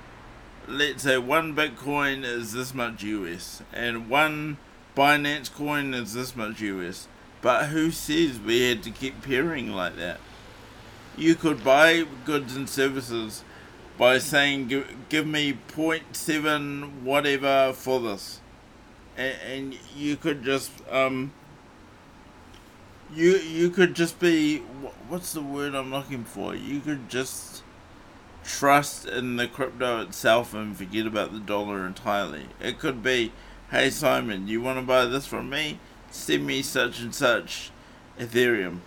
let's 0.68 1.04
say 1.04 1.18
one 1.18 1.56
Bitcoin 1.56 2.24
is 2.24 2.54
this 2.54 2.74
much 2.74 3.04
US, 3.04 3.62
and 3.74 4.10
one 4.10 4.58
Binance 4.96 5.54
coin 5.54 5.94
is 5.94 6.14
this 6.14 6.36
much 6.36 6.62
US. 6.62 7.08
But 7.42 7.68
who 7.68 7.92
says 7.92 8.40
we 8.40 8.70
had 8.70 8.82
to 8.84 8.92
keep 8.92 9.22
pairing 9.22 9.72
like 9.72 9.98
that? 9.98 10.20
You 11.18 11.36
could 11.36 11.64
buy 11.64 12.06
goods 12.26 12.56
and 12.56 12.68
services 12.68 13.44
by 13.98 14.18
saying, 14.18 14.68
give, 15.10 15.28
me 15.28 15.58
0.7 15.70 17.02
whatever 17.02 17.72
for 17.74 18.00
this. 18.00 18.42
And, 19.16 19.36
and 19.48 19.78
you 19.96 20.18
could 20.18 20.44
just, 20.44 20.72
um, 20.92 21.32
you, 23.14 23.34
you 23.38 23.70
could 23.70 23.96
just 23.96 24.20
be, 24.20 24.60
what's 25.08 25.34
the 25.34 25.42
word 25.42 25.76
I'm 25.76 25.92
looking 25.92 26.24
for? 26.24 26.56
You 26.56 26.80
could 26.80 27.10
just 27.10 27.64
trust 28.44 29.06
in 29.08 29.36
the 29.38 29.48
crypto 29.48 30.02
itself 30.02 30.54
and 30.54 30.78
forget 30.78 31.08
about 31.08 31.34
the 31.34 31.40
dollar 31.40 31.86
entirely. 31.86 32.48
It 32.62 32.80
could 32.80 33.04
be, 33.04 33.32
hey 33.72 33.90
Simon, 33.90 34.48
you 34.48 34.62
want 34.62 34.80
to 34.80 34.86
buy 34.86 35.06
this 35.06 35.26
from 35.26 35.50
me? 35.50 35.80
Send 36.12 36.46
me 36.46 36.62
such 36.62 37.02
and 37.02 37.14
such 37.14 37.72
Ethereum, 38.20 38.80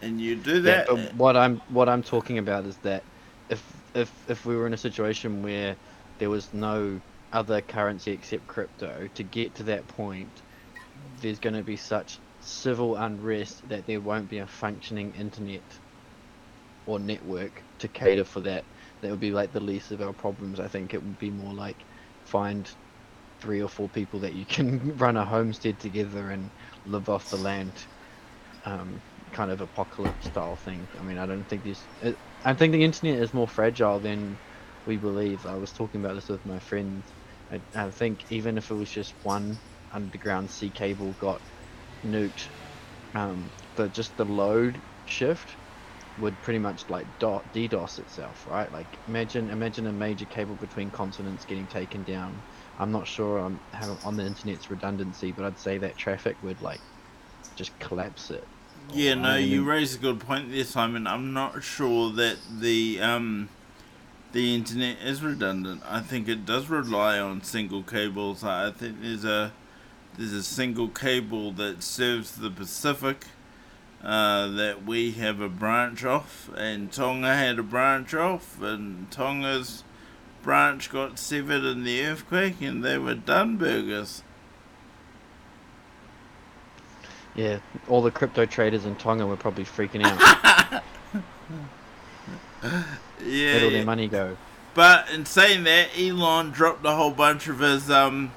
and 0.00 0.20
you 0.20 0.36
do 0.36 0.60
Yeah, 0.62 0.82
that. 0.86 0.86
but 0.86 1.14
what 1.14 1.36
I'm 1.36 1.58
what 1.68 1.88
I'm 1.88 2.02
talking 2.02 2.38
about 2.38 2.66
is 2.66 2.78
that 2.78 3.04
if 3.48 3.62
if 3.94 4.12
if 4.28 4.46
we 4.46 4.56
were 4.56 4.66
in 4.66 4.74
a 4.74 4.78
situation 4.78 5.42
where 5.42 5.76
there 6.18 6.30
was 6.30 6.52
no 6.54 7.00
other 7.32 7.60
currency 7.62 8.12
except 8.12 8.46
crypto, 8.46 9.08
to 9.14 9.22
get 9.22 9.54
to 9.56 9.64
that 9.64 9.88
point, 9.88 10.42
there's 11.20 11.38
going 11.38 11.54
to 11.54 11.62
be 11.62 11.76
such 11.76 12.20
civil 12.40 12.96
unrest 12.96 13.68
that 13.68 13.86
there 13.86 14.00
won't 14.00 14.28
be 14.28 14.38
a 14.38 14.46
functioning 14.48 15.14
internet 15.14 15.80
or 16.86 16.98
network 16.98 17.64
to 17.78 17.88
cater 17.88 18.24
for 18.24 18.40
that. 18.42 18.66
That 19.02 19.10
would 19.10 19.20
be 19.20 19.32
like 19.32 19.52
the 19.52 19.60
least 19.60 19.90
of 19.92 20.00
our 20.02 20.14
problems. 20.14 20.60
I 20.60 20.68
think 20.68 20.94
it 20.94 21.02
would 21.02 21.18
be 21.18 21.30
more 21.30 21.54
like 21.54 21.84
find 22.24 22.70
three 23.40 23.62
or 23.62 23.68
four 23.68 23.88
people 23.90 24.20
that 24.20 24.34
you 24.34 24.46
can 24.46 24.96
run 24.96 25.16
a 25.16 25.24
homestead 25.24 25.80
together 25.80 26.30
and 26.30 26.52
live 26.84 27.08
off 27.08 27.28
the 27.28 27.38
land 27.38 27.86
um, 28.64 29.02
kind 29.32 29.50
of 29.50 29.60
apocalypse 29.60 30.26
style 30.26 30.56
thing. 30.56 30.88
I 30.98 31.02
mean, 31.02 31.18
I 31.18 31.26
don't 31.26 31.46
think 31.46 31.64
this. 31.64 31.88
It, 32.00 32.18
I 32.44 32.54
think 32.54 32.72
the 32.72 32.84
internet 32.84 33.20
is 33.22 33.34
more 33.34 33.48
fragile 33.48 34.00
than 34.00 34.38
we 34.86 34.96
believe. 34.98 35.46
I 35.46 35.56
was 35.56 35.72
talking 35.72 36.04
about 36.04 36.14
this 36.14 36.28
with 36.28 36.44
my 36.46 36.58
friends. 36.58 37.14
I, 37.50 37.62
I 37.74 37.90
think 37.90 38.24
even 38.30 38.58
if 38.58 38.70
it 38.70 38.74
was 38.74 38.90
just 38.90 39.14
one 39.22 39.60
underground 39.92 40.50
sea 40.50 40.70
cable 40.70 41.14
got 41.14 41.42
nuked, 42.04 42.46
um, 43.14 43.50
the 43.76 43.88
just 43.88 44.16
the 44.16 44.24
load 44.24 44.76
shift 45.06 45.48
would 46.18 46.40
pretty 46.42 46.58
much 46.58 46.88
like 46.88 47.06
dot 47.18 47.44
DDoS 47.54 47.98
itself, 47.98 48.46
right? 48.50 48.70
Like 48.72 48.86
imagine 49.08 49.50
imagine 49.50 49.86
a 49.86 49.92
major 49.92 50.26
cable 50.26 50.54
between 50.56 50.90
continents 50.90 51.44
getting 51.44 51.66
taken 51.66 52.02
down. 52.04 52.40
I'm 52.78 52.92
not 52.92 53.06
sure 53.06 53.38
on 53.38 53.58
how 53.72 53.96
on 54.04 54.16
the 54.16 54.24
internet's 54.24 54.70
redundancy, 54.70 55.32
but 55.32 55.44
I'd 55.44 55.58
say 55.58 55.78
that 55.78 55.96
traffic 55.96 56.36
would 56.42 56.60
like 56.62 56.80
just 57.56 57.78
collapse 57.78 58.30
it. 58.30 58.46
Yeah, 58.92 59.14
no, 59.14 59.36
you 59.36 59.62
raise 59.62 59.94
a 59.94 59.98
good 59.98 60.20
point 60.20 60.50
there, 60.50 60.64
Simon. 60.64 61.06
I'm 61.06 61.32
not 61.32 61.62
sure 61.62 62.10
that 62.12 62.38
the 62.58 63.00
um, 63.00 63.48
the 64.32 64.54
internet 64.54 64.98
is 65.02 65.22
redundant. 65.22 65.82
I 65.88 66.00
think 66.00 66.28
it 66.28 66.44
does 66.44 66.68
rely 66.68 67.18
on 67.18 67.42
single 67.42 67.82
cables. 67.82 68.42
I 68.42 68.70
think 68.70 69.00
there's 69.00 69.24
a 69.24 69.52
there's 70.20 70.32
a 70.34 70.42
single 70.42 70.88
cable 70.88 71.50
that 71.52 71.82
serves 71.82 72.32
the 72.32 72.50
Pacific 72.50 73.24
uh, 74.04 74.48
that 74.48 74.84
we 74.84 75.12
have 75.12 75.40
a 75.40 75.48
branch 75.48 76.04
off, 76.04 76.50
and 76.58 76.92
Tonga 76.92 77.34
had 77.34 77.58
a 77.58 77.62
branch 77.62 78.12
off, 78.12 78.60
and 78.60 79.10
Tonga's 79.10 79.82
branch 80.42 80.90
got 80.90 81.18
severed 81.18 81.64
in 81.64 81.84
the 81.84 82.04
earthquake, 82.04 82.60
and 82.60 82.84
they 82.84 82.98
were 82.98 83.14
done 83.14 83.56
burgers. 83.56 84.22
Yeah, 87.34 87.60
all 87.88 88.02
the 88.02 88.10
crypto 88.10 88.44
traders 88.44 88.84
in 88.84 88.96
Tonga 88.96 89.26
were 89.26 89.38
probably 89.38 89.64
freaking 89.64 90.04
out. 90.04 90.82
Yeah, 93.22 93.52
Where'd 93.52 93.62
all 93.64 93.70
their 93.70 93.84
money 93.86 94.06
go? 94.06 94.36
But 94.74 95.10
in 95.10 95.24
saying 95.24 95.64
that, 95.64 95.98
Elon 95.98 96.50
dropped 96.50 96.84
a 96.84 96.94
whole 96.94 97.10
bunch 97.10 97.48
of 97.48 97.60
his 97.60 97.90
um 97.90 98.32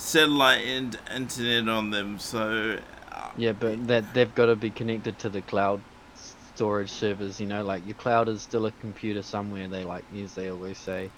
satellite 0.00 0.64
and 0.64 0.98
internet 1.14 1.68
on 1.68 1.90
them. 1.90 2.18
So 2.18 2.78
uh, 3.12 3.30
Yeah, 3.36 3.52
but 3.52 3.86
that 3.88 4.12
they've 4.14 4.34
got 4.34 4.46
to 4.46 4.56
be 4.56 4.70
connected 4.72 5.18
to 5.20 5.30
the 5.30 5.42
cloud 5.42 5.84
storage 6.14 6.90
servers. 6.92 7.40
You 7.40 7.46
know, 7.46 7.64
like 7.64 7.84
your 7.86 7.94
cloud 7.96 8.28
is 8.28 8.42
still 8.42 8.66
a 8.66 8.72
computer 8.72 9.22
somewhere. 9.22 9.68
They 9.68 9.84
like 9.84 10.06
as 10.12 10.34
they 10.34 10.50
always 10.50 10.78
say. 10.80 11.12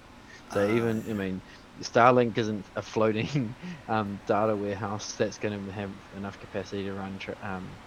So 0.49 0.61
Ah, 0.61 0.67
even 0.67 1.05
I 1.09 1.15
mean, 1.15 1.43
Starlink 1.83 2.39
isn't 2.39 2.71
a 2.77 2.83
floating 2.83 3.57
um, 3.89 4.21
data 4.27 4.57
warehouse 4.57 5.15
that's 5.17 5.39
going 5.39 5.67
to 5.67 5.73
have 5.73 5.95
enough 6.13 6.39
capacity 6.39 6.85
to 6.85 6.95
run. 6.95 7.19
Tra- 7.19 7.37
um, 7.43 7.81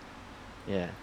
yeah, 0.66 0.96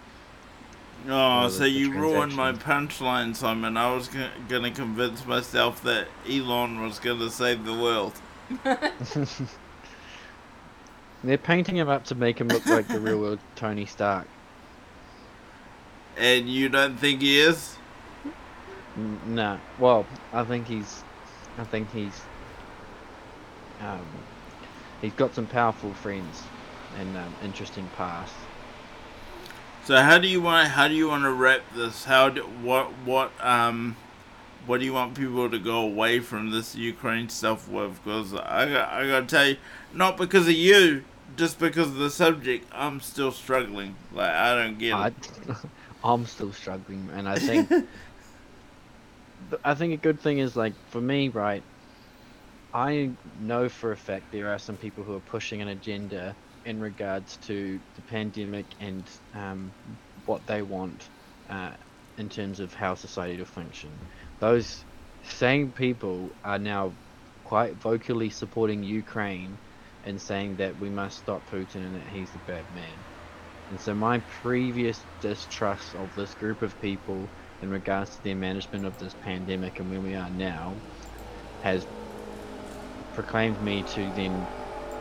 oh, 1.07 1.49
the- 1.49 1.49
so 1.49 1.63
the 1.71 1.81
you 1.81 1.91
ruined 1.93 2.35
my 2.35 2.53
punchline, 2.53 3.35
Simon. 3.35 3.77
I 3.77 3.93
was 3.93 4.09
g- 4.09 4.27
gonna 4.47 4.71
convince 4.71 5.25
myself 5.25 5.81
that 5.83 6.09
Elon 6.29 6.81
was 6.81 6.99
gonna 6.99 7.29
save 7.29 7.63
the 7.65 7.75
world. 7.75 8.21
they're 11.23 11.37
painting 11.37 11.75
him 11.77 11.89
up 11.89 12.05
to 12.05 12.15
make 12.15 12.39
him 12.39 12.47
look 12.49 12.65
like 12.65 12.87
the 12.87 12.99
real 12.99 13.19
world 13.19 13.39
Tony 13.55 13.85
Stark. 13.85 14.27
And 16.17 16.47
you 16.47 16.69
don't 16.69 16.97
think 16.97 17.21
he 17.21 17.39
is? 17.39 17.75
N- 18.95 19.19
Nah. 19.27 19.57
Well, 19.79 20.05
I 20.31 20.43
think 20.43 20.67
he's. 20.67 21.03
I 21.57 21.63
think 21.63 21.91
he's. 21.91 22.21
Um, 23.81 24.05
he's 25.01 25.13
got 25.13 25.33
some 25.33 25.47
powerful 25.47 25.93
friends 25.93 26.43
and 26.99 27.17
um, 27.17 27.33
interesting 27.43 27.89
past. 27.97 28.33
So 29.85 29.97
how 29.97 30.17
do 30.17 30.27
you 30.27 30.41
want? 30.41 30.69
How 30.69 30.87
do 30.87 30.93
you 30.93 31.07
want 31.09 31.23
to 31.23 31.31
wrap 31.31 31.61
this? 31.75 32.05
How 32.05 32.29
do, 32.29 32.43
what 32.43 32.91
what 33.05 33.31
um 33.41 33.97
what 34.65 34.79
do 34.79 34.85
you 34.85 34.93
want 34.93 35.15
people 35.15 35.49
to 35.49 35.59
go 35.59 35.79
away 35.81 36.19
from 36.19 36.51
this 36.51 36.75
Ukraine 36.75 37.27
stuff 37.29 37.67
with? 37.67 38.01
Because 38.03 38.33
I 38.33 38.69
got 38.71 38.93
I 38.93 39.07
gotta 39.07 39.25
tell 39.25 39.47
you, 39.47 39.57
not 39.93 40.15
because 40.17 40.47
of 40.47 40.53
you, 40.53 41.03
just 41.35 41.59
because 41.59 41.87
of 41.87 41.95
the 41.95 42.09
subject. 42.09 42.67
I'm 42.71 42.99
still 43.01 43.31
struggling. 43.31 43.95
Like 44.13 44.31
I 44.31 44.55
don't 44.55 44.79
get 44.79 44.93
I, 44.93 45.07
it. 45.07 45.31
I'm 46.03 46.25
still 46.25 46.51
struggling, 46.51 47.09
and 47.13 47.27
I 47.27 47.37
think. 47.37 47.71
I 49.63 49.75
think 49.75 49.93
a 49.93 49.97
good 49.97 50.19
thing 50.19 50.39
is 50.39 50.55
like 50.55 50.73
for 50.89 51.01
me, 51.01 51.27
right? 51.27 51.63
I 52.73 53.11
know 53.39 53.69
for 53.69 53.91
a 53.91 53.97
fact 53.97 54.31
there 54.31 54.49
are 54.49 54.57
some 54.57 54.77
people 54.77 55.03
who 55.03 55.15
are 55.15 55.19
pushing 55.19 55.61
an 55.61 55.67
agenda 55.67 56.35
in 56.65 56.79
regards 56.79 57.37
to 57.45 57.79
the 57.95 58.01
pandemic 58.03 58.65
and 58.79 59.03
um, 59.35 59.71
what 60.25 60.45
they 60.47 60.61
want 60.61 61.09
uh, 61.49 61.71
in 62.17 62.29
terms 62.29 62.59
of 62.59 62.73
how 62.73 62.95
society 62.95 63.37
to 63.37 63.45
function. 63.45 63.91
Those 64.39 64.83
same 65.23 65.71
people 65.71 66.29
are 66.43 66.57
now 66.57 66.93
quite 67.43 67.75
vocally 67.75 68.29
supporting 68.29 68.83
Ukraine 68.83 69.57
and 70.05 70.19
saying 70.19 70.57
that 70.57 70.79
we 70.79 70.89
must 70.89 71.19
stop 71.19 71.41
Putin 71.49 71.75
and 71.75 71.95
that 71.95 72.07
he's 72.11 72.29
the 72.31 72.39
bad 72.39 72.65
man. 72.75 72.97
And 73.69 73.79
so 73.79 73.93
my 73.93 74.19
previous 74.41 74.99
distrust 75.21 75.95
of 75.95 76.13
this 76.15 76.33
group 76.35 76.61
of 76.61 76.79
people 76.81 77.27
in 77.61 77.69
regards 77.69 78.15
to 78.15 78.23
their 78.23 78.35
management 78.35 78.85
of 78.85 78.97
this 78.99 79.15
pandemic 79.23 79.79
and 79.79 79.89
where 79.89 80.01
we 80.01 80.15
are 80.15 80.29
now 80.31 80.73
has 81.63 81.85
proclaimed 83.13 83.61
me 83.63 83.83
to 83.83 84.01
then 84.15 84.45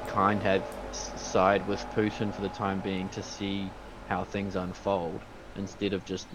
kind 0.09 0.46
of 0.46 0.62
side 0.92 1.66
with 1.66 1.80
Putin 1.96 2.32
for 2.32 2.42
the 2.42 2.48
time 2.50 2.80
being 2.80 3.09
to 3.11 3.22
see 3.22 3.68
how 4.09 4.24
things 4.24 4.57
unfold 4.57 5.20
instead 5.57 5.92
of 5.92 6.05
just 6.05 6.26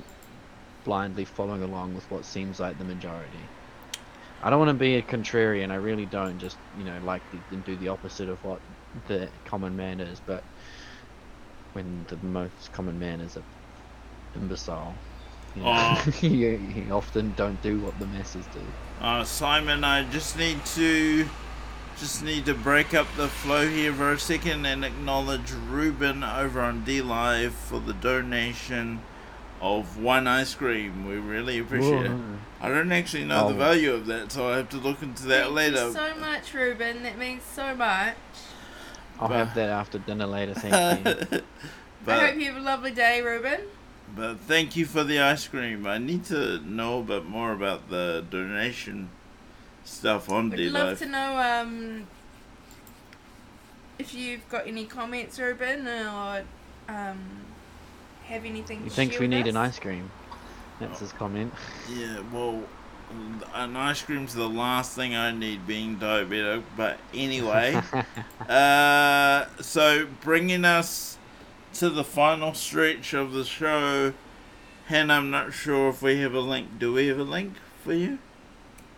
blindly 0.84 1.26
following 1.26 1.64
along 1.64 1.94
with 1.96 2.10
what 2.12 2.26
seems 2.26 2.60
like 2.60 2.78
the 2.78 2.86
majority. 2.86 3.40
I 4.42 4.50
don't 4.50 4.60
want 4.60 4.70
to 4.70 4.76
be 4.76 4.96
a 4.96 5.02
contrarian, 5.02 5.72
I 5.72 5.76
really 5.76 6.06
don't 6.06 6.38
just, 6.40 6.58
you 6.78 6.84
know, 6.84 7.00
like 7.04 7.22
the, 7.32 7.40
and 7.56 7.66
do 7.66 7.76
the 7.76 7.88
opposite 7.88 8.30
of 8.30 8.44
what 8.44 8.60
the 9.08 9.30
common 9.46 9.76
man 9.76 10.00
is, 10.00 10.22
but 10.26 10.44
when 11.74 12.06
the 12.08 12.18
most 12.18 12.72
common 12.72 13.00
man 13.00 13.20
is 13.20 13.36
a 13.36 13.44
imbecile, 14.36 14.94
you, 15.56 15.64
know, 15.64 15.74
Oh. 15.76 16.14
you, 16.22 16.60
you 16.76 16.92
often 16.92 17.34
don't 17.36 17.62
do 17.64 17.80
what 17.80 17.98
the 18.00 18.06
masses 18.08 18.46
do. 18.54 18.62
Uh, 19.02 19.24
Simon, 19.24 19.84
I 19.84 20.04
just 20.10 20.38
need 20.38 20.64
to 20.76 21.28
just 22.00 22.24
need 22.24 22.46
to 22.46 22.54
break 22.54 22.94
up 22.94 23.08
the 23.18 23.28
flow 23.28 23.68
here 23.68 23.92
for 23.92 24.12
a 24.12 24.20
second 24.20 24.68
and 24.68 24.86
acknowledge 24.86 25.52
Ruben 25.52 26.24
over 26.24 26.62
on 26.62 26.86
DLive 26.86 27.50
for 27.50 27.80
the 27.80 27.94
donation 27.94 29.02
of 29.62 29.98
one 30.02 30.28
ice 30.28 30.54
cream. 30.56 31.08
We 31.08 31.16
really 31.16 31.60
appreciate 31.60 32.06
it. 32.06 32.12
I 32.62 32.70
don't 32.70 32.92
actually 32.92 33.26
know 33.26 33.48
the 33.50 33.56
Oh. 33.56 33.58
value 33.58 33.94
of 33.94 34.06
that, 34.08 34.32
so 34.32 34.50
I 34.52 34.58
have 34.58 34.70
to 34.70 34.78
look 34.78 35.02
into 35.02 35.24
that 35.28 35.44
Thank 35.46 35.56
later. 35.56 35.86
you 35.88 35.94
so 35.94 36.16
much, 36.16 36.54
Ruben. 36.54 37.04
That 37.04 37.18
means 37.18 37.44
so 37.44 37.76
much. 37.76 38.16
I'll 39.20 39.28
have 39.30 39.56
that 39.56 39.70
after 39.70 39.98
dinner 40.00 40.28
later, 40.28 40.54
thank 40.56 41.06
you. 41.06 41.42
I 42.08 42.28
hope 42.28 42.36
you 42.38 42.46
have 42.46 42.58
a 42.58 42.60
lovely 42.66 42.92
day, 42.92 43.22
Ruben. 43.22 43.62
but 44.16 44.40
thank 44.42 44.76
you 44.76 44.86
for 44.86 45.04
the 45.04 45.20
ice 45.20 45.48
cream. 45.48 45.86
I 45.88 45.98
need 45.98 46.24
to 46.26 46.60
know 46.60 47.00
a 47.00 47.04
bit 47.04 47.26
more 47.26 47.52
about 47.52 47.90
the 47.90 48.24
donation 48.30 49.10
stuff 49.84 50.30
on 50.30 50.50
D 50.52 50.66
Would 50.66 50.74
love 50.74 50.88
Live. 50.90 51.00
to 51.00 51.06
know 51.08 51.38
um, 51.38 52.08
if 54.00 54.14
you've 54.14 54.48
got 54.50 54.68
any 54.68 54.86
comments, 54.86 55.40
Ruben, 55.40 55.88
or 55.88 56.44
um, 56.88 57.20
have 58.28 58.46
anything. 58.46 58.84
He 58.84 58.90
to 58.90 58.96
thinks 58.96 59.20
we 59.20 59.28
with 59.28 59.32
need 59.32 59.48
an 59.48 59.58
ice 59.58 59.80
cream. 59.80 60.12
That's 60.80 61.00
his 61.00 61.12
comment. 61.12 61.54
Yeah, 61.90 62.22
well, 62.32 62.64
an 63.56 63.76
ice 63.76 64.02
cream's 64.04 64.36
the 64.36 64.48
last 64.48 64.96
thing 64.96 65.16
I 65.16 65.32
need 65.32 65.66
being 65.66 65.98
diabetic. 65.98 66.64
But 66.76 67.00
anyway, 67.14 67.82
uh, 68.50 69.46
so 69.60 70.08
bringing 70.22 70.66
us 70.66 71.18
to 71.76 71.90
the 71.90 72.04
final 72.04 72.54
stretch 72.54 73.14
of 73.14 73.34
the 73.34 73.44
show, 73.44 74.14
and 74.90 75.12
I'm 75.12 75.32
not 75.32 75.54
sure 75.54 75.90
if 75.90 76.02
we 76.02 76.20
have 76.22 76.34
a 76.34 76.40
link. 76.40 76.80
Do 76.80 76.94
we 76.94 77.08
have 77.08 77.20
a 77.20 77.24
link 77.24 77.54
for 77.84 77.94
you? 77.94 78.20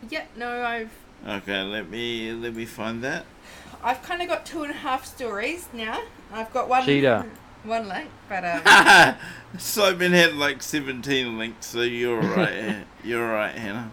Yeah, 0.09 0.25
no, 0.35 0.63
I've 0.63 0.91
Okay, 1.27 1.61
let 1.63 1.89
me 1.89 2.31
let 2.31 2.55
me 2.55 2.65
find 2.65 3.03
that. 3.03 3.25
I've 3.83 4.01
kind 4.03 4.21
of 4.21 4.27
got 4.27 4.45
two 4.45 4.63
and 4.63 4.71
a 4.71 4.77
half 4.77 5.05
stories 5.05 5.67
now. 5.73 6.01
I've 6.31 6.51
got 6.53 6.69
one. 6.69 6.85
Cheetah. 6.85 7.25
One 7.63 7.87
link, 7.87 8.09
but 8.27 8.43
um, 8.45 9.15
Simon 9.57 10.11
had 10.13 10.35
like 10.35 10.61
17 10.63 11.37
links, 11.37 11.65
so 11.67 11.81
you're 11.81 12.19
right. 12.21 12.85
you're 13.03 13.27
right, 13.31 13.53
Hannah. 13.55 13.91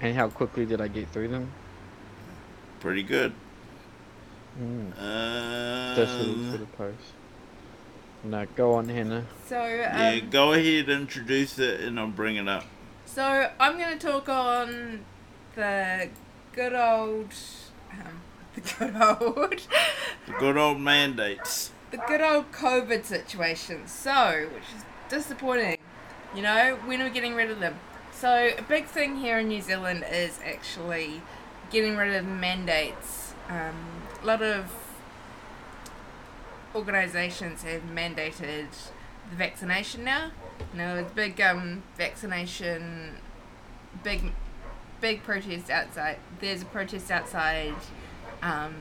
And 0.00 0.16
how 0.16 0.28
quickly 0.28 0.64
did 0.66 0.80
I 0.80 0.88
get 0.88 1.08
through 1.10 1.28
them? 1.28 1.52
Pretty 2.80 3.02
good. 3.02 3.32
Mm. 4.60 4.92
Uh, 4.98 5.94
This 5.94 6.10
little 6.14 6.48
Twitter 6.48 6.66
post. 6.76 6.96
No, 8.24 8.46
go 8.56 8.74
on, 8.74 8.88
Hannah. 8.88 9.24
so 9.46 9.58
um, 9.62 9.68
yeah, 9.70 10.18
go 10.20 10.52
ahead, 10.52 10.88
introduce 10.90 11.58
it, 11.58 11.80
and 11.80 11.98
I'll 11.98 12.08
bring 12.08 12.36
it 12.36 12.48
up. 12.48 12.64
so 13.06 13.50
I'm 13.58 13.78
gonna 13.78 13.98
talk 13.98 14.28
on 14.28 15.04
the 15.54 16.08
good 16.52 16.74
old, 16.74 17.32
um, 17.92 18.20
the 18.54 18.60
good 18.60 18.96
old, 18.96 19.66
The 20.26 20.32
good 20.38 20.56
old 20.58 20.80
mandates. 20.80 21.70
The 21.90 21.98
good 22.08 22.20
old 22.20 22.52
COVID 22.52 23.04
situation. 23.04 23.86
So, 23.86 24.48
which 24.52 24.62
is 24.76 24.84
disappointing. 25.08 25.78
You 26.34 26.42
know, 26.42 26.78
when 26.84 27.00
are 27.00 27.04
we 27.04 27.10
getting 27.10 27.34
rid 27.34 27.50
of 27.50 27.60
them? 27.60 27.76
So, 28.12 28.50
a 28.56 28.62
big 28.62 28.86
thing 28.86 29.16
here 29.16 29.38
in 29.38 29.48
New 29.48 29.62
Zealand 29.62 30.04
is 30.10 30.38
actually 30.44 31.22
getting 31.70 31.96
rid 31.96 32.14
of 32.14 32.24
mandates. 32.24 33.34
Um, 33.48 34.02
a 34.22 34.26
lot 34.26 34.42
of 34.42 34.70
organisations 36.74 37.62
have 37.62 37.82
mandated 37.82 38.68
the 39.30 39.36
vaccination 39.36 40.04
now. 40.04 40.30
You 40.72 40.78
know, 40.78 40.94
there's 40.96 41.12
big 41.12 41.40
um, 41.40 41.82
vaccination, 41.96 43.16
big, 44.04 44.32
big 45.00 45.22
protest 45.22 45.70
outside. 45.70 46.18
There's 46.40 46.62
a 46.62 46.66
protest 46.66 47.10
outside 47.10 47.74
um, 48.42 48.74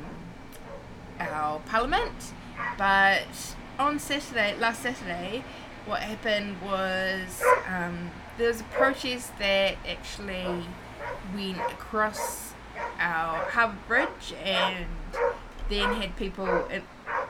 our 1.19 1.59
parliament, 1.61 2.33
but 2.77 3.55
on 3.77 3.99
Saturday, 3.99 4.55
last 4.57 4.81
Saturday, 4.81 5.43
what 5.85 6.01
happened 6.01 6.61
was 6.61 7.41
um, 7.67 8.11
there 8.37 8.47
was 8.47 8.61
a 8.61 8.65
protest 8.65 9.37
that 9.39 9.75
actually 9.87 10.65
went 11.33 11.57
across 11.57 12.53
our 12.99 13.39
harbour 13.49 13.77
bridge 13.87 14.33
and 14.43 14.85
then 15.69 16.01
had 16.01 16.15
people 16.15 16.47
uh, 16.47 16.79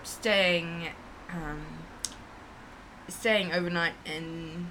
staying 0.03 0.89
um, 1.31 1.61
staying 3.07 3.51
overnight 3.51 3.93
in 4.05 4.67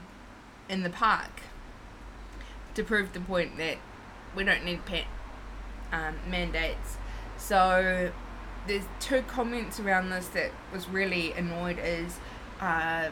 in 0.68 0.82
the 0.82 0.90
park 0.90 1.42
to 2.74 2.82
prove 2.84 3.12
the 3.12 3.20
point 3.20 3.56
that 3.56 3.78
we 4.36 4.44
don't 4.44 4.64
need 4.64 4.84
pet 4.84 5.04
um, 5.92 6.16
mandates. 6.28 6.96
So 7.36 8.12
there's 8.68 8.84
two 9.00 9.22
comments 9.22 9.80
around 9.80 10.10
this 10.10 10.28
that 10.28 10.50
was 10.72 10.88
really 10.88 11.32
annoyed 11.32 11.78
is 11.82 12.18
uh, 12.60 13.08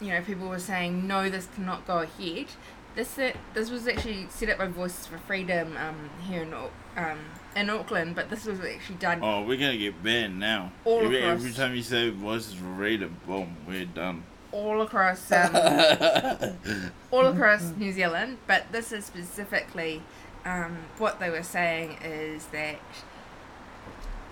you 0.00 0.08
know 0.08 0.20
people 0.22 0.48
were 0.48 0.58
saying 0.58 1.06
no 1.06 1.28
this 1.28 1.48
cannot 1.54 1.86
go 1.86 1.98
ahead 1.98 2.46
this 2.94 3.18
uh, 3.18 3.32
this 3.54 3.70
was 3.70 3.86
actually 3.88 4.26
set 4.28 4.48
up 4.48 4.58
by 4.58 4.66
Voices 4.66 5.06
for 5.06 5.18
Freedom 5.18 5.76
um, 5.76 6.10
here 6.28 6.42
in 6.42 6.52
um, 6.52 7.18
in 7.56 7.70
Auckland 7.70 8.14
but 8.14 8.30
this 8.30 8.44
was 8.44 8.60
actually 8.60 8.96
done 8.96 9.20
Oh, 9.22 9.42
we're 9.44 9.56
gonna 9.56 9.76
get 9.78 10.02
banned 10.02 10.38
now. 10.38 10.72
All 10.84 11.00
every, 11.04 11.18
across. 11.18 11.32
every 11.40 11.52
time 11.52 11.74
you 11.74 11.82
say 11.82 12.10
voices 12.10 12.54
for 12.54 12.74
freedom, 12.76 13.16
boom, 13.26 13.56
we're 13.66 13.84
done. 13.86 14.24
all 14.52 14.82
across 14.82 15.30
um, 15.32 15.54
all 17.12 17.26
across 17.26 17.72
New 17.76 17.92
Zealand, 17.92 18.38
but 18.46 18.64
this 18.72 18.90
is 18.92 19.04
specifically 19.04 20.02
um, 20.44 20.78
what 20.98 21.20
they 21.20 21.30
were 21.30 21.42
saying 21.42 21.98
is 22.02 22.46
that 22.46 22.78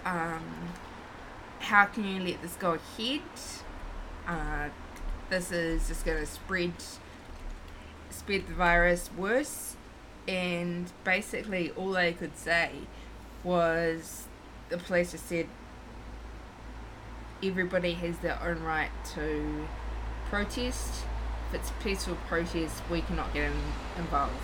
um, 0.05 0.43
how 1.61 1.85
can 1.87 2.05
you 2.05 2.21
let 2.23 2.41
this 2.43 2.55
go 2.57 2.79
ahead? 2.99 3.21
Uh, 4.27 4.69
this 5.31 5.53
is 5.53 5.89
just 5.89 6.05
going 6.05 6.19
to 6.19 6.27
spread 6.27 6.73
spread 8.11 8.47
the 8.47 8.55
virus 8.55 9.11
worse, 9.17 9.77
and 10.27 10.91
basically 11.05 11.71
all 11.73 11.93
they 11.93 12.13
could 12.13 12.37
say 12.37 12.71
was 13.45 14.25
the 14.71 14.79
police 14.79 15.13
just 15.13 15.27
said 15.29 15.47
everybody 17.43 17.93
has 17.95 18.19
their 18.19 18.39
own 18.43 18.63
right 18.63 18.91
to 19.15 19.67
protest. 20.29 21.05
If 21.49 21.61
it's 21.61 21.73
peaceful 21.83 22.17
protest, 22.27 22.83
we 22.91 23.01
cannot 23.03 23.33
get 23.33 23.45
in, 23.45 23.57
involved. 23.97 24.35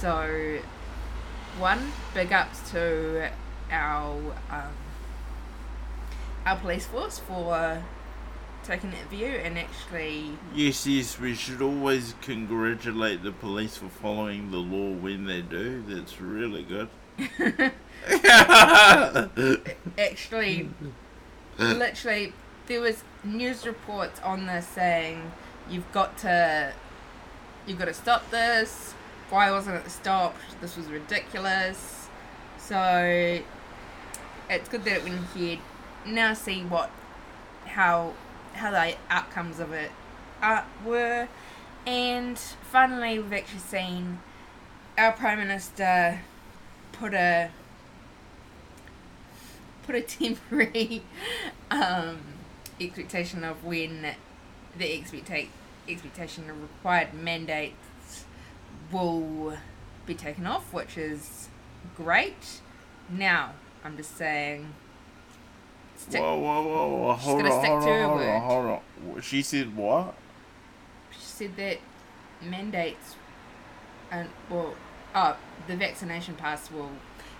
So, 0.00 0.60
one, 1.58 1.92
big 2.14 2.32
ups 2.32 2.70
to 2.70 3.30
our 3.72 4.16
um, 4.48 4.72
our 6.46 6.56
police 6.56 6.86
force 6.86 7.18
for 7.18 7.82
taking 8.62 8.90
that 8.92 9.10
view 9.10 9.26
and 9.26 9.58
actually 9.58 10.38
Yes, 10.54 10.86
yes, 10.86 11.18
we 11.18 11.34
should 11.34 11.60
always 11.60 12.14
congratulate 12.22 13.24
the 13.24 13.32
police 13.32 13.76
for 13.76 13.88
following 13.88 14.52
the 14.52 14.58
law 14.58 14.92
when 14.92 15.24
they 15.24 15.40
do. 15.40 15.82
That's 15.88 16.20
really 16.20 16.62
good. 16.62 16.88
actually 19.98 20.70
literally 21.58 22.32
there 22.68 22.80
was 22.80 23.02
news 23.24 23.66
reports 23.66 24.20
on 24.20 24.46
this 24.46 24.68
saying 24.68 25.32
you've 25.68 25.90
got 25.90 26.16
to 26.18 26.72
you've 27.66 27.78
got 27.78 27.86
to 27.86 27.94
stop 27.94 28.30
this 28.30 28.94
why 29.30 29.50
wasn't 29.50 29.76
it 29.76 29.90
stopped 29.90 30.38
this 30.60 30.76
was 30.76 30.86
ridiculous. 30.86 32.08
So 32.58 33.40
it's 34.50 34.68
good 34.68 34.84
that 34.84 34.98
it 34.98 35.04
went 35.04 35.20
ahead 35.34 35.58
now 36.06 36.32
see 36.34 36.62
what 36.62 36.90
how 37.66 38.14
how 38.54 38.70
the 38.70 38.96
outcomes 39.10 39.60
of 39.60 39.72
it 39.72 39.90
uh, 40.42 40.62
were. 40.84 41.28
And 41.86 42.38
finally 42.38 43.18
we've 43.18 43.32
actually 43.32 43.60
seen 43.60 44.20
our 44.96 45.12
prime 45.12 45.38
minister 45.38 46.20
put 46.92 47.14
a 47.14 47.50
put 49.84 49.94
a 49.94 50.02
temporary 50.02 51.02
um, 51.70 52.18
expectation 52.80 53.44
of 53.44 53.64
when 53.64 54.14
the 54.76 54.84
expecta- 54.84 55.48
expectation 55.88 56.50
of 56.50 56.60
required 56.60 57.14
mandates 57.14 57.87
will 58.92 59.56
be 60.06 60.14
taken 60.14 60.46
off, 60.46 60.72
which 60.72 60.96
is 60.96 61.48
great. 61.96 62.60
Now, 63.08 63.52
I'm 63.84 63.96
just 63.96 64.16
saying. 64.16 64.74
Stick, 65.96 66.20
whoa, 66.20 66.38
whoa, 66.38 66.62
whoa, 66.62 66.96
whoa. 66.96 67.12
Hold 67.14 67.42
gonna 67.42 67.54
on, 67.54 67.60
stick 67.60 67.70
hold 67.70 67.82
to 67.82 67.88
her 67.88 68.02
on, 68.02 68.08
hold 68.08 68.20
word. 68.20 68.28
on, 68.28 68.40
hold 68.42 69.14
on. 69.16 69.22
She 69.22 69.42
said 69.42 69.76
what? 69.76 70.14
She 71.10 71.20
said 71.20 71.56
that 71.56 71.78
mandates, 72.42 73.16
and 74.10 74.28
well, 74.48 74.74
oh, 75.14 75.36
the 75.66 75.76
vaccination 75.76 76.34
pass 76.34 76.70
will. 76.70 76.90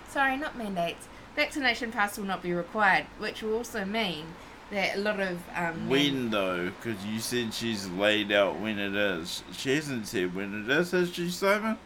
Sorry, 0.09 0.37
not 0.37 0.57
mandates. 0.57 1.07
Vaccination 1.37 1.93
pass 1.93 2.19
will 2.19 2.25
not 2.25 2.43
be 2.43 2.53
required, 2.53 3.07
which 3.19 3.43
will 3.43 3.55
also 3.55 3.85
mean 3.85 4.27
that 4.71 4.97
a 4.97 5.01
lot 5.01 5.21
of 5.21 5.39
um, 5.55 5.89
When 5.89 6.31
though? 6.31 6.71
Because 6.71 7.05
you 7.05 7.21
said 7.21 7.55
she's 7.55 7.89
laid 7.89 8.33
out 8.33 8.61
when 8.61 8.79
it 8.79 8.95
is. 8.95 9.43
She 9.53 9.75
hasn't 9.75 10.07
said 10.07 10.35
when 10.35 10.65
it 10.65 10.71
is, 10.71 10.91
has 10.91 11.13
she, 11.13 11.31
Simon? 11.31 11.79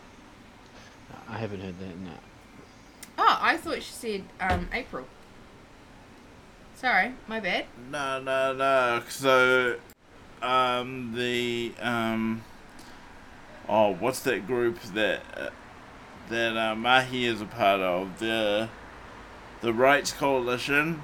I 1.28 1.38
haven't 1.38 1.60
heard 1.60 1.78
that. 1.78 1.98
No. 1.98 2.10
Oh, 3.18 3.38
I 3.40 3.56
thought 3.56 3.82
she 3.82 3.92
said 3.92 4.24
um, 4.40 4.68
April. 4.72 5.06
Sorry, 6.74 7.14
my 7.28 7.40
bad. 7.40 7.66
No, 7.90 8.20
no, 8.20 8.52
no. 8.52 9.02
So, 9.08 9.76
um, 10.42 11.14
the 11.14 11.72
um, 11.80 12.42
oh, 13.68 13.94
what's 13.94 14.20
that 14.20 14.46
group 14.46 14.80
that 14.94 15.22
uh, 15.36 15.50
that 16.28 16.56
uh, 16.56 16.74
Mahi 16.74 17.26
is 17.26 17.40
a 17.40 17.46
part 17.46 17.80
of? 17.80 18.18
The 18.18 18.68
the 19.60 19.72
Rights 19.72 20.12
Coalition 20.12 21.02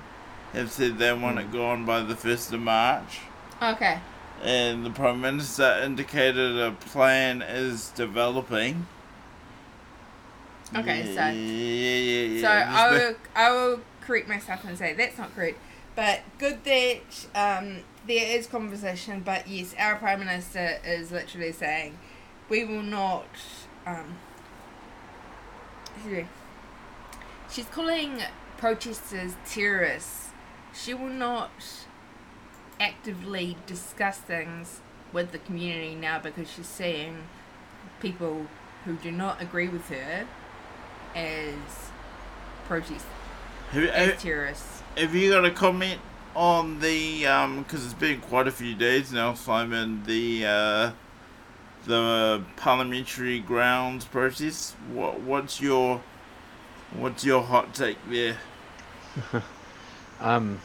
have 0.52 0.70
said 0.70 0.98
they 0.98 1.12
want 1.12 1.38
it 1.38 1.52
gone 1.52 1.84
by 1.84 2.00
the 2.00 2.16
first 2.16 2.52
of 2.52 2.60
March, 2.60 3.20
Okay. 3.62 3.98
and 4.42 4.84
the 4.84 4.90
Prime 4.90 5.20
Minister 5.20 5.80
indicated 5.84 6.58
a 6.58 6.72
plan 6.72 7.42
is 7.42 7.90
developing. 7.90 8.86
Okay, 10.76 11.04
so- 11.04 11.12
yeah, 11.12 11.32
yeah, 11.32 12.22
yeah, 12.26 12.40
So. 12.42 12.48
I 12.48 12.90
will 12.90 13.14
I 13.34 13.50
will 13.50 13.80
correct 14.02 14.28
myself 14.28 14.64
and 14.64 14.76
say 14.76 14.92
that's 14.92 15.16
not 15.18 15.34
correct. 15.34 15.58
But 15.96 16.20
good 16.38 16.62
that 16.64 17.00
um, 17.34 17.78
there 18.06 18.36
is 18.38 18.46
conversation. 18.46 19.20
But 19.24 19.48
yes, 19.48 19.74
our 19.78 19.96
prime 19.96 20.20
minister 20.20 20.78
is 20.84 21.10
literally 21.10 21.52
saying 21.52 21.98
we 22.48 22.64
will 22.64 22.82
not. 22.82 23.26
Um, 23.86 24.16
excuse 25.96 26.18
me. 26.18 26.26
she's 27.50 27.64
calling 27.66 28.20
protesters 28.58 29.34
terrorists. 29.46 30.27
She 30.80 30.94
will 30.94 31.08
not 31.08 31.50
actively 32.80 33.56
discuss 33.66 34.18
things 34.18 34.80
with 35.12 35.32
the 35.32 35.38
community 35.38 35.94
now 35.94 36.20
because 36.20 36.50
she's 36.50 36.68
seeing 36.68 37.24
people 38.00 38.46
who 38.84 38.94
do 38.94 39.10
not 39.10 39.42
agree 39.42 39.68
with 39.68 39.88
her 39.88 40.26
as 41.16 41.54
protest 42.66 43.06
Have, 43.70 43.84
as 43.84 44.10
have, 44.10 44.18
terrorists. 44.20 44.82
have 44.96 45.14
you 45.14 45.32
got 45.32 45.44
a 45.44 45.50
comment, 45.50 46.00
on 46.36 46.78
the 46.78 47.26
um 47.26 47.62
because 47.62 47.84
it's 47.84 47.94
been 47.94 48.20
quite 48.20 48.46
a 48.46 48.52
few 48.52 48.74
days 48.74 49.12
now, 49.12 49.34
Simon. 49.34 50.04
The 50.04 50.46
uh, 50.46 50.90
the 51.84 52.44
parliamentary 52.56 53.40
grounds 53.40 54.04
protest. 54.04 54.74
What 54.92 55.20
what's 55.20 55.60
your 55.60 56.00
what's 56.92 57.24
your 57.24 57.42
hot 57.42 57.74
take 57.74 57.98
there? 58.08 58.38
Um, 60.20 60.60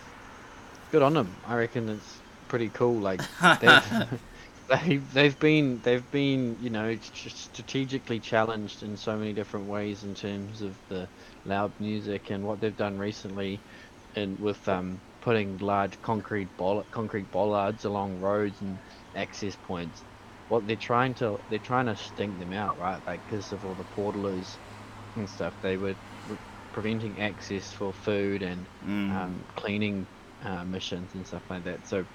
good 0.94 1.02
on 1.04 1.16
them. 1.16 1.40
I 1.44 1.56
reckon 1.56 1.90
it's 1.90 2.24
pretty 2.48 2.70
cool. 2.70 3.02
Like 3.02 3.24
they've, 3.60 3.84
they've 4.70 5.12
they've 5.12 5.40
been 5.40 5.82
they've 5.82 6.10
been 6.12 6.58
you 6.60 6.70
know 6.70 6.94
st- 6.96 7.34
strategically 7.36 8.20
challenged 8.20 8.84
in 8.84 8.96
so 8.96 9.18
many 9.18 9.34
different 9.34 9.68
ways 9.68 10.04
in 10.04 10.14
terms 10.16 10.62
of 10.62 10.80
the 10.90 11.10
loud 11.46 11.74
music 11.80 12.30
and 12.30 12.46
what 12.46 12.62
they've 12.62 12.76
done 12.76 13.00
recently, 13.00 13.64
and 14.16 14.40
with 14.40 14.68
um 14.70 15.02
putting 15.22 15.58
large 15.58 16.00
concrete 16.02 16.50
boll- 16.58 16.86
concrete 16.92 17.32
bollards 17.32 17.86
along 17.86 18.20
roads 18.20 18.62
and 18.62 18.80
access 19.16 19.58
points. 19.58 20.06
What 20.50 20.68
they're 20.68 20.78
trying 20.78 21.16
to 21.16 21.40
they're 21.50 21.60
trying 21.60 21.88
to 21.88 21.96
stink 21.96 22.38
them 22.40 22.54
out, 22.54 22.78
right? 22.78 23.02
Like 23.08 23.24
because 23.26 23.52
of 23.52 23.66
all 23.66 23.76
the 23.76 23.86
portaloos 23.86 24.60
and 25.16 25.30
stuff. 25.30 25.56
They 25.62 25.78
were 25.78 25.96
were 26.26 26.40
preventing 26.72 27.20
access 27.20 27.72
for 27.72 27.94
food 27.94 28.44
and 28.44 28.70
Mm. 28.84 29.12
um, 29.16 29.46
cleaning 29.56 30.08
uh, 30.44 30.66
missions 30.66 31.16
and 31.16 31.26
stuff 31.28 31.44
like 31.50 31.64
that. 31.64 31.88
So, 31.88 32.06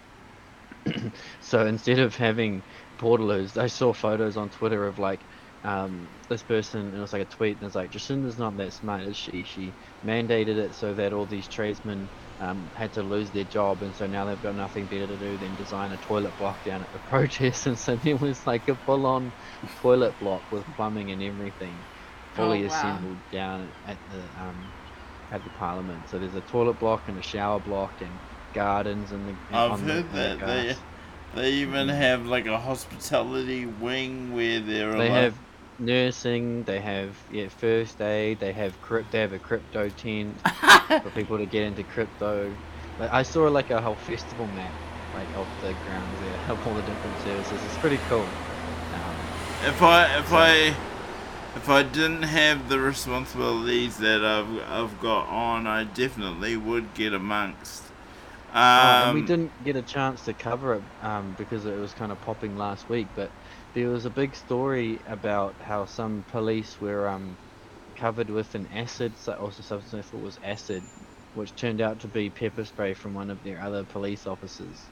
so 1.40 1.66
instead 1.66 1.98
of 1.98 2.14
having 2.16 2.64
portaloos, 2.98 3.56
I 3.56 3.66
saw 3.66 3.92
photos 3.92 4.36
on 4.36 4.50
Twitter 4.50 4.86
of 4.86 4.98
like 4.98 5.26
um, 5.64 6.10
this 6.28 6.42
person, 6.42 6.86
and 6.86 6.96
it 6.96 7.00
was 7.00 7.12
like 7.12 7.22
a 7.22 7.26
tweet, 7.26 7.58
and 7.58 7.66
it's 7.66 7.74
like 7.74 7.90
Jacinda's 7.90 8.38
not 8.38 8.56
that 8.56 8.72
smart, 8.72 9.02
is 9.02 9.16
she? 9.16 9.44
She 9.44 9.76
mandated 10.04 10.56
it 10.56 10.74
so 10.76 10.94
that 10.94 11.12
all 11.12 11.26
these 11.26 11.48
tradesmen 11.48 12.10
um, 12.40 12.70
had 12.74 12.92
to 12.94 13.02
lose 13.02 13.30
their 13.32 13.44
job, 13.44 13.82
and 13.82 13.94
so 13.94 14.06
now 14.06 14.24
they've 14.24 14.40
got 14.40 14.54
nothing 14.56 14.86
better 14.88 15.06
to 15.08 15.18
do 15.18 15.38
than 15.38 15.56
design 15.56 15.92
a 15.92 15.98
toilet 15.98 16.36
block 16.36 16.62
down 16.62 16.82
at 16.82 16.92
the 16.92 17.00
protest, 17.04 17.66
and 17.66 17.78
so 17.78 17.96
there 17.96 18.16
was 18.16 18.46
like 18.46 18.68
a 18.68 18.76
full-on 18.86 19.32
toilet 19.74 20.18
block 20.18 20.44
with 20.50 20.70
plumbing 20.74 21.10
and 21.10 21.22
everything, 21.22 21.86
fully 22.34 22.62
Oh, 22.62 22.66
wow. 22.66 23.08
assembled 23.08 23.20
down 23.32 23.72
at 23.84 23.98
the 24.06 24.30
um, 24.40 24.72
at 25.30 25.42
the 25.44 25.50
parliament. 25.50 26.08
So 26.08 26.18
there's 26.18 26.34
a 26.34 26.40
toilet 26.42 26.78
block 26.80 27.02
and 27.08 27.18
a 27.18 27.22
shower 27.22 27.60
block 27.60 27.92
and 28.00 28.10
gardens 28.54 29.12
and 29.12 29.28
the. 29.28 29.56
I've 29.56 29.84
the- 29.84 29.92
heard 29.92 30.10
the 30.12 30.16
that 30.16 30.40
they 30.46 30.76
they 31.34 31.52
even 31.52 31.88
have 31.88 32.26
like 32.26 32.46
a 32.46 32.58
hospitality 32.58 33.66
wing 33.66 34.34
where 34.34 34.60
there 34.60 34.90
are 34.90 34.92
They 34.92 35.10
like, 35.10 35.10
have 35.10 35.38
nursing. 35.78 36.64
They 36.64 36.80
have 36.80 37.16
yeah 37.30 37.48
first 37.48 38.00
aid. 38.00 38.40
They 38.40 38.52
have 38.52 38.80
crypt. 38.82 39.12
They 39.12 39.20
have 39.20 39.32
a 39.32 39.38
crypto 39.38 39.88
tent 39.90 40.36
for 41.02 41.10
people 41.14 41.38
to 41.38 41.46
get 41.46 41.64
into 41.64 41.82
crypto. 41.84 42.52
Like, 42.98 43.12
I 43.12 43.22
saw 43.22 43.48
like 43.48 43.70
a 43.70 43.80
whole 43.80 43.94
festival 43.94 44.46
map 44.48 44.72
like 45.14 45.28
of 45.36 45.46
the 45.62 45.72
grounds 45.84 46.20
there 46.20 46.38
of 46.56 46.66
all 46.66 46.74
the 46.74 46.82
different 46.82 47.20
services. 47.22 47.60
It's 47.64 47.78
pretty 47.78 47.98
cool. 48.08 48.20
Um, 48.20 49.16
If 49.66 49.82
I 49.82 50.18
if 50.18 50.32
I 50.32 50.74
if 51.58 51.68
I 51.68 51.82
didn't 51.82 52.22
have 52.22 52.68
the 52.68 52.78
responsibilities 52.78 53.98
that 53.98 54.24
I've 54.24 54.62
I've 54.70 55.00
got 55.00 55.26
on, 55.28 55.66
I 55.66 55.84
definitely 55.84 56.56
would 56.56 56.94
get 56.94 57.12
amongst. 57.12 57.82
Um, 58.52 58.54
Oh, 58.76 58.94
and 58.94 59.12
we 59.12 59.22
didn't 59.22 59.62
get 59.64 59.76
a 59.76 59.82
chance 59.82 60.24
to 60.24 60.34
cover 60.34 60.74
it 60.76 60.84
um, 61.00 61.34
because 61.34 61.66
it 61.66 61.76
was 61.76 61.94
kind 61.94 62.12
of 62.12 62.20
popping 62.20 62.56
last 62.56 62.88
week. 62.88 63.10
But 63.14 63.32
there 63.74 63.90
was 63.90 64.04
a 64.04 64.10
big 64.10 64.36
story 64.36 65.02
about 65.06 65.56
how 65.62 65.84
some 65.86 66.24
police 66.24 66.80
were 66.80 67.08
um, 67.08 67.38
covered 67.96 68.30
with 68.30 68.54
an 68.54 68.68
acid, 68.68 69.16
also 69.28 69.62
substance 69.62 70.06
I 70.06 70.08
thought 70.08 70.20
was 70.22 70.38
acid, 70.42 70.88
which 71.34 71.54
turned 71.56 71.80
out 71.80 72.00
to 72.00 72.08
be 72.08 72.30
pepper 72.30 72.64
spray 72.64 72.94
from 72.94 73.14
one 73.14 73.30
of 73.30 73.42
their 73.42 73.60
other 73.60 73.84
police 73.84 74.26
officers. 74.26 74.90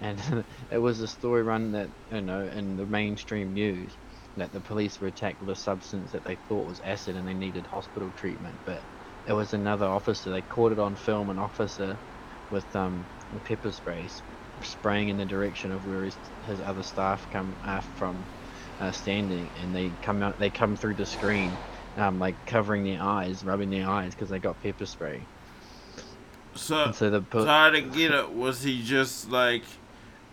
And 0.00 0.20
it 0.70 0.78
was 0.78 1.00
a 1.00 1.08
story 1.08 1.42
run 1.44 1.72
that 1.72 1.90
you 2.10 2.22
know 2.22 2.42
in 2.46 2.76
the 2.76 2.86
mainstream 2.86 3.52
news 3.54 3.96
that 4.36 4.52
the 4.52 4.60
police 4.60 5.00
were 5.00 5.08
attacked 5.08 5.40
with 5.40 5.50
a 5.50 5.60
substance 5.60 6.12
that 6.12 6.24
they 6.24 6.36
thought 6.48 6.66
was 6.66 6.80
acid 6.84 7.16
and 7.16 7.26
they 7.26 7.34
needed 7.34 7.66
hospital 7.66 8.10
treatment. 8.16 8.56
But 8.64 8.80
it 9.26 9.32
was 9.32 9.52
another 9.52 9.86
officer. 9.86 10.30
They 10.30 10.42
caught 10.42 10.72
it 10.72 10.78
on 10.78 10.94
film. 10.94 11.30
An 11.30 11.38
officer 11.38 11.96
with 12.50 12.74
um 12.74 13.04
pepper 13.44 13.70
sprays 13.70 14.22
spraying 14.62 15.08
in 15.08 15.16
the 15.16 15.24
direction 15.24 15.72
of 15.72 15.86
where 15.86 16.04
his, 16.04 16.16
his 16.46 16.60
other 16.60 16.82
staff 16.82 17.26
come 17.32 17.54
uh, 17.64 17.80
from 17.80 18.22
uh, 18.80 18.90
standing 18.90 19.48
and 19.62 19.74
they 19.74 19.90
come 20.02 20.22
out 20.22 20.38
they 20.38 20.50
come 20.50 20.76
through 20.76 20.94
the 20.94 21.06
screen 21.06 21.50
um, 21.96 22.18
like 22.18 22.34
covering 22.46 22.84
their 22.84 23.00
eyes 23.00 23.44
rubbing 23.44 23.70
their 23.70 23.88
eyes 23.88 24.14
because 24.14 24.28
they 24.28 24.38
got 24.38 24.60
pepper 24.62 24.84
spray 24.84 25.22
so 26.54 26.84
and 26.84 26.94
so 26.94 27.10
the 27.10 27.24
so 27.32 27.48
I 27.48 27.70
didn't 27.70 27.92
get 27.92 28.12
it. 28.12 28.32
Was 28.32 28.62
he 28.62 28.82
just 28.82 29.30
like 29.30 29.62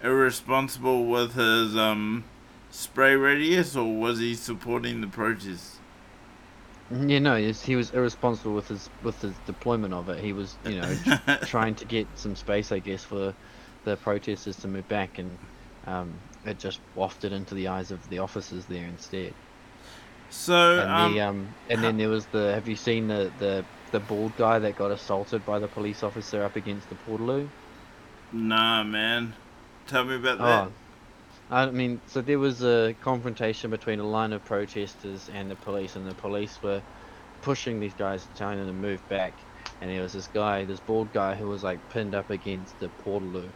irresponsible 0.03 1.05
with 1.05 1.33
his 1.33 1.75
um 1.75 2.23
spray 2.71 3.15
radius, 3.15 3.75
or 3.75 3.95
was 3.97 4.19
he 4.19 4.35
supporting 4.35 5.01
the 5.01 5.07
protest? 5.07 5.75
yeah 6.89 7.19
no 7.19 7.35
he 7.35 7.75
was- 7.75 7.91
irresponsible 7.91 8.53
with 8.53 8.69
his 8.69 8.89
with 9.03 9.21
his 9.21 9.33
deployment 9.45 9.93
of 9.93 10.07
it 10.07 10.23
he 10.23 10.31
was 10.31 10.55
you 10.65 10.79
know 10.79 10.95
trying 11.45 11.75
to 11.75 11.83
get 11.83 12.07
some 12.15 12.33
space 12.33 12.71
I 12.71 12.79
guess 12.79 13.03
for 13.03 13.33
the 13.83 13.97
protesters 13.97 14.55
to 14.57 14.69
move 14.69 14.87
back 14.87 15.19
and 15.19 15.37
um, 15.85 16.13
it 16.45 16.59
just 16.59 16.79
wafted 16.95 17.33
into 17.33 17.55
the 17.55 17.67
eyes 17.67 17.91
of 17.91 18.07
the 18.09 18.19
officers 18.19 18.65
there 18.67 18.85
instead 18.85 19.33
So 20.29 20.79
and 20.79 20.89
um, 20.89 21.13
the 21.13 21.21
um 21.21 21.47
and 21.69 21.83
then 21.83 21.97
there 21.97 22.07
was 22.09 22.25
the 22.27 22.53
have 22.53 22.69
you 22.69 22.77
seen 22.77 23.09
the 23.09 23.31
the 23.39 23.65
the 23.91 23.99
bald 23.99 24.37
guy 24.37 24.59
that 24.59 24.77
got 24.77 24.91
assaulted 24.91 25.45
by 25.45 25.59
the 25.59 25.67
police 25.67 26.03
officer 26.03 26.41
up 26.41 26.55
against 26.55 26.87
the 26.89 26.95
portaloo 27.05 27.49
nah, 28.31 28.83
man. 28.83 29.33
Tell 29.87 30.03
me 30.05 30.15
about 30.15 30.37
that. 30.39 30.71
I 31.49 31.69
mean 31.71 32.01
so 32.07 32.21
there 32.21 32.39
was 32.39 32.63
a 32.63 32.95
confrontation 33.01 33.71
between 33.71 33.99
a 33.99 34.07
line 34.07 34.33
of 34.33 34.43
protesters 34.43 35.29
and 35.29 35.49
the 35.51 35.55
police 35.57 35.95
and 35.95 36.05
the 36.07 36.15
police 36.15 36.61
were 36.63 36.83
pushing 37.41 37.79
these 37.79 37.95
guys 37.95 38.29
telling 38.35 38.57
them 38.59 38.67
to 38.67 38.73
move 38.73 39.07
back. 39.09 39.39
And 39.81 39.91
there 39.91 40.03
was 40.03 40.13
this 40.13 40.27
guy 40.27 40.65
this 40.65 40.81
bald 40.81 41.13
guy 41.13 41.35
who 41.35 41.47
was 41.47 41.63
like 41.63 41.81
pinned 41.89 42.15
up 42.15 42.31
against 42.31 42.79
the 42.79 42.89
portaloo. 42.89 43.51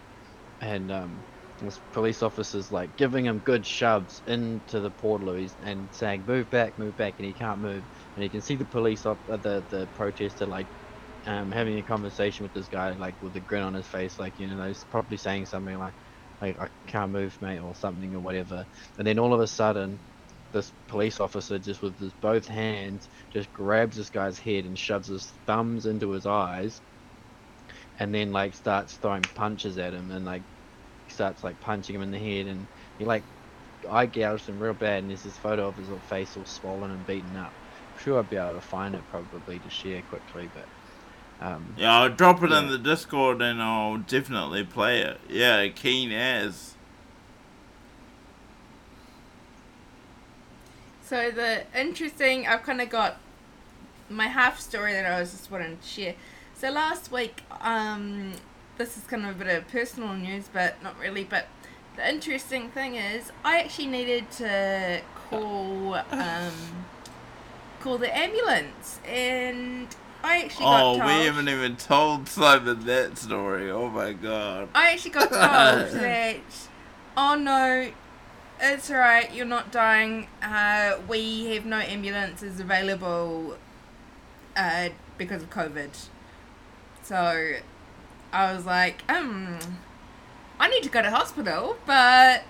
And 0.61 0.91
um 0.91 1.25
this 1.61 1.79
police 1.93 2.23
officers 2.23 2.71
like 2.71 2.95
giving 2.97 3.25
him 3.25 3.39
good 3.39 3.65
shoves 3.65 4.21
into 4.27 4.81
the 4.81 4.91
portaloo. 4.91 5.53
And 5.61 5.93
saying 5.93 6.25
move 6.27 6.49
back 6.49 6.77
move 6.79 6.95
back 6.95 7.15
and 7.19 7.27
he 7.27 7.35
can't 7.35 7.61
move. 7.61 7.85
And 8.15 8.23
you 8.23 8.31
can 8.31 8.41
see 8.41 8.55
the 8.57 8.65
police 8.65 9.05
op- 9.05 9.21
uh, 9.29 9.37
the 9.37 9.65
the 9.69 9.87
protester 9.93 10.47
like 10.47 10.69
um, 11.27 11.51
having 11.51 11.77
a 11.79 11.83
conversation 11.83 12.43
with 12.43 12.53
this 12.53 12.67
guy 12.69 12.93
like 12.93 13.17
with 13.21 13.35
a 13.37 13.41
grin 13.41 13.63
on 13.63 13.75
his 13.75 13.87
face 13.87 14.19
like 14.19 14.39
you 14.39 14.47
know 14.55 14.67
he's 14.67 14.85
probably 14.85 15.17
saying 15.17 15.47
something 15.47 15.77
like 15.79 15.95
like 16.41 16.59
I 16.59 16.69
can't 16.87 17.11
move 17.11 17.37
mate 17.41 17.59
or 17.59 17.75
something 17.75 18.15
or 18.15 18.21
whatever. 18.21 18.67
And 18.97 19.07
then 19.07 19.19
all 19.19 19.33
of 19.33 19.39
a 19.41 19.47
sudden 19.47 20.03
this 20.51 20.73
police 20.87 21.19
officer 21.19 21.59
just 21.59 21.81
with 21.81 21.99
his 21.99 22.13
both 22.15 22.47
hands 22.47 23.09
just 23.31 23.53
grabs 23.53 23.97
this 23.97 24.09
guy's 24.09 24.39
head 24.39 24.65
and 24.65 24.77
shoves 24.77 25.07
his 25.07 25.33
thumbs 25.47 25.85
into 25.85 26.11
his 26.11 26.25
eyes 26.25 26.81
and 27.99 28.13
then 28.13 28.31
like 28.31 28.55
starts 28.55 28.97
throwing 28.97 29.29
punches 29.35 29.77
at 29.77 29.93
him 29.93 30.11
and 30.11 30.25
like 30.25 30.45
starts 31.09 31.43
like 31.43 31.59
punching 31.59 31.95
him 31.95 32.01
in 32.01 32.11
the 32.11 32.19
head. 32.19 32.47
And 32.47 32.69
he 32.97 33.05
like 33.05 33.25
eye 33.89 34.07
gouged 34.07 34.49
him 34.49 34.59
real 34.61 34.73
bad 34.73 34.99
and 34.99 35.09
there's 35.09 35.23
this 35.23 35.37
photo 35.37 35.67
of 35.67 35.77
his 35.77 35.89
face 36.03 36.37
all 36.37 36.45
swollen 36.45 36.91
and 36.91 37.05
beaten 37.05 37.35
up. 37.37 37.55
I'm 37.95 38.01
sure 38.01 38.19
I'd 38.19 38.29
be 38.29 38.37
able 38.37 38.53
to 38.55 38.61
find 38.61 38.95
it 38.95 39.07
probably 39.07 39.59
to 39.61 39.69
share 39.69 40.03
quickly 40.03 40.47
but 40.47 40.69
um 41.41 41.75
Yeah, 41.77 41.99
I'll 41.99 42.09
drop 42.09 42.43
it 42.43 42.51
in 42.51 42.69
the 42.69 42.77
Discord 42.77 43.41
and 43.41 43.61
I'll 43.61 43.97
definitely 43.97 44.63
play 44.63 45.01
it. 45.01 45.19
Yeah, 45.29 45.67
keen 45.67 46.11
as. 46.11 46.75
So 51.03 51.29
the 51.29 51.63
interesting, 51.77 52.47
I've 52.47 52.63
kind 52.63 52.79
of 52.79 52.89
got 52.89 53.17
my 54.09 54.27
half 54.27 54.59
story 54.59 54.93
that 54.93 55.05
I 55.05 55.19
was 55.19 55.31
just 55.31 55.51
wanting 55.51 55.77
to 55.77 55.87
share. 55.87 56.15
So 56.55 56.69
last 56.69 57.11
week, 57.11 57.41
um, 57.59 58.33
this 58.77 58.95
is 58.95 59.03
kind 59.03 59.25
of 59.25 59.35
a 59.35 59.43
bit 59.43 59.57
of 59.57 59.67
personal 59.67 60.13
news, 60.13 60.49
but 60.51 60.81
not 60.83 60.97
really. 60.99 61.23
But 61.23 61.47
the 61.95 62.07
interesting 62.07 62.69
thing 62.69 62.95
is, 62.95 63.31
I 63.43 63.59
actually 63.59 63.87
needed 63.87 64.29
to 64.31 65.01
call 65.29 65.95
um, 66.11 66.53
call 67.79 67.97
the 67.97 68.15
ambulance, 68.15 68.99
and 69.05 69.87
I 70.23 70.43
actually 70.43 70.65
got 70.65 70.83
Oh, 70.83 70.97
told. 70.97 71.05
we 71.05 71.25
haven't 71.25 71.49
even 71.49 71.75
told 71.77 72.27
Simon 72.27 72.85
that 72.85 73.17
story. 73.17 73.71
Oh 73.71 73.89
my 73.89 74.13
god. 74.13 74.69
I 74.75 74.91
actually 74.91 75.11
got 75.11 75.29
told 75.29 75.39
that, 76.01 76.35
oh 77.17 77.35
no, 77.35 77.91
it's 78.59 78.91
alright, 78.91 79.33
you're 79.33 79.45
not 79.45 79.71
dying. 79.71 80.27
Uh, 80.41 80.97
we 81.07 81.53
have 81.55 81.65
no 81.65 81.77
ambulances 81.77 82.59
available 82.59 83.57
uh, 84.55 84.89
because 85.17 85.41
of 85.41 85.49
COVID. 85.49 85.89
So 87.03 87.53
I 88.31 88.53
was 88.53 88.65
like, 88.65 89.01
um, 89.11 89.57
I 90.59 90.69
need 90.69 90.83
to 90.83 90.89
go 90.89 91.01
to 91.01 91.09
hospital, 91.09 91.77
but 91.87 92.43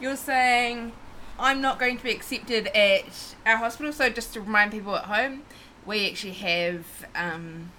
you're 0.00 0.16
saying 0.16 0.92
I'm 1.38 1.60
not 1.62 1.78
going 1.78 1.96
to 1.96 2.04
be 2.04 2.10
accepted 2.10 2.66
at 2.76 3.34
our 3.46 3.56
hospital. 3.56 3.92
So 3.92 4.10
just 4.10 4.34
to 4.34 4.40
remind 4.42 4.70
people 4.72 4.94
at 4.94 5.04
home, 5.04 5.42
we 5.86 6.08
actually 6.08 6.32
have 6.34 6.84
um, 7.14 7.70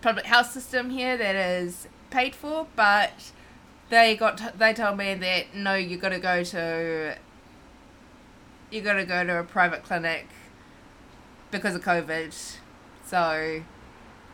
public 0.00 0.26
health 0.26 0.50
system 0.50 0.90
here 0.90 1.16
that 1.16 1.36
is 1.36 1.88
paid 2.10 2.34
for, 2.34 2.66
but 2.76 3.32
they 3.88 4.16
got 4.16 4.58
they 4.58 4.72
told 4.72 4.98
me 4.98 5.14
that 5.14 5.54
no, 5.54 5.74
you 5.74 5.96
got 5.96 6.10
to 6.10 6.18
go 6.18 6.42
to 6.42 7.16
you 8.70 8.80
got 8.80 8.94
to 8.94 9.04
go 9.04 9.24
to 9.24 9.38
a 9.38 9.44
private 9.44 9.82
clinic 9.82 10.26
because 11.50 11.74
of 11.74 11.82
COVID. 11.82 12.56
So, 13.04 13.62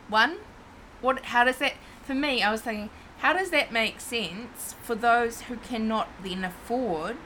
one, 0.07 0.37
what? 1.01 1.25
How 1.25 1.43
does 1.43 1.57
that? 1.57 1.73
For 2.03 2.15
me, 2.15 2.41
I 2.41 2.51
was 2.51 2.61
thinking, 2.61 2.89
how 3.19 3.33
does 3.33 3.51
that 3.51 3.71
make 3.71 3.99
sense 3.99 4.75
for 4.81 4.95
those 4.95 5.41
who 5.41 5.57
cannot 5.57 6.07
then 6.23 6.43
afford 6.43 7.17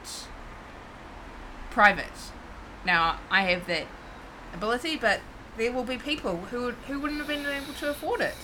private? 1.70 2.32
Now, 2.84 3.20
I 3.30 3.42
have 3.42 3.66
that 3.68 3.86
ability, 4.54 4.96
but 4.96 5.20
there 5.56 5.72
will 5.72 5.84
be 5.84 5.96
people 5.98 6.36
who 6.50 6.70
who 6.86 6.98
wouldn't 7.00 7.18
have 7.20 7.28
been 7.28 7.46
able 7.46 7.74
to 7.74 7.90
afford 7.90 8.20
it. 8.20 8.34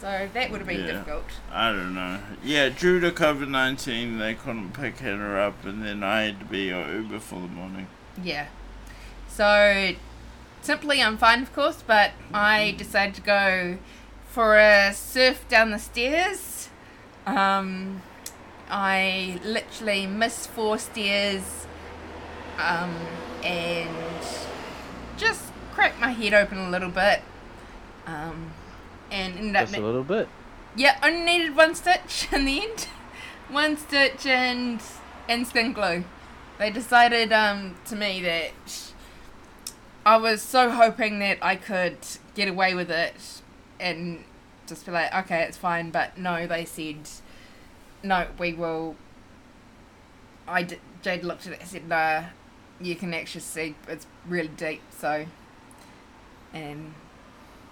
So 0.00 0.28
that 0.32 0.50
would 0.50 0.60
have 0.60 0.68
been 0.68 0.80
Yeah. 0.80 0.92
difficult. 0.92 1.24
I 1.52 1.72
don't 1.72 1.94
know. 1.94 2.20
Yeah, 2.42 2.70
due 2.70 3.00
to 3.00 3.10
COVID 3.10 3.48
19, 3.48 4.18
they 4.18 4.34
couldn't 4.34 4.72
pick 4.72 4.98
her 5.00 5.38
up, 5.38 5.64
and 5.64 5.84
then 5.84 6.02
I 6.02 6.22
had 6.22 6.38
to 6.40 6.46
be 6.46 6.70
a 6.70 6.90
Uber 6.90 7.20
for 7.20 7.34
the 7.40 7.48
morning. 7.48 7.86
Yeah. 8.22 8.46
So 9.28 9.92
simply, 10.62 11.02
I'm 11.02 11.18
fine, 11.18 11.42
of 11.42 11.52
course, 11.54 11.82
but 11.86 12.12
I 12.32 12.74
decided 12.78 13.14
to 13.16 13.20
go 13.20 13.78
for 14.28 14.56
a 14.56 14.92
surf 14.94 15.46
down 15.48 15.70
the 15.70 15.78
stairs. 15.78 16.68
Um, 17.26 18.02
I 18.70 19.38
literally 19.44 20.06
missed 20.06 20.48
four 20.50 20.78
stairs 20.78 21.66
um, 22.58 22.94
and 23.42 23.88
just 25.20 25.52
cracked 25.72 26.00
my 26.00 26.10
head 26.10 26.34
open 26.34 26.58
a 26.58 26.70
little 26.70 26.90
bit. 26.90 27.22
Um, 28.06 28.52
and 29.12 29.36
ended 29.38 29.56
up 29.56 29.62
Just 29.68 29.76
a 29.78 29.80
little 29.84 30.02
bit. 30.04 30.28
yeah, 30.76 30.98
only 31.02 31.20
needed 31.24 31.54
one 31.56 31.74
stitch 31.74 32.28
in 32.32 32.44
the 32.44 32.62
end. 32.62 32.88
One 33.48 33.76
stitch 33.76 34.26
and 34.26 34.80
and 35.28 35.46
skin 35.46 35.72
glue. 35.72 36.04
They 36.58 36.70
decided 36.70 37.32
um 37.32 37.76
to 37.86 37.96
me 37.96 38.20
that 38.22 38.52
I 40.04 40.16
was 40.16 40.40
so 40.42 40.70
hoping 40.70 41.18
that 41.18 41.38
I 41.42 41.56
could 41.56 41.98
get 42.34 42.48
away 42.48 42.74
with 42.74 42.90
it 42.90 43.42
and 43.78 44.24
just 44.66 44.86
be 44.86 44.92
like, 44.92 45.12
okay, 45.14 45.42
it's 45.42 45.56
fine. 45.58 45.90
But 45.90 46.16
no, 46.16 46.46
they 46.46 46.64
said, 46.64 47.08
no, 48.02 48.26
we 48.38 48.52
will. 48.52 48.96
I 50.48 50.66
Jade 51.02 51.22
looked 51.24 51.46
at 51.46 51.52
it 51.54 51.60
and 51.60 51.68
said, 51.68 51.88
nah, 51.88 52.24
you 52.80 52.96
can 52.96 53.12
actually 53.14 53.42
see 53.42 53.74
it's 53.88 54.06
really 54.26 54.48
deep. 54.48 54.82
So, 54.90 55.26
and 56.52 56.94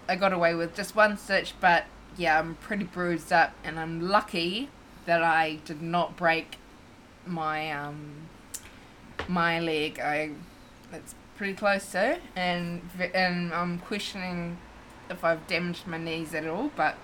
I 0.09 0.17
got 0.17 0.33
away 0.33 0.55
with 0.55 0.75
just 0.75 0.95
one 0.95 1.17
stitch, 1.17 1.55
but 1.61 1.85
yeah, 2.17 2.39
I'm 2.39 2.57
pretty 2.57 2.85
bruised 2.85 3.33
up, 3.33 3.53
and 3.65 3.79
I'm 3.79 4.01
lucky 4.01 4.71
that 5.07 5.23
I 5.23 5.61
did 5.65 5.83
not 5.83 6.17
break 6.17 6.57
my 7.27 7.71
um 7.71 8.29
my 9.27 9.61
leg. 9.61 9.99
I 10.01 10.33
it's 10.93 11.15
pretty 11.37 11.55
close 11.55 11.93
to, 11.93 12.19
and 12.37 12.83
and 13.15 13.53
I'm 13.53 13.79
questioning 13.79 14.59
if 15.11 15.25
I've 15.25 15.47
damaged 15.47 15.87
my 15.87 15.99
knees 15.99 16.35
at 16.35 16.47
all, 16.47 16.71
but 16.77 16.97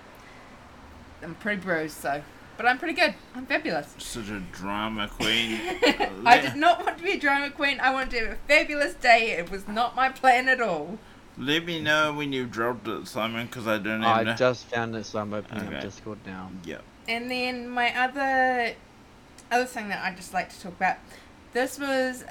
I'm 1.23 1.35
pretty 1.35 1.61
bruised, 1.61 1.97
so. 1.97 2.21
But 2.57 2.65
I'm 2.65 2.77
pretty 2.79 2.93
good. 2.93 3.13
I'm 3.35 3.45
fabulous. 3.45 3.93
Such 3.97 4.29
a 4.29 4.39
drama 4.51 5.07
queen. 5.09 5.59
I 6.25 6.39
did 6.41 6.55
not 6.55 6.83
want 6.85 6.97
to 6.97 7.03
be 7.03 7.11
a 7.11 7.19
drama 7.19 7.49
queen. 7.51 7.79
I 7.79 7.91
wanted 7.91 8.11
to 8.11 8.19
have 8.19 8.29
a 8.31 8.35
fabulous 8.47 8.93
day. 8.93 9.31
It 9.31 9.51
was 9.51 9.67
not 9.67 9.95
my 9.95 10.09
plan 10.09 10.47
at 10.47 10.61
all. 10.61 10.97
Let 11.37 11.65
me 11.65 11.81
know 11.81 12.13
when 12.13 12.31
you 12.31 12.45
dropped 12.45 12.87
it, 12.87 13.07
Simon, 13.07 13.47
because 13.47 13.67
I 13.67 13.77
don't 13.77 14.01
even 14.01 14.03
I 14.03 14.23
know. 14.23 14.33
just 14.35 14.65
found 14.67 14.95
it, 14.95 15.05
so 15.05 15.19
I'm 15.19 15.33
opening 15.33 15.67
Okay. 15.67 15.77
up 15.77 15.81
Discord 15.83 16.19
now. 16.25 16.49
Yep. 16.63 16.81
And 17.09 17.29
then 17.29 17.67
my 17.69 17.93
other 17.97 18.75
other 19.51 19.65
thing 19.65 19.89
that 19.89 20.03
I 20.03 20.15
just 20.15 20.33
like 20.33 20.49
to 20.49 20.61
talk 20.61 20.73
about. 20.73 20.97
This 21.53 21.77
was 21.77 22.23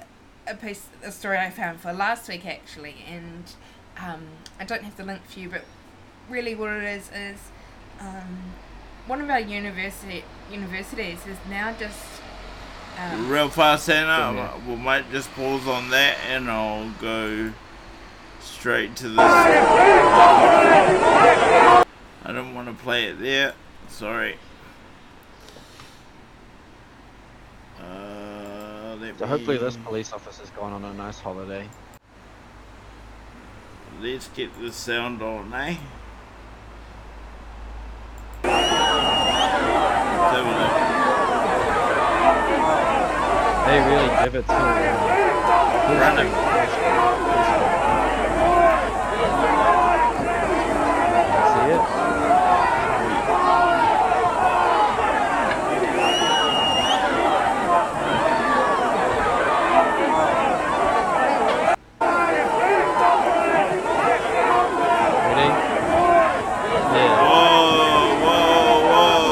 a 0.46 0.54
piece, 0.56 0.86
a 1.02 1.12
story 1.12 1.36
I 1.38 1.50
found 1.50 1.80
for 1.80 1.92
last 1.92 2.28
week 2.28 2.46
actually, 2.46 2.96
and 3.08 3.44
um, 3.98 4.22
I 4.58 4.64
don't 4.64 4.82
have 4.82 4.96
the 4.96 5.04
link 5.04 5.24
for 5.26 5.38
you, 5.38 5.48
but 5.50 5.64
really 6.28 6.54
what 6.54 6.70
it 6.72 6.82
is 6.84 7.10
is 7.14 7.38
um, 8.00 8.54
one 9.06 9.20
of 9.20 9.28
our 9.30 9.40
university 9.40 10.24
universities 10.50 11.18
is 11.26 11.36
now 11.48 11.72
just 11.78 12.04
um, 12.98 13.28
Real 13.28 13.48
fast, 13.48 13.90
Anna, 13.90 14.32
Yeah. 14.34 14.68
we 14.68 14.76
might 14.76 15.10
just 15.10 15.30
pause 15.32 15.66
on 15.66 15.90
that 15.90 16.16
and 16.28 16.48
I'll 16.50 16.90
go 17.00 17.52
straight 18.40 18.94
to 18.96 19.08
this. 19.08 19.18
I 22.26 22.32
don't 22.32 22.54
want 22.54 22.68
to 22.68 22.74
play 22.84 23.06
it 23.06 23.18
there. 23.20 23.54
Sorry. 23.88 24.36
Uh, 27.80 28.96
So 29.18 29.26
hopefully 29.26 29.58
this 29.58 29.76
police 29.76 30.12
officer's 30.12 30.50
gone 30.50 30.72
on 30.72 30.84
a 30.84 30.94
nice 30.94 31.18
holiday. 31.18 31.68
Let's 34.00 34.28
get 34.28 34.50
the 34.60 34.72
sound 34.72 35.20
on, 35.22 35.52
eh? 35.52 35.76
They 43.64 43.78
really 43.80 44.10
give 44.24 44.34
it 44.34 44.46
to 44.46 44.52
him. 44.52 44.58
Run 46.00 46.18
it. 46.18 46.28
See 51.50 51.68
it? 51.72 51.82
Ready? 65.24 65.48
Yeah. 66.94 67.14
Whoa, 67.24 68.22
whoa, 68.24 68.90
whoa. 68.90 69.24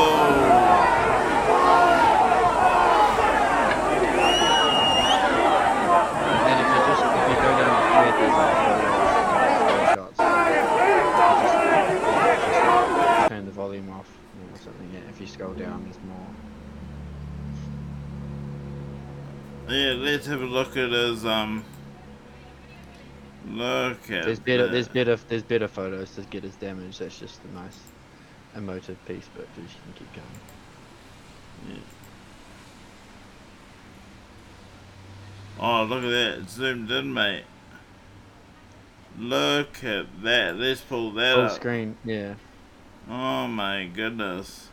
And 6.45 6.57
if 6.61 6.67
you 6.67 6.81
just 6.89 7.03
if 7.03 7.25
you 7.29 7.37
go 7.37 7.51
down 7.61 7.73
the 7.79 7.83
thread, 7.93 8.15
there's 8.19 8.37
like 8.41 8.59
photos, 8.67 9.11
screenshots. 9.63 10.19
You 10.19 10.27
just, 12.35 13.07
just 13.19 13.29
turn 13.29 13.45
the 13.47 13.53
volume 13.53 13.89
off 13.91 14.11
or 14.53 14.59
something. 14.59 14.89
Yeah, 14.93 15.09
if 15.09 15.21
you 15.21 15.27
scroll 15.27 15.55
down, 15.55 15.85
there's 15.85 16.01
more. 16.05 16.29
Yeah, 19.73 19.95
let's 19.97 20.27
have 20.27 20.43
a 20.43 20.45
look 20.45 20.77
at 20.77 20.91
his 20.91 21.25
um. 21.25 21.65
Look 23.49 24.11
at 24.11 24.25
There's 24.27 24.39
better, 24.39 24.69
there's 24.69 24.87
better, 24.87 25.17
there's 25.17 25.43
better 25.43 25.67
photos 25.67 26.15
to 26.17 26.21
get 26.23 26.43
his 26.43 26.55
damage. 26.57 26.99
That's 26.99 27.19
just 27.19 27.41
a 27.45 27.55
nice, 27.55 27.79
emotive 28.55 29.03
piece, 29.07 29.31
but 29.35 29.47
you 29.57 29.65
can 29.65 29.93
keep 29.95 30.13
going. 30.13 31.83
Oh, 35.59 35.85
look 35.85 36.05
at 36.05 36.11
that! 36.11 36.39
It's 36.43 36.53
zoomed 36.53 36.91
in, 36.91 37.15
mate. 37.15 37.45
Look 39.19 39.83
at 39.83 40.23
that! 40.23 40.57
Let's 40.57 40.83
pull 40.83 41.13
that 41.13 41.35
Full 41.35 41.45
up. 41.47 41.53
screen, 41.53 41.97
yeah. 42.05 42.35
Oh 43.09 43.47
my 43.47 43.87
goodness! 43.87 44.69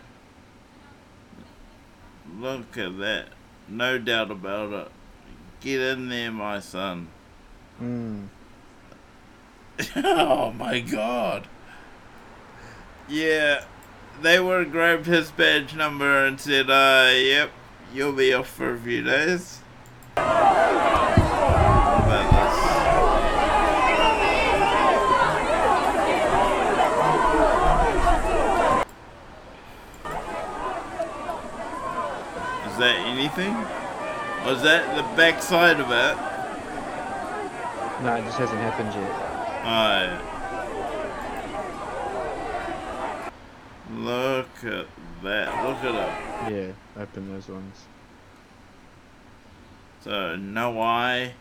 Look 2.38 2.78
at 2.78 2.98
that! 3.00 3.30
No 3.70 4.00
doubt 4.00 4.32
about 4.32 4.74
it. 4.74 4.92
Get 5.62 5.80
in 5.80 6.10
there, 6.10 6.32
my 6.32 6.60
son. 6.60 7.10
Mm. 7.82 8.28
oh 9.96 10.52
my 10.52 10.80
god. 10.80 11.48
Yeah, 13.08 13.64
they 14.22 14.40
would 14.40 14.66
have 14.66 14.72
grabbed 14.72 15.06
his 15.06 15.32
badge 15.32 15.76
number 15.76 16.26
and 16.26 16.40
said, 16.40 16.70
uh, 16.70 17.12
yep, 17.14 17.52
you'll 17.94 18.14
be 18.14 18.34
off 18.34 18.48
for 18.48 18.74
a 18.74 18.80
few 18.80 19.04
days. 19.04 19.62
How 20.18 20.24
about 22.06 22.32
this? 22.32 22.90
Is 32.69 32.69
that 32.80 32.96
anything? 33.06 33.54
Was 34.46 34.64
that 34.64 34.96
the 34.96 35.04
backside 35.16 35.80
of 35.80 35.92
it? 35.92 36.18
No, 38.04 38.16
it 38.16 38.24
just 38.24 38.38
hasn't 38.38 38.60
happened 38.60 38.94
yet. 38.94 39.12
Alright. 39.66 40.20
Look 43.92 44.64
at 44.64 44.88
that. 45.24 45.68
Look 45.68 45.84
at 45.84 45.96
it. 45.96 46.54
Yeah, 46.54 47.02
open 47.02 47.34
those 47.34 47.50
ones. 47.50 47.88
So, 50.02 50.36
no 50.38 50.82
eye. 50.82 51.34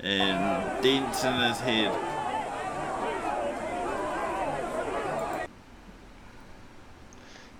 And 0.00 0.82
dents 0.82 1.24
in 1.24 1.34
his 1.34 1.60
head. 1.60 2.15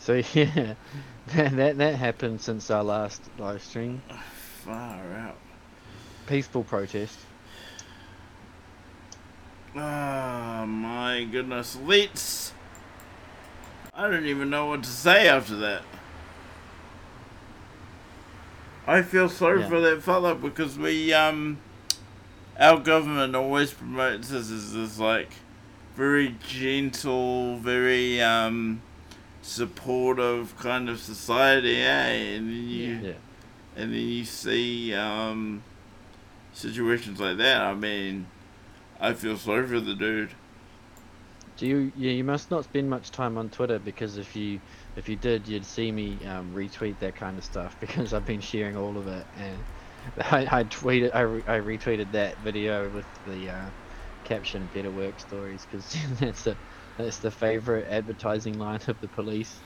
So 0.07 0.13
yeah, 0.35 0.75
that, 1.35 1.57
that 1.57 1.79
that 1.79 1.95
happened 1.97 2.41
since 2.41 2.71
our 2.71 2.85
last 2.85 3.21
live 3.39 3.61
stream. 3.61 4.01
Far 4.65 5.03
out. 5.15 5.37
Peaceful 6.29 6.63
protest. 6.63 7.19
Ah, 9.75 10.65
my 10.65 11.25
goodness. 11.25 11.77
Let's. 11.85 12.53
I 13.93 14.09
don't 14.09 14.27
even 14.27 14.49
know 14.49 14.67
what 14.67 14.85
to 14.85 14.89
say 14.89 15.27
after 15.27 15.57
that. 15.57 15.83
I 18.87 19.03
feel 19.03 19.29
sorry 19.29 19.63
Yeah. 19.63 19.69
for 19.69 19.81
that 19.81 20.05
fella 20.05 20.37
because 20.37 20.79
we, 20.79 21.13
um. 21.13 21.59
Our 22.61 22.79
government 22.79 23.35
always 23.35 23.73
promotes 23.73 24.33
us 24.33 24.53
as 24.53 24.73
this, 24.73 25.01
like, 25.01 25.31
very 25.97 26.37
gentle, 26.47 27.57
very, 27.59 28.23
um. 28.23 28.83
Supportive 29.47 30.57
kind 30.59 30.89
of 30.89 30.99
society, 30.99 31.77
eh? 31.77 32.09
And 32.37 32.49
then 32.49 32.69
you. 32.69 32.95
Yeah. 33.03 33.13
and 33.77 33.93
then 33.93 34.01
you 34.01 34.25
see 34.25 34.93
um, 34.95 35.63
situations 36.53 37.21
like 37.21 37.37
that. 37.39 37.63
I 37.63 37.75
mean, 37.75 38.27
I 39.01 39.13
feel 39.15 39.37
sorry 39.37 39.67
for 39.67 39.81
the 39.81 39.95
dude. 39.95 40.31
Do 41.57 41.67
you? 41.67 41.93
Yeah, 41.97 42.13
you 42.13 42.25
must 42.25 42.51
not 42.51 42.65
spend 42.65 42.91
much 42.91 43.11
time 43.13 43.39
on 43.39 43.49
Twitter 43.49 43.79
because 43.79 44.19
if 44.19 44.37
you 44.37 44.61
if 44.97 45.09
you 45.09 45.17
did, 45.17 45.49
you'd 45.49 45.65
see 45.65 45.91
me 45.91 46.19
um, 46.27 46.53
retweet 46.55 46.99
that 46.99 47.15
kind 47.15 47.39
of 47.39 47.45
stuff 47.45 47.77
because 47.81 48.13
I've 48.13 48.27
been 48.27 48.41
sharing 48.41 48.77
all 48.77 48.97
of 48.99 49.07
it 49.07 49.27
and 49.39 49.59
I, 50.21 50.61
I 50.61 50.65
tweeted 50.65 51.15
I, 51.15 51.21
re- 51.21 51.45
I 51.47 51.59
retweeted 51.61 52.13
that 52.13 52.37
video 52.39 52.89
with 52.91 53.07
the 53.27 53.51
uh, 53.51 53.65
caption 54.25 54.69
"Better 54.75 54.91
Work 54.91 55.19
Stories" 55.21 55.67
because 55.71 55.97
that's 56.21 56.43
the 56.43 56.57
that's 56.97 57.19
the 57.19 57.31
favorite 57.31 57.87
advertising 57.91 58.59
line 58.59 58.81
of 58.87 59.01
the 59.01 59.09
police. 59.09 59.59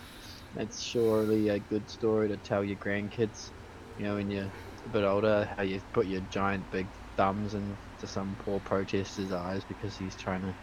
That's 0.57 0.81
surely 0.81 1.49
a 1.49 1.59
good 1.59 1.89
story 1.89 2.29
to 2.29 2.37
tell 2.39 2.65
your 2.65 2.77
grandkids. 2.77 3.51
You 3.99 4.07
know, 4.07 4.15
when 4.17 4.31
you're 4.31 4.51
a 4.85 4.89
bit 4.93 5.05
older, 5.05 5.49
how 5.57 5.63
you 5.63 5.81
put 5.93 6.07
your 6.07 6.23
giant 6.31 6.69
big 6.73 6.87
thumbs 7.17 7.55
into 7.55 8.07
some 8.07 8.37
poor 8.45 8.61
protester's 8.61 9.33
eyes 9.33 9.63
because 9.65 9.97
he's 9.97 10.17
trying 10.17 10.43
to 10.43 10.55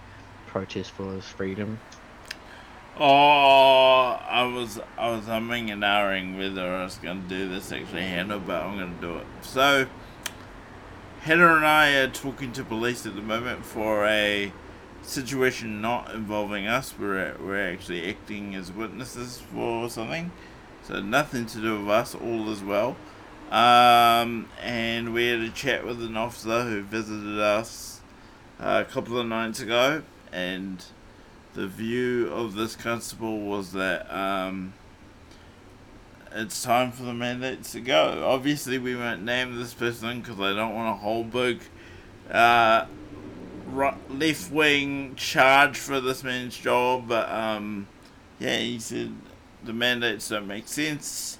protest 0.47 0.91
for 0.91 1.13
his 1.13 1.25
freedom. 1.25 1.79
Oh, 2.99 4.19
I 4.27 4.43
was 4.43 4.79
I 4.97 5.11
was 5.11 5.25
humming 5.25 5.69
and 5.69 5.83
ahhing 5.83 6.35
whether 6.35 6.67
I 6.67 6.83
was 6.83 6.95
going 6.95 7.21
to 7.21 7.29
do 7.29 7.47
this 7.47 7.71
actually, 7.71 8.01
Hannah, 8.01 8.39
but 8.39 8.63
I'm 8.63 8.77
going 8.77 8.95
to 8.95 9.01
do 9.01 9.17
it. 9.17 9.27
So, 9.41 9.85
Hannah 11.21 11.55
and 11.55 11.65
I 11.65 11.93
are 11.97 12.07
talking 12.07 12.51
to 12.53 12.63
police 12.63 13.05
at 13.05 13.15
the 13.15 13.21
moment 13.21 13.65
for 13.65 14.05
a 14.07 14.51
situation 15.07 15.81
not 15.81 16.13
involving 16.13 16.67
us. 16.67 16.93
We're 16.97 17.35
we're 17.39 17.71
actually 17.71 18.09
acting 18.09 18.55
as 18.55 18.71
witnesses 18.71 19.41
for 19.53 19.89
something, 19.89 20.31
so 20.83 21.01
nothing 21.01 21.45
to 21.47 21.61
do 21.61 21.79
with 21.79 21.89
us. 21.89 22.13
All 22.13 22.49
is 22.51 22.63
well. 22.63 22.95
Um, 23.49 24.49
and 24.61 25.13
we 25.13 25.27
had 25.27 25.39
a 25.39 25.49
chat 25.49 25.85
with 25.85 26.03
an 26.03 26.17
officer 26.17 26.63
who 26.63 26.81
visited 26.81 27.39
us 27.39 28.01
uh, 28.59 28.83
a 28.85 28.91
couple 28.91 29.17
of 29.17 29.25
nights 29.25 29.61
ago, 29.61 30.03
and 30.33 30.83
the 31.53 31.67
view 31.67 32.27
of 32.27 32.55
this 32.55 32.75
constable 32.75 33.39
was 33.39 33.71
that 33.71 34.13
um, 34.13 34.73
it's 36.33 36.61
time 36.61 36.91
for 36.91 37.03
the 37.03 37.13
mandates 37.13 37.71
to 37.71 37.79
go. 37.79 38.23
Obviously, 38.27 38.77
we 38.77 38.95
won't 38.95 39.23
name 39.23 39.57
this 39.57 39.73
person 39.73 40.19
because 40.19 40.39
I 40.41 40.53
don't 40.53 40.75
want 40.75 40.89
a 40.89 40.99
whole 40.99 41.23
big 41.23 41.61
uh, 42.29 42.85
left 43.73 44.51
wing 44.51 45.15
charge 45.15 45.77
for 45.77 45.99
this 45.99 46.23
man's 46.23 46.57
job. 46.57 47.07
But 47.07 47.29
um, 47.29 47.87
yeah, 48.39 48.57
he 48.57 48.79
said 48.79 49.13
the 49.63 49.73
mandates 49.73 50.29
don't 50.29 50.47
make 50.47 50.67
sense. 50.67 51.37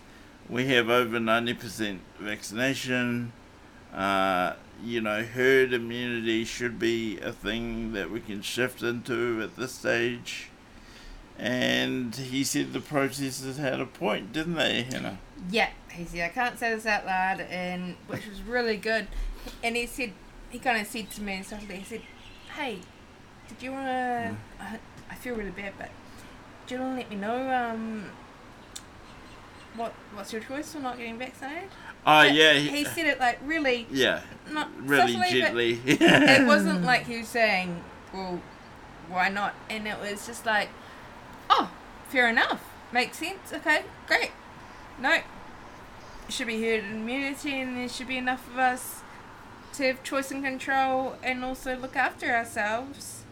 We 0.50 0.68
have 0.68 0.90
over 0.90 1.20
90% 1.20 2.00
vaccination. 2.20 3.34
Uh, 3.94 4.54
you 4.84 5.02
know, 5.02 5.24
herd 5.24 5.74
immunity 5.74 6.46
should 6.46 6.78
be 6.80 7.20
a 7.20 7.32
thing 7.32 7.94
that 7.94 8.12
we 8.12 8.20
can 8.20 8.42
shift 8.42 8.82
into 8.82 9.42
at 9.42 9.56
this 9.56 9.74
stage. 9.74 10.50
And 11.38 12.16
he 12.16 12.44
said 12.44 12.74
the 12.74 12.80
protesters 12.80 13.58
had 13.58 13.80
a 13.80 13.86
point, 13.86 14.34
didn't 14.34 14.56
they, 14.56 14.84
Hannah? 14.84 15.20
Yeah, 15.52 15.70
he 15.92 16.06
said, 16.06 16.22
I 16.22 16.30
can't 16.30 16.58
say 16.58 16.74
this 16.74 16.86
out 16.86 17.06
loud, 17.06 17.42
and 17.42 17.96
which 18.08 18.28
was 18.28 18.42
really 18.42 18.78
good. 18.78 19.08
And 19.64 19.76
he 19.76 19.86
said, 19.86 20.14
he 20.50 20.60
kind 20.60 20.82
of 20.82 20.88
said 20.88 21.12
to 21.12 21.22
me 21.22 21.42
that, 21.50 21.62
he 21.62 21.84
said, 21.84 22.02
hey, 22.58 22.80
did 23.48 23.62
you 23.62 23.72
want 23.72 23.86
to, 23.86 24.36
I, 24.60 24.80
I 25.12 25.16
feel 25.16 25.36
really 25.36 25.52
bad, 25.52 25.74
but 25.78 25.90
do 26.66 26.76
you 26.76 26.82
want 26.82 26.96
to 26.96 27.02
let 27.02 27.10
me 27.10 27.16
know 27.16 27.50
um, 27.54 28.10
what 29.76 29.94
what's 30.14 30.34
your 30.34 30.42
choice 30.42 30.74
for 30.74 30.80
not 30.80 30.98
getting 30.98 31.18
vaccinated? 31.18 31.70
Oh, 32.06 32.24
But 32.24 32.34
yeah. 32.34 32.54
He 32.54 32.84
said 32.84 33.06
it 33.06 33.20
like 33.20 33.40
really, 33.46 33.88
yeah, 33.92 34.22
not 34.52 34.70
really 34.82 35.14
gently. 35.30 35.80
it 35.86 36.48
wasn't 36.48 36.84
like 36.92 37.06
he 37.06 37.20
was 37.20 37.28
saying, 37.28 37.84
well, 38.14 38.42
why 39.08 39.30
not? 39.30 39.54
And 39.70 39.88
it 39.88 40.00
was 40.00 40.26
just 40.26 40.46
like, 40.46 40.70
oh, 41.50 41.72
fair 42.10 42.28
enough. 42.30 42.64
Makes 42.92 43.20
sense. 43.20 43.54
Okay, 43.54 43.84
great. 44.08 44.32
No, 45.00 45.20
should 46.30 46.48
be 46.48 46.62
herd 46.62 46.84
immunity, 46.86 47.62
and 47.62 47.78
there 47.78 47.90
should 47.90 48.08
be 48.08 48.18
enough 48.18 48.48
of 48.52 48.58
us 48.58 49.02
have 49.86 50.04
choice 50.04 50.32
and 50.32 50.44
control 50.44 51.16
and 51.24 51.44
also 51.44 51.78
look 51.78 51.96
after 51.96 52.28
ourselves. 52.28 53.24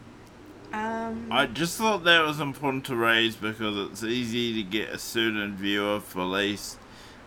Um, 0.74 1.28
I 1.32 1.46
just 1.46 1.78
thought 1.78 2.04
that 2.04 2.26
was 2.26 2.40
important 2.40 2.86
to 2.86 2.96
raise 2.96 3.36
because 3.36 3.78
it's 3.90 4.04
easy 4.04 4.54
to 4.56 4.64
get 4.64 4.90
a 4.90 4.98
certain 4.98 5.56
view 5.56 5.88
of 5.88 6.10
police 6.10 6.78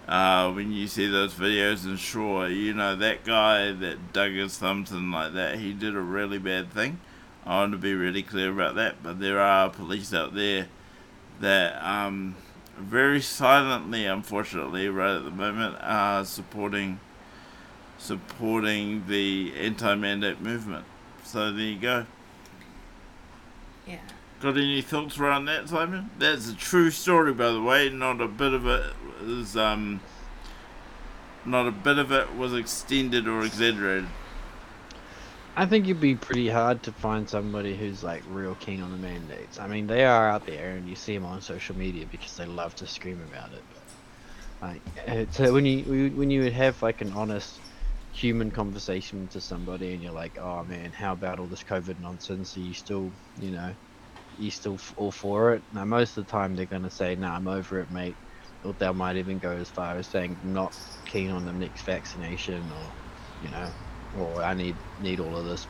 uh, 0.06 0.50
when 0.52 0.72
you 0.72 0.86
see 0.86 1.06
those 1.06 1.34
videos. 1.34 1.84
And 1.84 1.98
sure, 1.98 2.48
you 2.48 2.74
know, 2.74 2.96
that 2.96 3.24
guy 3.24 3.72
that 3.72 4.12
dug 4.12 4.32
his 4.32 4.58
thumbs 4.58 4.90
in 4.90 5.10
like 5.10 5.34
that, 5.34 5.58
he 5.58 5.72
did 5.72 5.94
a 5.94 6.00
really 6.00 6.38
bad 6.38 6.72
thing. 6.72 7.00
I 7.46 7.60
want 7.60 7.72
to 7.72 7.78
be 7.78 7.94
really 7.94 8.22
clear 8.22 8.50
about 8.50 8.74
that. 8.74 9.02
But 9.02 9.20
there 9.20 9.40
are 9.40 9.70
police 9.70 10.12
out 10.12 10.34
there 10.34 10.68
that 11.40 11.82
um, 11.82 12.36
very 12.76 13.20
silently, 13.20 14.04
unfortunately, 14.04 14.88
right 14.88 15.16
at 15.16 15.24
the 15.24 15.30
moment, 15.30 15.76
are 15.80 16.24
supporting 16.24 17.00
supporting 17.99 19.07
the 19.07 19.53
anti-mandate 19.57 20.41
movement. 20.41 20.84
So 21.25 21.53
there 21.53 21.61
you 21.61 21.79
go. 21.79 22.07
yeah. 23.87 23.99
Got 24.41 24.57
any 24.57 24.80
thoughts 24.83 25.18
around 25.18 25.46
that, 25.46 25.68
Simon? 25.68 26.11
That's 26.18 26.49
a 26.49 26.54
true 26.54 26.91
story, 26.91 27.33
by 27.33 27.50
the 27.50 27.61
way. 27.61 27.88
Not 27.91 28.20
a 28.20 28.29
bit 28.29 28.53
of 28.53 28.66
it 28.66 28.95
is 29.22 29.57
um. 29.57 30.00
Not 31.45 31.66
a 31.66 31.70
bit 31.72 31.99
of 31.99 32.12
it 32.12 32.37
was 32.37 32.54
extended 32.54 33.26
or 33.26 33.42
exaggerated. 33.45 34.08
I 35.57 35.66
think 35.66 35.87
it'd 35.87 36.00
be 36.00 36.14
pretty 36.14 36.49
hard 36.49 36.83
to 36.84 36.92
find 36.92 37.29
somebody 37.29 37.75
who's 37.76 38.04
like 38.04 38.22
real 38.30 38.54
keen 38.57 38.80
on 38.80 38.92
the 38.92 38.99
mandates. 38.99 39.58
I 39.58 39.66
mean, 39.66 39.87
they 39.88 40.04
are 40.04 40.29
out 40.29 40.46
there, 40.46 40.76
and 40.76 40.88
you 40.88 40.95
see 40.95 41.14
them 41.14 41.25
on 41.25 41.41
social 41.41 41.76
media 41.76 42.07
because 42.11 42.37
they 42.37 42.46
love 42.46 42.76
to 42.76 42.87
scream 42.87 43.20
about 43.33 43.53
it. 43.53 43.62
But 44.61 44.68
like, 44.68 44.83
it's, 45.07 45.41
uh, 45.41 45.49
when 45.50 45.66
you 45.66 46.11
when 46.11 46.30
you 46.30 46.42
would 46.42 46.53
have 46.53 46.80
like 46.80 47.00
an 47.00 47.12
honest 47.12 47.58
human 48.18 48.50
conversation 48.50 49.28
to 49.30 49.40
somebody, 49.40 49.92
and 49.95 50.03
you're 50.03 50.12
like, 50.12 50.38
"Oh 50.38 50.64
man, 50.64 50.92
how 50.92 51.12
about 51.12 51.38
all 51.40 51.49
this 51.49 51.64
COVID 51.64 51.99
nonsense? 51.99 52.57
Are 52.57 52.61
you 52.61 52.74
still, 52.74 53.16
you 53.36 53.53
know, 53.53 53.74
you 54.36 54.50
still 54.50 54.76
f- 54.76 54.95
all 54.96 55.12
for 55.12 55.54
it?" 55.54 55.64
Now, 55.72 55.84
most 55.86 56.16
of 56.16 56.26
the 56.26 56.30
time, 56.32 56.54
they're 56.57 56.66
gonna 56.66 56.90
say, 56.90 57.16
"Nah, 57.16 57.36
I'm 57.36 57.49
over 57.49 57.80
it, 57.80 57.90
mate." 57.90 58.18
Or 58.64 58.74
they 58.74 58.92
might 58.92 59.16
even 59.16 59.38
go 59.38 59.53
as 59.57 59.70
far 59.70 59.96
as 59.99 60.11
saying, 60.11 60.40
"Not 60.42 60.74
keen 61.07 61.30
on 61.30 61.45
the 61.45 61.53
next 61.53 61.84
vaccination," 61.86 62.70
or 62.72 62.95
you 63.40 63.50
know, 63.50 63.74
or 64.12 64.42
I 64.42 64.54
need 64.54 64.80
need 64.99 65.20
all 65.20 65.36
of 65.38 65.46
this 65.46 65.68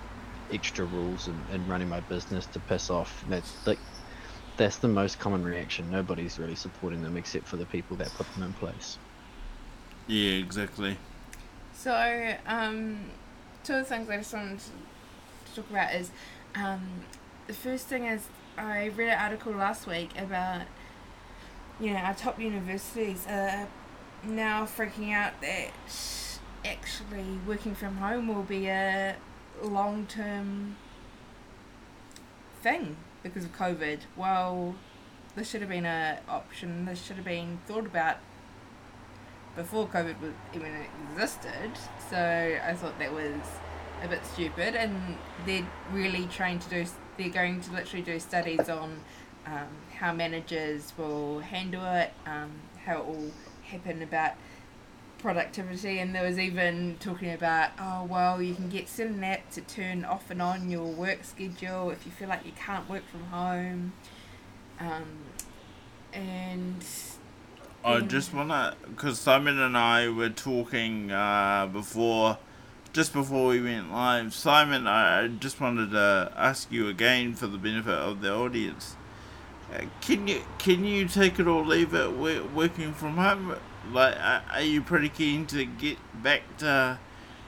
extra 0.50 0.86
rules 0.86 1.26
and, 1.28 1.48
and 1.50 1.68
running 1.68 1.88
my 1.88 2.00
business 2.00 2.48
to 2.50 2.60
piss 2.60 2.90
off. 2.90 3.22
And 3.22 3.32
that's 3.32 3.56
like 3.66 3.82
that's 4.58 4.78
the 4.78 4.88
most 4.88 5.18
common 5.18 5.42
reaction. 5.42 5.88
Nobody's 5.88 6.38
really 6.38 6.56
supporting 6.56 7.00
them 7.02 7.16
except 7.16 7.48
for 7.48 7.56
the 7.56 7.66
people 7.66 7.96
that 7.98 8.14
put 8.14 8.30
them 8.32 8.42
in 8.42 8.54
place. 8.54 8.98
Yeah, 10.06 10.32
exactly. 10.38 10.98
So, 11.78 12.34
um, 12.44 12.98
two 13.62 13.74
of 13.74 13.78
the 13.78 13.84
things 13.84 14.10
I 14.10 14.16
just 14.16 14.34
wanted 14.34 14.58
to 14.58 15.54
talk 15.54 15.70
about 15.70 15.94
is 15.94 16.10
um, 16.56 16.82
the 17.46 17.52
first 17.52 17.86
thing 17.86 18.06
is 18.06 18.26
I 18.56 18.88
read 18.96 19.10
an 19.10 19.18
article 19.20 19.52
last 19.52 19.86
week 19.86 20.10
about 20.18 20.62
you 21.78 21.92
know 21.92 21.98
our 22.00 22.14
top 22.14 22.40
universities 22.40 23.28
are 23.28 23.68
now 24.24 24.64
freaking 24.64 25.14
out 25.14 25.40
that 25.40 25.70
actually 26.64 27.38
working 27.46 27.76
from 27.76 27.98
home 27.98 28.26
will 28.26 28.42
be 28.42 28.66
a 28.66 29.14
long 29.62 30.06
term 30.06 30.74
thing 32.60 32.96
because 33.22 33.44
of 33.44 33.56
COVID. 33.56 34.00
Well, 34.16 34.74
this 35.36 35.48
should 35.48 35.60
have 35.60 35.70
been 35.70 35.86
an 35.86 36.18
option. 36.28 36.86
This 36.86 37.04
should 37.04 37.14
have 37.14 37.24
been 37.24 37.60
thought 37.68 37.86
about 37.86 38.16
before 39.56 39.86
COVID 39.86 40.20
was 40.20 40.32
even 40.54 40.72
existed. 41.12 41.72
So 42.10 42.16
I 42.16 42.74
thought 42.74 42.98
that 42.98 43.12
was 43.12 43.40
a 44.02 44.08
bit 44.08 44.24
stupid, 44.24 44.74
and 44.74 45.16
they're 45.44 45.66
really 45.92 46.26
trying 46.26 46.58
to 46.60 46.68
do. 46.70 46.86
They're 47.16 47.30
going 47.30 47.60
to 47.62 47.72
literally 47.72 48.04
do 48.04 48.20
studies 48.20 48.68
on 48.68 49.00
um, 49.46 49.68
how 49.98 50.12
managers 50.12 50.92
will 50.96 51.40
handle 51.40 51.84
it, 51.84 52.12
um, 52.26 52.52
how 52.84 52.98
it 52.98 53.06
will 53.06 53.30
happen 53.64 54.02
about 54.02 54.34
productivity, 55.18 55.98
and 55.98 56.14
there 56.14 56.22
was 56.22 56.38
even 56.38 56.96
talking 57.00 57.32
about 57.32 57.70
oh 57.80 58.04
well, 58.04 58.40
you 58.40 58.54
can 58.54 58.68
get 58.68 58.88
certain 58.88 59.20
apps 59.20 59.54
to 59.54 59.60
turn 59.62 60.04
off 60.04 60.30
and 60.30 60.40
on 60.40 60.70
your 60.70 60.86
work 60.86 61.24
schedule 61.24 61.90
if 61.90 62.06
you 62.06 62.12
feel 62.12 62.28
like 62.28 62.46
you 62.46 62.52
can't 62.52 62.88
work 62.88 63.02
from 63.08 63.24
home, 63.24 63.92
um, 64.78 65.18
and 66.12 66.84
I 67.84 68.00
just 68.00 68.34
wanna, 68.34 68.76
because 68.88 69.18
Simon 69.18 69.58
and 69.58 69.76
I 69.76 70.08
were 70.08 70.28
talking 70.28 71.10
uh, 71.10 71.68
before, 71.72 72.38
just 72.92 73.12
before 73.12 73.48
we 73.48 73.62
went 73.62 73.92
live. 73.92 74.34
Simon, 74.34 74.86
I 74.86 75.28
just 75.28 75.60
wanted 75.60 75.92
to 75.92 76.32
ask 76.36 76.70
you 76.72 76.88
again 76.88 77.34
for 77.34 77.46
the 77.46 77.58
benefit 77.58 77.94
of 77.94 78.20
the 78.20 78.34
audience. 78.34 78.96
Uh, 79.72 79.84
can 80.00 80.26
you 80.26 80.42
can 80.58 80.84
you 80.84 81.06
take 81.06 81.38
it 81.38 81.46
or 81.46 81.64
leave 81.64 81.94
it 81.94 82.12
wo- 82.12 82.48
working 82.54 82.92
from 82.92 83.16
home? 83.16 83.56
Like, 83.92 84.16
are 84.18 84.62
you 84.62 84.82
pretty 84.82 85.08
keen 85.08 85.46
to 85.46 85.64
get 85.64 85.98
back 86.22 86.42
to 86.58 86.98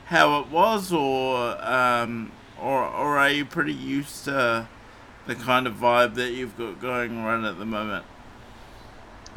how 0.06 0.40
it 0.40 0.48
was, 0.48 0.92
or 0.92 1.62
um, 1.64 2.32
or 2.60 2.84
or 2.84 3.18
are 3.18 3.30
you 3.30 3.44
pretty 3.44 3.72
used 3.74 4.24
to 4.24 4.68
the 5.26 5.34
kind 5.34 5.66
of 5.66 5.74
vibe 5.74 6.14
that 6.14 6.32
you've 6.32 6.56
got 6.56 6.80
going 6.80 7.24
right 7.24 7.42
at 7.44 7.58
the 7.58 7.66
moment? 7.66 8.04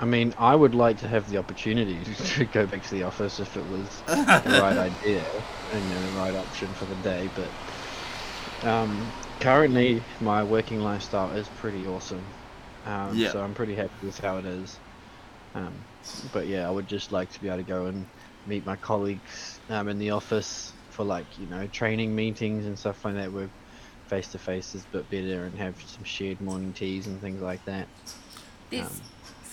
I 0.03 0.05
mean, 0.05 0.33
I 0.37 0.53
would 0.53 0.75
like 0.75 0.97
to 0.97 1.07
have 1.07 1.29
the 1.29 1.37
opportunity 1.37 1.97
to 2.35 2.43
go 2.43 2.65
back 2.65 2.83
to 2.83 2.91
the 2.91 3.03
office 3.03 3.39
if 3.39 3.55
it 3.55 3.65
was 3.69 4.01
the 4.07 4.59
right 4.61 4.77
idea 4.77 5.23
and 5.71 5.81
you 5.81 5.95
know, 5.95 6.01
the 6.11 6.17
right 6.17 6.35
option 6.35 6.67
for 6.73 6.83
the 6.83 6.95
day. 6.95 7.29
But 7.37 8.67
um, 8.67 9.13
currently, 9.39 10.03
my 10.19 10.43
working 10.43 10.81
lifestyle 10.81 11.31
is 11.31 11.47
pretty 11.47 11.87
awesome. 11.87 12.21
Um, 12.85 13.15
Yeah. 13.15 13.31
So 13.31 13.41
I'm 13.41 13.53
pretty 13.53 13.75
happy 13.75 13.93
with 14.05 14.19
how 14.19 14.39
it 14.39 14.45
is. 14.45 14.77
Um, 15.55 15.73
but 16.33 16.47
yeah, 16.47 16.67
I 16.67 16.71
would 16.71 16.87
just 16.87 17.13
like 17.13 17.31
to 17.31 17.39
be 17.41 17.47
able 17.47 17.59
to 17.59 17.63
go 17.63 17.85
and 17.85 18.05
meet 18.45 18.65
my 18.65 18.75
colleagues 18.75 19.61
um, 19.69 19.87
in 19.87 19.99
the 19.99 20.09
office 20.11 20.73
for 20.89 21.05
like 21.05 21.39
you 21.39 21.45
know 21.47 21.65
training 21.67 22.13
meetings 22.13 22.65
and 22.65 22.77
stuff 22.77 23.05
like 23.05 23.13
that. 23.15 23.31
Where 23.31 23.49
face 24.09 24.27
to 24.29 24.37
face 24.37 24.75
is 24.75 24.83
a 24.83 24.97
bit 24.97 25.09
better 25.09 25.45
and 25.45 25.57
have 25.57 25.81
some 25.81 26.03
shared 26.03 26.41
morning 26.41 26.73
teas 26.73 27.07
and 27.07 27.21
things 27.21 27.41
like 27.41 27.63
that. 27.63 27.87
There's, 28.69 29.01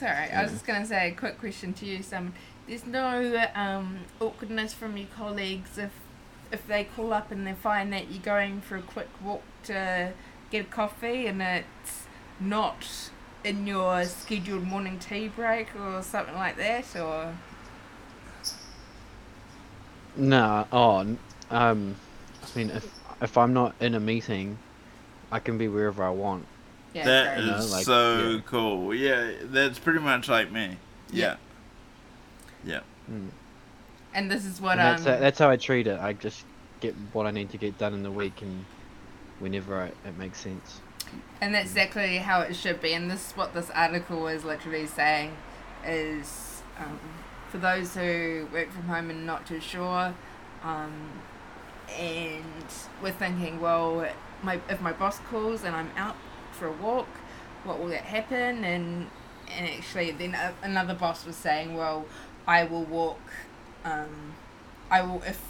Sorry, 0.01 0.31
I 0.31 0.45
was 0.45 0.53
just 0.53 0.67
going 0.67 0.81
to 0.81 0.89
say 0.89 1.11
a 1.11 1.15
quick 1.15 1.39
question 1.39 1.75
to 1.75 1.85
you, 1.85 2.03
Simon. 2.03 2.33
There's 2.67 2.87
no 2.87 3.45
um, 3.55 3.99
awkwardness 4.19 4.73
from 4.73 4.97
your 4.97 5.09
colleagues 5.15 5.77
if 5.77 5.91
if 6.51 6.67
they 6.67 6.85
call 6.85 7.13
up 7.13 7.31
and 7.31 7.47
they 7.47 7.53
find 7.53 7.93
that 7.93 8.11
you're 8.11 8.23
going 8.23 8.63
for 8.63 8.79
a 8.79 8.83
quick 8.83 9.11
walk 9.23 9.43
to 9.65 10.13
get 10.51 10.65
a 10.65 10.69
coffee 10.69 11.27
and 11.27 11.43
it's 11.43 12.05
not 12.41 13.11
in 13.45 13.67
your 13.67 14.07
scheduled 14.07 14.65
morning 14.65 14.99
tea 14.99 15.29
break 15.29 15.69
or 15.77 16.03
something 16.03 16.35
like 16.35 16.57
that, 16.57 16.97
or 16.97 17.35
Nah, 20.17 20.65
oh, 20.73 21.17
um, 21.51 21.95
I 22.43 22.59
mean, 22.59 22.71
if 22.71 22.91
if 23.21 23.37
I'm 23.37 23.53
not 23.53 23.75
in 23.81 23.95
a 23.95 24.01
meeting, 24.01 24.57
I 25.31 25.41
can 25.41 25.59
be 25.59 25.69
wherever 25.69 26.03
I 26.03 26.11
want. 26.11 26.47
Yeah, 26.95 27.05
That 27.05 27.37
great. 27.37 27.47
Know, 27.47 27.57
is 27.57 27.73
like, 27.73 27.85
so 27.85 28.19
yeah. 28.19 28.41
cool. 28.47 28.95
Yeah, 28.95 29.33
that's 29.45 29.79
pretty 29.79 30.01
much 30.01 30.29
like 30.29 30.51
me. 30.51 30.77
Yeah. 31.13 31.37
Yeah. 32.65 32.81
Mm. 33.11 33.31
and 34.15 34.31
this 34.31 34.45
is 34.45 34.61
what 34.61 34.79
And 34.79 34.81
that's 34.81 35.07
um, 35.07 35.21
that's 35.21 35.39
how 35.39 35.51
I 35.51 35.57
treat 35.57 35.87
it. 35.87 35.99
I 35.99 36.13
just 36.13 36.45
get 36.81 36.95
what 37.13 37.27
I 37.27 37.31
need 37.31 37.51
to 37.51 37.57
get 37.57 37.79
done 37.79 37.95
in 37.95 38.03
the 38.03 38.11
week, 38.11 38.43
and 38.43 38.65
whenever 39.39 39.81
I, 39.81 39.87
it 40.09 40.17
makes 40.19 40.41
sense. 40.41 40.81
And 41.41 41.55
that's 41.55 41.71
exactly 41.71 42.19
how 42.19 42.43
it 42.43 42.55
should 42.55 42.81
be. 42.81 42.93
And 42.93 43.11
this 43.11 43.29
is 43.31 43.37
what 43.37 43.55
this 43.55 43.71
article 43.71 44.29
is 44.29 44.45
literally 44.45 44.87
saying 44.87 45.37
is 45.85 46.63
um, 46.79 47.01
for 47.49 47.59
those 47.59 47.95
who 47.95 48.47
work 48.53 48.71
from 48.71 48.85
home 48.85 49.11
and 49.11 49.27
not 49.27 49.47
too 49.47 49.61
sure, 49.61 50.15
um, 50.63 50.93
and 51.99 52.45
we're 53.03 53.11
thinking, 53.13 53.61
well, 53.61 54.07
my 54.43 54.61
if 54.69 54.81
my 54.81 54.93
boss 54.93 55.19
calls 55.19 55.65
and 55.65 55.75
I'm 55.75 55.91
out 55.97 56.17
for 56.61 56.69
a 56.69 56.73
walk, 56.73 57.09
what 57.65 57.81
will 57.81 57.89
that 57.89 58.03
happen? 58.05 58.65
And 58.65 59.09
and 59.57 59.69
actually, 59.69 60.13
then 60.13 60.35
a, 60.35 60.55
another 60.63 60.95
boss 60.95 61.27
was 61.27 61.35
saying, 61.35 61.75
well, 61.75 62.07
I 62.47 62.63
will 62.65 62.85
walk. 62.85 63.21
Um, 63.85 64.35
I 64.91 65.03
will 65.03 65.23
if 65.27 65.41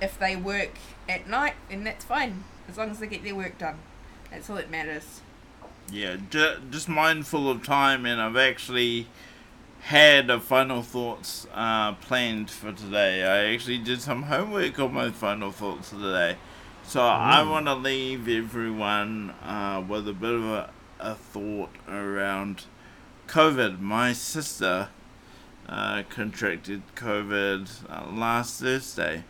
if 0.00 0.18
they 0.18 0.36
work 0.36 0.78
at 1.08 1.28
night, 1.28 1.54
then 1.68 1.84
that's 1.84 2.04
fine 2.04 2.44
as 2.68 2.78
long 2.78 2.90
as 2.90 3.00
they 3.00 3.06
get 3.06 3.24
their 3.24 3.34
work 3.34 3.58
done. 3.58 3.78
That's 4.30 4.48
all 4.48 4.56
that 4.56 4.70
matters. 4.70 5.20
Yeah, 5.90 6.16
ju- 6.30 6.60
just 6.70 6.88
mindful 6.88 7.50
of 7.50 7.64
time, 7.64 8.06
and 8.06 8.20
I've 8.20 8.36
actually 8.36 9.08
had 9.82 10.30
a 10.30 10.40
final 10.40 10.82
thoughts 10.82 11.46
uh, 11.54 11.92
planned 11.94 12.50
for 12.50 12.72
today. 12.72 13.22
I 13.22 13.54
actually 13.54 13.78
did 13.78 14.00
some 14.00 14.24
homework 14.24 14.78
on 14.78 14.92
my 14.92 15.10
final 15.10 15.52
thoughts 15.52 15.90
today. 15.90 16.36
So 16.86 17.02
I 17.02 17.42
Mm. 17.42 17.50
want 17.50 17.66
to 17.66 17.74
leave 17.74 18.28
everyone 18.28 19.30
uh, 19.44 19.82
with 19.86 20.06
a 20.08 20.12
bit 20.12 20.32
of 20.34 20.44
a, 20.44 20.70
a 21.00 21.14
thought 21.14 21.70
around 21.88 22.64
COVID. 23.26 23.80
My 23.80 24.12
sister 24.12 24.88
uh, 25.68 26.04
contracted 26.08 26.82
COVID 26.94 27.68
uh, 27.90 28.10
last 28.12 28.60
Thursday 28.60 29.24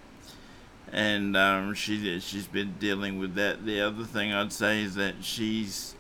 and 0.93 1.37
um, 1.37 1.75
she 1.75 2.21
she's 2.21 2.47
been 2.47 2.75
dealing 2.79 3.19
with 3.19 3.35
that. 3.35 3.65
The 3.65 3.81
other 3.81 4.05
thing 4.05 4.33
I'd 4.33 4.53
say 4.53 4.83
is 4.83 4.95
that 4.97 5.17
she's 5.25 5.95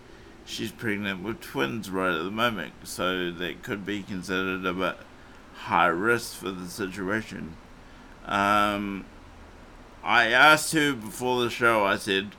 she's 0.45 0.71
pregnant 0.71 1.23
with 1.23 1.41
twins 1.41 1.91
right 1.91 2.15
at 2.15 2.23
the 2.23 2.31
moment, 2.31 2.75
so 2.85 3.33
that 3.33 3.63
could 3.63 3.85
be 3.85 4.03
considered 4.03 4.65
a 4.65 4.73
bit 4.73 4.97
high 5.55 5.87
risk 5.87 6.35
for 6.37 6.51
the 6.51 6.69
situation. 6.69 7.55
Um, 8.27 9.07
I 10.07 10.29
asked 10.29 10.73
her 10.73 10.93
before 10.93 11.43
the 11.43 11.51
show. 11.51 11.85
I 11.85 11.97
said, 11.97 12.31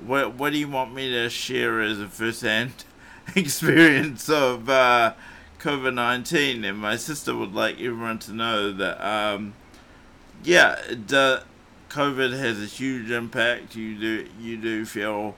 "What 0.00 0.34
what 0.34 0.52
do 0.52 0.58
you 0.58 0.68
want 0.68 0.92
me 0.92 1.10
to 1.10 1.30
share 1.30 1.80
as 1.80 1.98
a 1.98 2.08
first-hand 2.08 2.84
experience 3.34 4.28
of 4.28 4.68
uh, 4.68 5.14
COVID 5.58 5.94
nineteen?" 5.94 6.62
And 6.62 6.76
my 6.78 6.96
sister 6.96 7.34
would 7.34 7.54
like 7.54 7.76
everyone 7.80 8.18
to 8.20 8.32
know 8.32 8.70
that. 8.70 9.02
Um, 9.02 9.54
yeah, 10.44 10.78
it, 10.90 11.10
uh, 11.10 11.40
COVID 11.88 12.38
has 12.38 12.62
a 12.62 12.66
huge 12.66 13.10
impact. 13.10 13.74
You 13.74 13.98
do 13.98 14.28
you 14.38 14.58
do 14.58 14.84
feel 14.84 15.36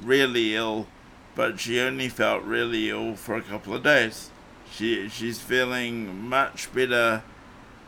really 0.00 0.54
ill, 0.54 0.86
but 1.34 1.58
she 1.58 1.80
only 1.80 2.08
felt 2.08 2.44
really 2.44 2.88
ill 2.88 3.16
for 3.16 3.34
a 3.34 3.42
couple 3.42 3.74
of 3.74 3.82
days. 3.82 4.30
She 4.70 5.08
she's 5.08 5.40
feeling 5.40 6.28
much 6.28 6.72
better 6.72 7.24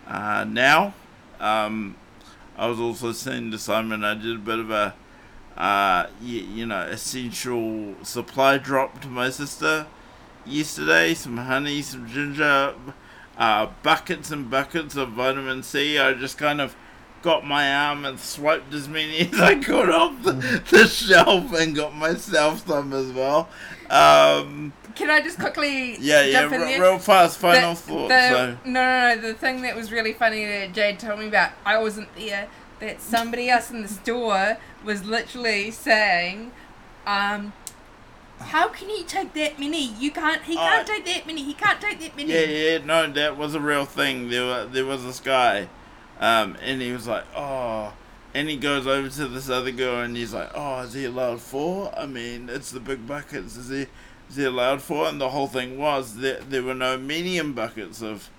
uh, 0.08 0.44
now. 0.48 0.94
Um, 1.38 1.94
I 2.58 2.66
was 2.66 2.80
also 2.80 3.12
saying 3.12 3.52
to 3.52 3.58
Simon, 3.58 4.02
I 4.02 4.14
did 4.14 4.34
a 4.34 4.38
bit 4.38 4.58
of 4.58 4.70
a 4.72 4.94
uh, 5.56 6.08
you, 6.20 6.40
you 6.40 6.66
know 6.66 6.80
essential 6.82 7.94
supply 8.02 8.58
drop 8.58 9.00
to 9.02 9.08
my 9.08 9.30
sister 9.30 9.86
yesterday. 10.44 11.14
Some 11.14 11.36
honey, 11.36 11.82
some 11.82 12.08
ginger, 12.08 12.74
uh, 13.36 13.68
buckets 13.84 14.32
and 14.32 14.50
buckets 14.50 14.96
of 14.96 15.10
vitamin 15.10 15.62
C. 15.62 15.98
I 15.98 16.14
just 16.14 16.36
kind 16.36 16.60
of 16.60 16.74
got 17.22 17.46
my 17.46 17.72
arm 17.72 18.04
and 18.04 18.18
swiped 18.18 18.74
as 18.74 18.88
many 18.88 19.18
as 19.32 19.40
I 19.40 19.54
could 19.56 19.88
off 19.88 20.20
the, 20.24 20.32
the 20.68 20.88
shelf 20.88 21.52
and 21.52 21.76
got 21.76 21.94
myself 21.94 22.66
some 22.66 22.92
as 22.92 23.12
well. 23.12 23.48
Um, 23.90 24.72
Can 24.94 25.10
I 25.10 25.20
just 25.20 25.38
quickly 25.38 25.96
yeah, 25.98 26.22
yeah, 26.24 26.40
jump 26.42 26.52
in 26.54 26.60
re- 26.60 26.66
there? 26.72 26.80
real 26.82 26.98
fast 26.98 27.38
final 27.38 27.74
The- 27.74 27.80
thoughts. 27.80 28.08
the- 28.08 28.28
so. 28.30 28.56
No, 28.64 28.70
no, 28.72 29.14
no. 29.14 29.20
The 29.20 29.34
thing 29.34 29.62
that 29.62 29.74
was 29.76 29.90
really 29.92 30.12
funny 30.12 30.44
that 30.44 30.72
Jade 30.72 30.98
told 30.98 31.18
me 31.20 31.28
about, 31.28 31.52
I 31.64 31.78
wasn't 31.78 32.14
there. 32.16 32.48
That 32.80 33.00
somebody 33.00 33.48
else 33.50 33.70
in 33.70 33.82
the 33.82 33.88
store 33.88 34.56
was 34.84 35.04
literally 35.04 35.70
saying, 35.72 36.52
um, 37.06 37.52
"How 38.40 38.68
can 38.68 38.88
he 38.88 39.02
take 39.02 39.32
that 39.34 39.58
many? 39.58 39.82
You 39.98 40.10
can't. 40.12 40.42
He 40.42 40.54
can't 40.54 40.88
Oh. 40.88 40.92
take 40.92 41.04
that 41.06 41.26
many. 41.26 41.42
He 41.42 41.54
can't 41.54 41.80
take 41.80 41.98
that 42.00 42.16
many." 42.16 42.32
Yeah, 42.32 42.40
yeah, 42.40 42.78
no, 42.84 43.10
that 43.10 43.36
was 43.36 43.54
a 43.56 43.60
real 43.60 43.84
thing. 43.84 44.28
There, 44.30 44.46
wa- 44.46 44.64
there 44.66 44.84
was 44.86 45.04
this 45.04 45.18
guy, 45.18 45.68
um, 46.20 46.56
and 46.62 46.80
he 46.80 46.92
was 46.92 47.08
like, 47.08 47.24
"Oh," 47.34 47.92
and 48.34 48.48
he 48.48 48.56
goes 48.56 48.86
over 48.86 49.08
to 49.08 49.28
this 49.28 49.48
other 49.48 49.70
girl, 49.70 50.00
and 50.00 50.16
he's 50.16 50.34
like, 50.34 50.50
"Oh, 50.54 50.80
is 50.80 50.94
he 50.94 51.04
allowed 51.04 51.40
four? 51.40 51.92
I 51.98 52.06
mean, 52.06 52.48
it's 52.48 52.70
the 52.70 52.80
big 52.80 53.06
buckets. 53.06 53.56
Is 53.56 53.68
he, 53.68 53.86
is 54.28 54.36
he 54.36 54.44
allowed 54.44 54.82
four? 54.82 55.06
And 55.06 55.20
the 55.20 55.30
whole 55.30 55.48
thing 55.48 55.78
was 55.78 56.16
that 56.16 56.50
there 56.50 56.62
were 56.62 56.74
no 56.74 56.98
medium 56.98 57.54
buckets 57.54 58.02
of 58.02 58.30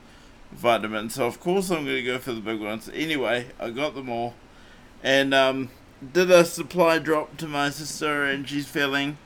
vitamins, 0.52 1.16
so 1.16 1.28
of 1.28 1.40
course 1.40 1.70
I'm 1.70 1.86
gonna 1.86 2.04
go 2.04 2.18
for 2.20 2.34
the 2.34 2.42
big 2.42 2.60
ones. 2.60 2.90
Anyway, 2.94 3.48
I 3.60 3.70
got 3.70 3.96
them 3.96 4.10
all, 4.10 4.36
and 5.04 5.34
um, 5.34 5.70
did 6.14 6.32
a 6.32 6.46
supply 6.46 7.00
drop 7.00 7.38
to 7.38 7.48
my 7.48 7.70
sister, 7.70 8.24
and 8.26 8.48
she's 8.48 8.68
feeling 8.68 9.18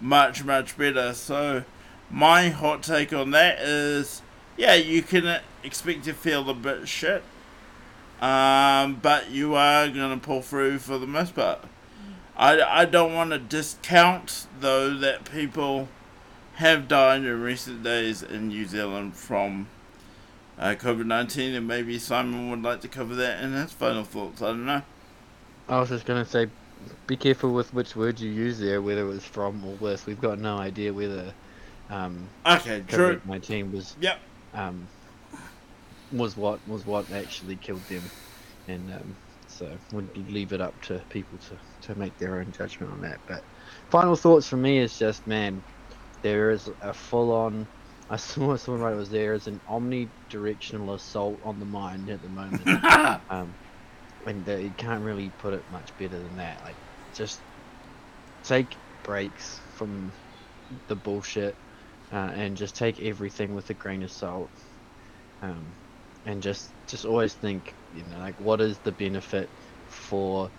much, 0.00 0.44
much 0.44 0.76
better. 0.76 1.12
So 1.12 1.64
my 2.10 2.48
hot 2.48 2.82
take 2.82 3.12
on 3.12 3.30
that 3.32 3.60
is, 3.60 4.22
yeah, 4.56 4.74
you 4.74 5.02
can 5.02 5.40
expect 5.62 6.04
to 6.04 6.12
feel 6.12 6.48
a 6.48 6.54
bit 6.54 6.88
shit, 6.88 7.22
um, 8.20 8.96
but 9.02 9.30
you 9.30 9.54
are 9.54 9.88
gonna 9.88 10.18
pull 10.18 10.42
through 10.42 10.78
for 10.78 10.98
the 10.98 11.06
most 11.06 11.34
part. 11.34 11.60
I, 12.36 12.60
I 12.62 12.84
don't 12.84 13.14
want 13.14 13.30
to 13.30 13.38
discount 13.38 14.46
though 14.60 14.94
that 14.94 15.30
people 15.30 15.88
have 16.54 16.88
died 16.88 17.22
in 17.24 17.40
recent 17.40 17.82
days 17.82 18.22
in 18.22 18.48
New 18.48 18.66
Zealand 18.66 19.14
from 19.16 19.68
uh, 20.58 20.74
COVID 20.78 21.06
19, 21.06 21.54
and 21.54 21.66
maybe 21.66 21.98
Simon 21.98 22.50
would 22.50 22.62
like 22.62 22.80
to 22.82 22.88
cover 22.88 23.14
that 23.14 23.42
in 23.42 23.52
his 23.52 23.72
final 23.72 24.04
thoughts. 24.04 24.42
I 24.42 24.46
don't 24.48 24.66
know. 24.66 24.82
I 25.68 25.80
was 25.80 25.88
just 25.88 26.04
gonna 26.04 26.24
say, 26.24 26.48
be 27.06 27.16
careful 27.16 27.52
with 27.54 27.72
which 27.72 27.96
words 27.96 28.20
you 28.22 28.30
use 28.30 28.58
there, 28.58 28.82
whether 28.82 29.02
it 29.02 29.08
was 29.08 29.24
from 29.24 29.64
or 29.64 29.74
with. 29.76 30.06
We've 30.06 30.20
got 30.20 30.38
no 30.38 30.58
idea 30.58 30.92
whether 30.92 31.32
um, 31.88 32.28
Okay, 32.44 32.82
true. 32.88 33.16
COVID 33.16 33.26
nineteen 33.26 33.72
was 33.72 33.96
Yep. 34.00 34.18
um, 34.54 34.86
was 36.10 36.36
what 36.36 36.66
was 36.66 36.84
what 36.84 37.12
actually 37.12 37.56
killed 37.56 37.86
them, 37.88 38.10
and 38.68 38.90
um, 38.92 39.16
so 39.46 39.78
would 39.92 40.16
leave 40.16 40.52
it 40.52 40.60
up 40.60 40.80
to 40.82 41.04
people 41.10 41.38
to, 41.38 41.58
to 41.82 41.94
make 41.96 42.16
their 42.18 42.40
own 42.40 42.52
judgment 42.52 42.92
on 42.92 43.00
that. 43.02 43.20
But 43.26 43.44
final 43.90 44.16
thoughts 44.16 44.46
for 44.46 44.56
me 44.56 44.78
is 44.78 44.96
just 44.96 45.26
man, 45.26 45.62
there 46.22 46.50
is 46.50 46.68
a 46.80 46.92
full 46.92 47.32
on. 47.32 47.68
I 48.08 48.16
saw 48.16 48.56
someone 48.56 48.92
it 48.92 48.96
was 48.96 49.10
there 49.10 49.34
is 49.34 49.46
an 49.46 49.60
omnidirectional 49.68 50.94
assault 50.94 51.40
on 51.44 51.58
the 51.58 51.66
mind 51.66 52.10
at 52.10 52.22
the 52.22 52.28
moment. 52.28 52.66
um, 53.30 53.56
and 54.26 54.48
uh, 54.48 54.56
you 54.56 54.74
can't 54.74 55.02
really 55.02 55.30
put 55.38 55.54
it 55.54 55.64
much 55.70 55.96
better 55.96 56.20
than 56.20 56.36
that. 56.36 56.60
Like, 56.62 56.78
just 57.14 57.42
take 58.44 58.76
breaks 59.02 59.60
from 59.74 60.12
the 60.88 60.96
bullshit, 60.96 61.56
uh, 62.12 62.30
and 62.34 62.56
just 62.56 62.76
take 62.76 63.00
everything 63.00 63.54
with 63.54 63.70
a 63.70 63.74
grain 63.74 64.02
of 64.02 64.10
salt. 64.10 64.50
Um, 65.42 65.76
and 66.24 66.42
just 66.42 66.74
just 66.86 67.04
always 67.04 67.34
think, 67.34 67.74
you 67.90 68.04
know, 68.04 68.18
like 68.18 68.40
what 68.40 68.60
is 68.60 68.80
the 68.80 68.92
benefit 68.92 69.50
for 69.86 70.50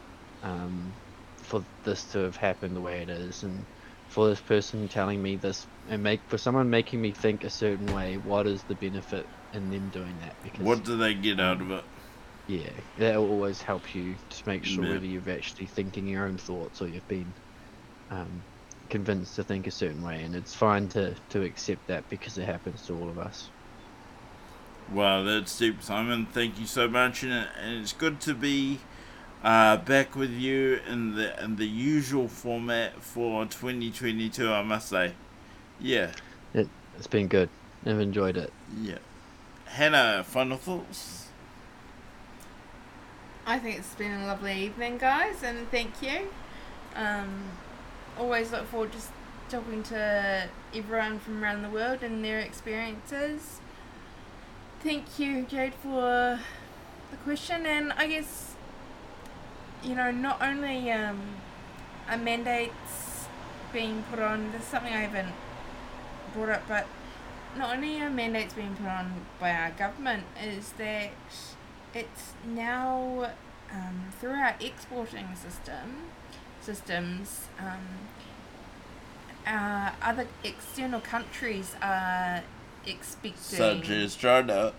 um, 0.42 0.98
for 1.44 1.66
this 1.84 2.08
to 2.10 2.20
have 2.20 2.36
happened 2.36 2.76
the 2.76 2.82
way 2.82 3.02
it 3.02 3.10
is, 3.10 3.44
and 3.44 3.68
for 4.08 4.28
this 4.30 4.42
person 4.42 4.88
telling 4.88 5.22
me 5.22 5.38
this, 5.38 5.68
and 5.88 6.04
make 6.04 6.24
for 6.30 6.38
someone 6.38 6.70
making 6.70 7.02
me 7.02 7.14
think 7.14 7.44
a 7.44 7.50
certain 7.50 7.90
way, 7.90 8.18
what 8.18 8.48
is 8.48 8.64
the 8.66 8.76
benefit 8.76 9.28
in 9.54 9.70
them 9.70 9.90
doing 9.90 10.18
that? 10.20 10.36
Because 10.42 10.68
What 10.68 10.84
do 10.84 10.96
they 10.98 11.14
get 11.14 11.40
out 11.42 11.62
of 11.62 11.72
it? 11.72 11.86
yeah, 12.48 12.82
that 12.98 13.16
will 13.18 13.30
always 13.30 13.62
help 13.62 13.94
you 13.96 14.18
to 14.30 14.44
make 14.46 14.66
sure 14.66 14.84
Yeah. 14.84 14.92
whether 14.94 15.06
you've 15.06 15.28
actually 15.28 15.68
thinking 15.68 16.08
your 16.08 16.28
own 16.28 16.38
thoughts 16.38 16.82
or 16.82 16.88
you've 16.88 17.08
been 17.08 17.34
um, 18.10 18.46
convinced 18.90 19.36
to 19.36 19.44
think 19.44 19.68
a 19.68 19.72
certain 19.72 20.02
way, 20.04 20.24
and 20.24 20.36
it's 20.36 20.56
fine 20.56 20.90
to 20.90 21.16
to 21.30 21.44
accept 21.44 21.88
that 21.88 22.08
because 22.10 22.38
it 22.38 22.46
happens 22.46 22.84
to 22.86 22.96
all 22.96 23.10
of 23.10 23.18
us. 23.20 23.52
Well, 24.92 25.24
that's 25.24 25.58
deep, 25.58 25.82
Simon. 25.82 26.26
Thank 26.26 26.60
you 26.60 26.66
so 26.66 26.88
much, 26.88 27.24
and, 27.24 27.32
and 27.62 27.82
it's 27.82 27.94
good 27.94 28.20
to 28.22 28.34
be 28.34 28.80
uh, 29.44 29.78
back 29.78 30.16
with 30.16 30.32
you 30.32 30.80
in 30.90 31.16
the 31.16 31.42
in 31.44 31.56
the 31.56 31.66
usual 31.68 32.28
format 32.28 33.02
for 33.02 33.46
2022. 33.46 34.52
I 34.52 34.62
must 34.64 34.90
say, 34.90 35.14
yeah, 35.80 36.12
It's 36.54 37.08
been 37.10 37.28
good. 37.28 37.50
I've 37.86 38.00
enjoyed 38.00 38.36
it. 38.38 38.52
yeah. 38.82 38.98
Hannah, 39.66 40.26
final 40.28 40.58
thoughts. 40.58 41.28
I 43.46 43.58
think 43.58 43.80
it's 43.80 43.96
been 43.96 44.12
a 44.12 44.28
lovely 44.28 44.66
evening, 44.66 44.98
guys, 44.98 45.42
and 45.42 45.72
thank 45.72 46.02
you. 46.02 46.28
Um, 46.96 47.44
always 48.20 48.52
look 48.52 48.68
forward 48.68 48.92
to 48.92 48.98
s- 48.98 49.10
talking 49.50 49.82
to 49.84 50.50
everyone 50.76 51.20
from 51.20 51.42
around 51.42 51.62
the 51.64 51.70
world 51.70 52.04
and 52.04 52.24
their 52.24 52.40
experiences. 52.40 53.61
Thank 54.84 55.20
you, 55.20 55.44
Jade, 55.44 55.76
for 55.76 56.40
the 57.12 57.18
question, 57.24 57.66
and 57.68 57.94
I 57.94 58.08
guess 58.08 58.56
you 59.84 59.94
know 59.96 60.10
not 60.12 60.42
only 60.42 60.92
um, 60.92 61.22
are 62.10 62.18
mandates 62.18 63.28
being 63.72 64.04
put 64.10 64.20
on. 64.20 64.52
There's 64.52 64.64
something 64.64 64.92
I 64.92 65.02
haven't 65.02 65.34
brought 66.34 66.50
up, 66.50 66.64
but 66.68 66.88
not 67.56 67.76
only 67.76 68.02
are 68.02 68.10
mandates 68.10 68.56
being 68.56 68.76
put 68.76 68.88
on 68.88 69.26
by 69.40 69.52
our 69.54 69.70
government, 69.72 70.24
is 70.44 70.72
that 70.80 71.12
it's 71.94 72.34
now 72.44 73.30
um, 73.72 74.06
through 74.20 74.32
our 74.32 74.56
exporting 74.60 75.28
system 75.36 76.10
systems 76.60 77.48
um, 77.60 78.00
other 80.02 80.28
external 80.44 81.02
countries 81.02 81.76
are 81.82 82.42
expecting 82.86 83.36
Such 83.38 83.90
as 83.90 84.16
China. 84.16 84.74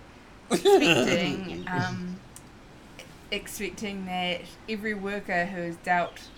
expecting 0.51 1.65
um, 1.71 2.21
expecting 3.31 4.07
that 4.07 4.43
every 4.69 4.95
worker 4.95 5.47
who 5.47 5.63
has 5.63 5.77
dealt 5.77 6.29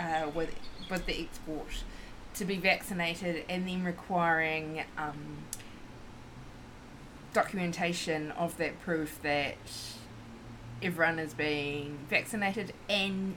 uh, 0.00 0.30
with 0.34 0.50
with 0.90 1.06
the 1.06 1.20
export 1.22 1.84
to 2.34 2.44
be 2.44 2.56
vaccinated 2.56 3.44
and 3.48 3.66
then 3.68 3.84
requiring 3.84 4.84
um, 4.98 5.38
documentation 7.32 8.30
of 8.32 8.56
that 8.58 8.80
proof 8.80 9.20
that 9.22 9.56
everyone 10.82 11.18
is 11.18 11.32
being 11.32 11.98
vaccinated 12.10 12.72
and 12.88 13.34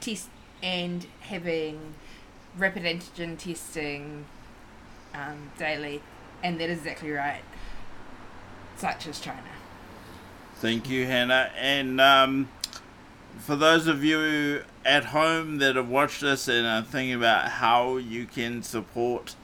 test 0.00 0.28
and 0.62 1.06
having 1.20 1.94
rapid 2.56 2.82
antigen 2.82 3.38
testing 3.38 4.24
um, 5.14 5.50
daily 5.58 6.02
and 6.42 6.60
that 6.60 6.70
is 6.70 6.78
exactly 6.78 7.10
right 7.10 7.42
such 8.76 9.06
as 9.06 9.20
China 9.20 9.42
Thank 10.60 10.90
you, 10.90 11.06
Hannah. 11.06 11.50
And 11.56 11.98
um, 12.02 12.50
for 13.38 13.56
those 13.56 13.86
of 13.86 14.04
you 14.04 14.62
at 14.84 15.06
home 15.06 15.56
that 15.56 15.74
have 15.74 15.88
watched 15.88 16.20
this 16.20 16.48
and 16.48 16.66
are 16.66 16.82
thinking 16.82 17.14
about 17.14 17.48
how 17.48 17.96
you 17.96 18.26
can 18.26 18.62
support 18.62 19.36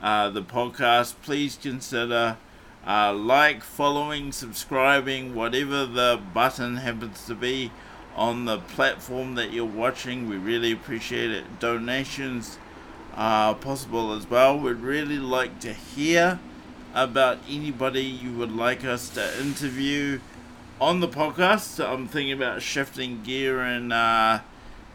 uh, 0.00 0.30
the 0.30 0.40
podcast, 0.40 1.16
please 1.22 1.58
consider 1.60 2.38
uh, 2.86 3.12
like, 3.12 3.62
following, 3.62 4.32
subscribing, 4.32 5.34
whatever 5.34 5.84
the 5.84 6.18
button 6.32 6.76
happens 6.76 7.26
to 7.26 7.34
be 7.34 7.70
on 8.16 8.46
the 8.46 8.56
platform 8.56 9.34
that 9.34 9.52
you're 9.52 9.66
watching. 9.66 10.30
We 10.30 10.38
really 10.38 10.72
appreciate 10.72 11.30
it. 11.30 11.60
Donations 11.60 12.56
are 13.14 13.54
possible 13.54 14.12
as 14.12 14.28
well. 14.28 14.58
We'd 14.58 14.76
really 14.76 15.18
like 15.18 15.60
to 15.60 15.72
hear 15.72 16.38
about 16.94 17.38
anybody 17.48 18.02
you 18.02 18.32
would 18.32 18.52
like 18.52 18.84
us 18.84 19.08
to 19.10 19.40
interview 19.40 20.20
on 20.80 21.00
the 21.00 21.08
podcast. 21.08 21.84
I'm 21.84 22.08
thinking 22.08 22.32
about 22.32 22.62
shifting 22.62 23.22
gear 23.22 23.60
and 23.60 23.92
uh, 23.92 24.40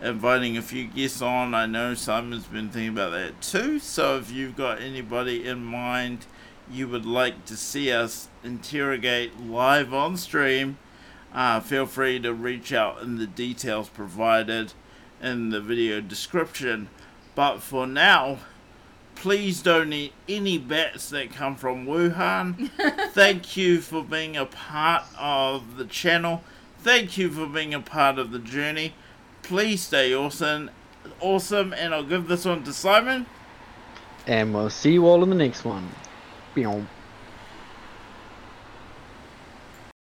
inviting 0.02 0.58
a 0.58 0.62
few 0.62 0.86
guests 0.86 1.22
on. 1.22 1.54
I 1.54 1.66
know 1.66 1.94
Simon's 1.94 2.46
been 2.46 2.70
thinking 2.70 2.90
about 2.90 3.12
that 3.12 3.42
too. 3.42 3.80
So 3.80 4.18
if 4.18 4.32
you've 4.32 4.56
got 4.56 4.82
anybody 4.82 5.46
in 5.46 5.64
mind 5.64 6.26
you 6.72 6.88
would 6.88 7.06
like 7.06 7.46
to 7.46 7.56
see 7.56 7.92
us 7.92 8.28
interrogate 8.44 9.40
live 9.40 9.94
on 9.94 10.18
stream, 10.18 10.78
uh, 11.34 11.60
feel 11.60 11.86
free 11.86 12.20
to 12.20 12.34
reach 12.34 12.74
out 12.74 13.02
in 13.02 13.18
the 13.18 13.28
details 13.28 13.90
provided 13.90 14.74
in 15.22 15.50
the 15.50 15.62
video 15.62 16.02
description. 16.02 16.90
But 17.38 17.60
for 17.60 17.86
now, 17.86 18.40
please 19.14 19.62
don't 19.62 19.94
eat 19.94 20.14
any 20.28 20.58
bats 20.58 21.12
that 21.12 21.32
come 21.32 21.56
from 21.56 21.86
Wuhan. 21.86 22.72
Thank 23.12 23.56
you 23.56 23.80
for 23.80 24.04
being 24.04 24.36
a 24.36 24.48
part 24.48 25.04
of 25.20 25.78
the 25.78 25.86
channel. 25.86 26.44
Thank 26.80 27.16
you 27.16 27.30
for 27.30 27.46
being 27.46 27.76
a 27.76 27.80
part 27.80 28.18
of 28.18 28.32
the 28.32 28.40
journey. 28.40 28.96
Please 29.44 29.84
stay 29.84 30.16
awesome, 30.16 30.72
awesome, 31.20 31.74
and 31.74 31.94
I'll 31.94 32.04
give 32.04 32.28
this 32.28 32.44
one 32.44 32.64
to 32.64 32.74
Simon. 32.74 33.28
And 34.26 34.52
we'll 34.52 34.72
see 34.72 34.94
you 34.94 35.06
all 35.06 35.22
in 35.22 35.30
the 35.30 35.36
next 35.36 35.64
one. 35.64 35.88
Pew. 36.56 36.88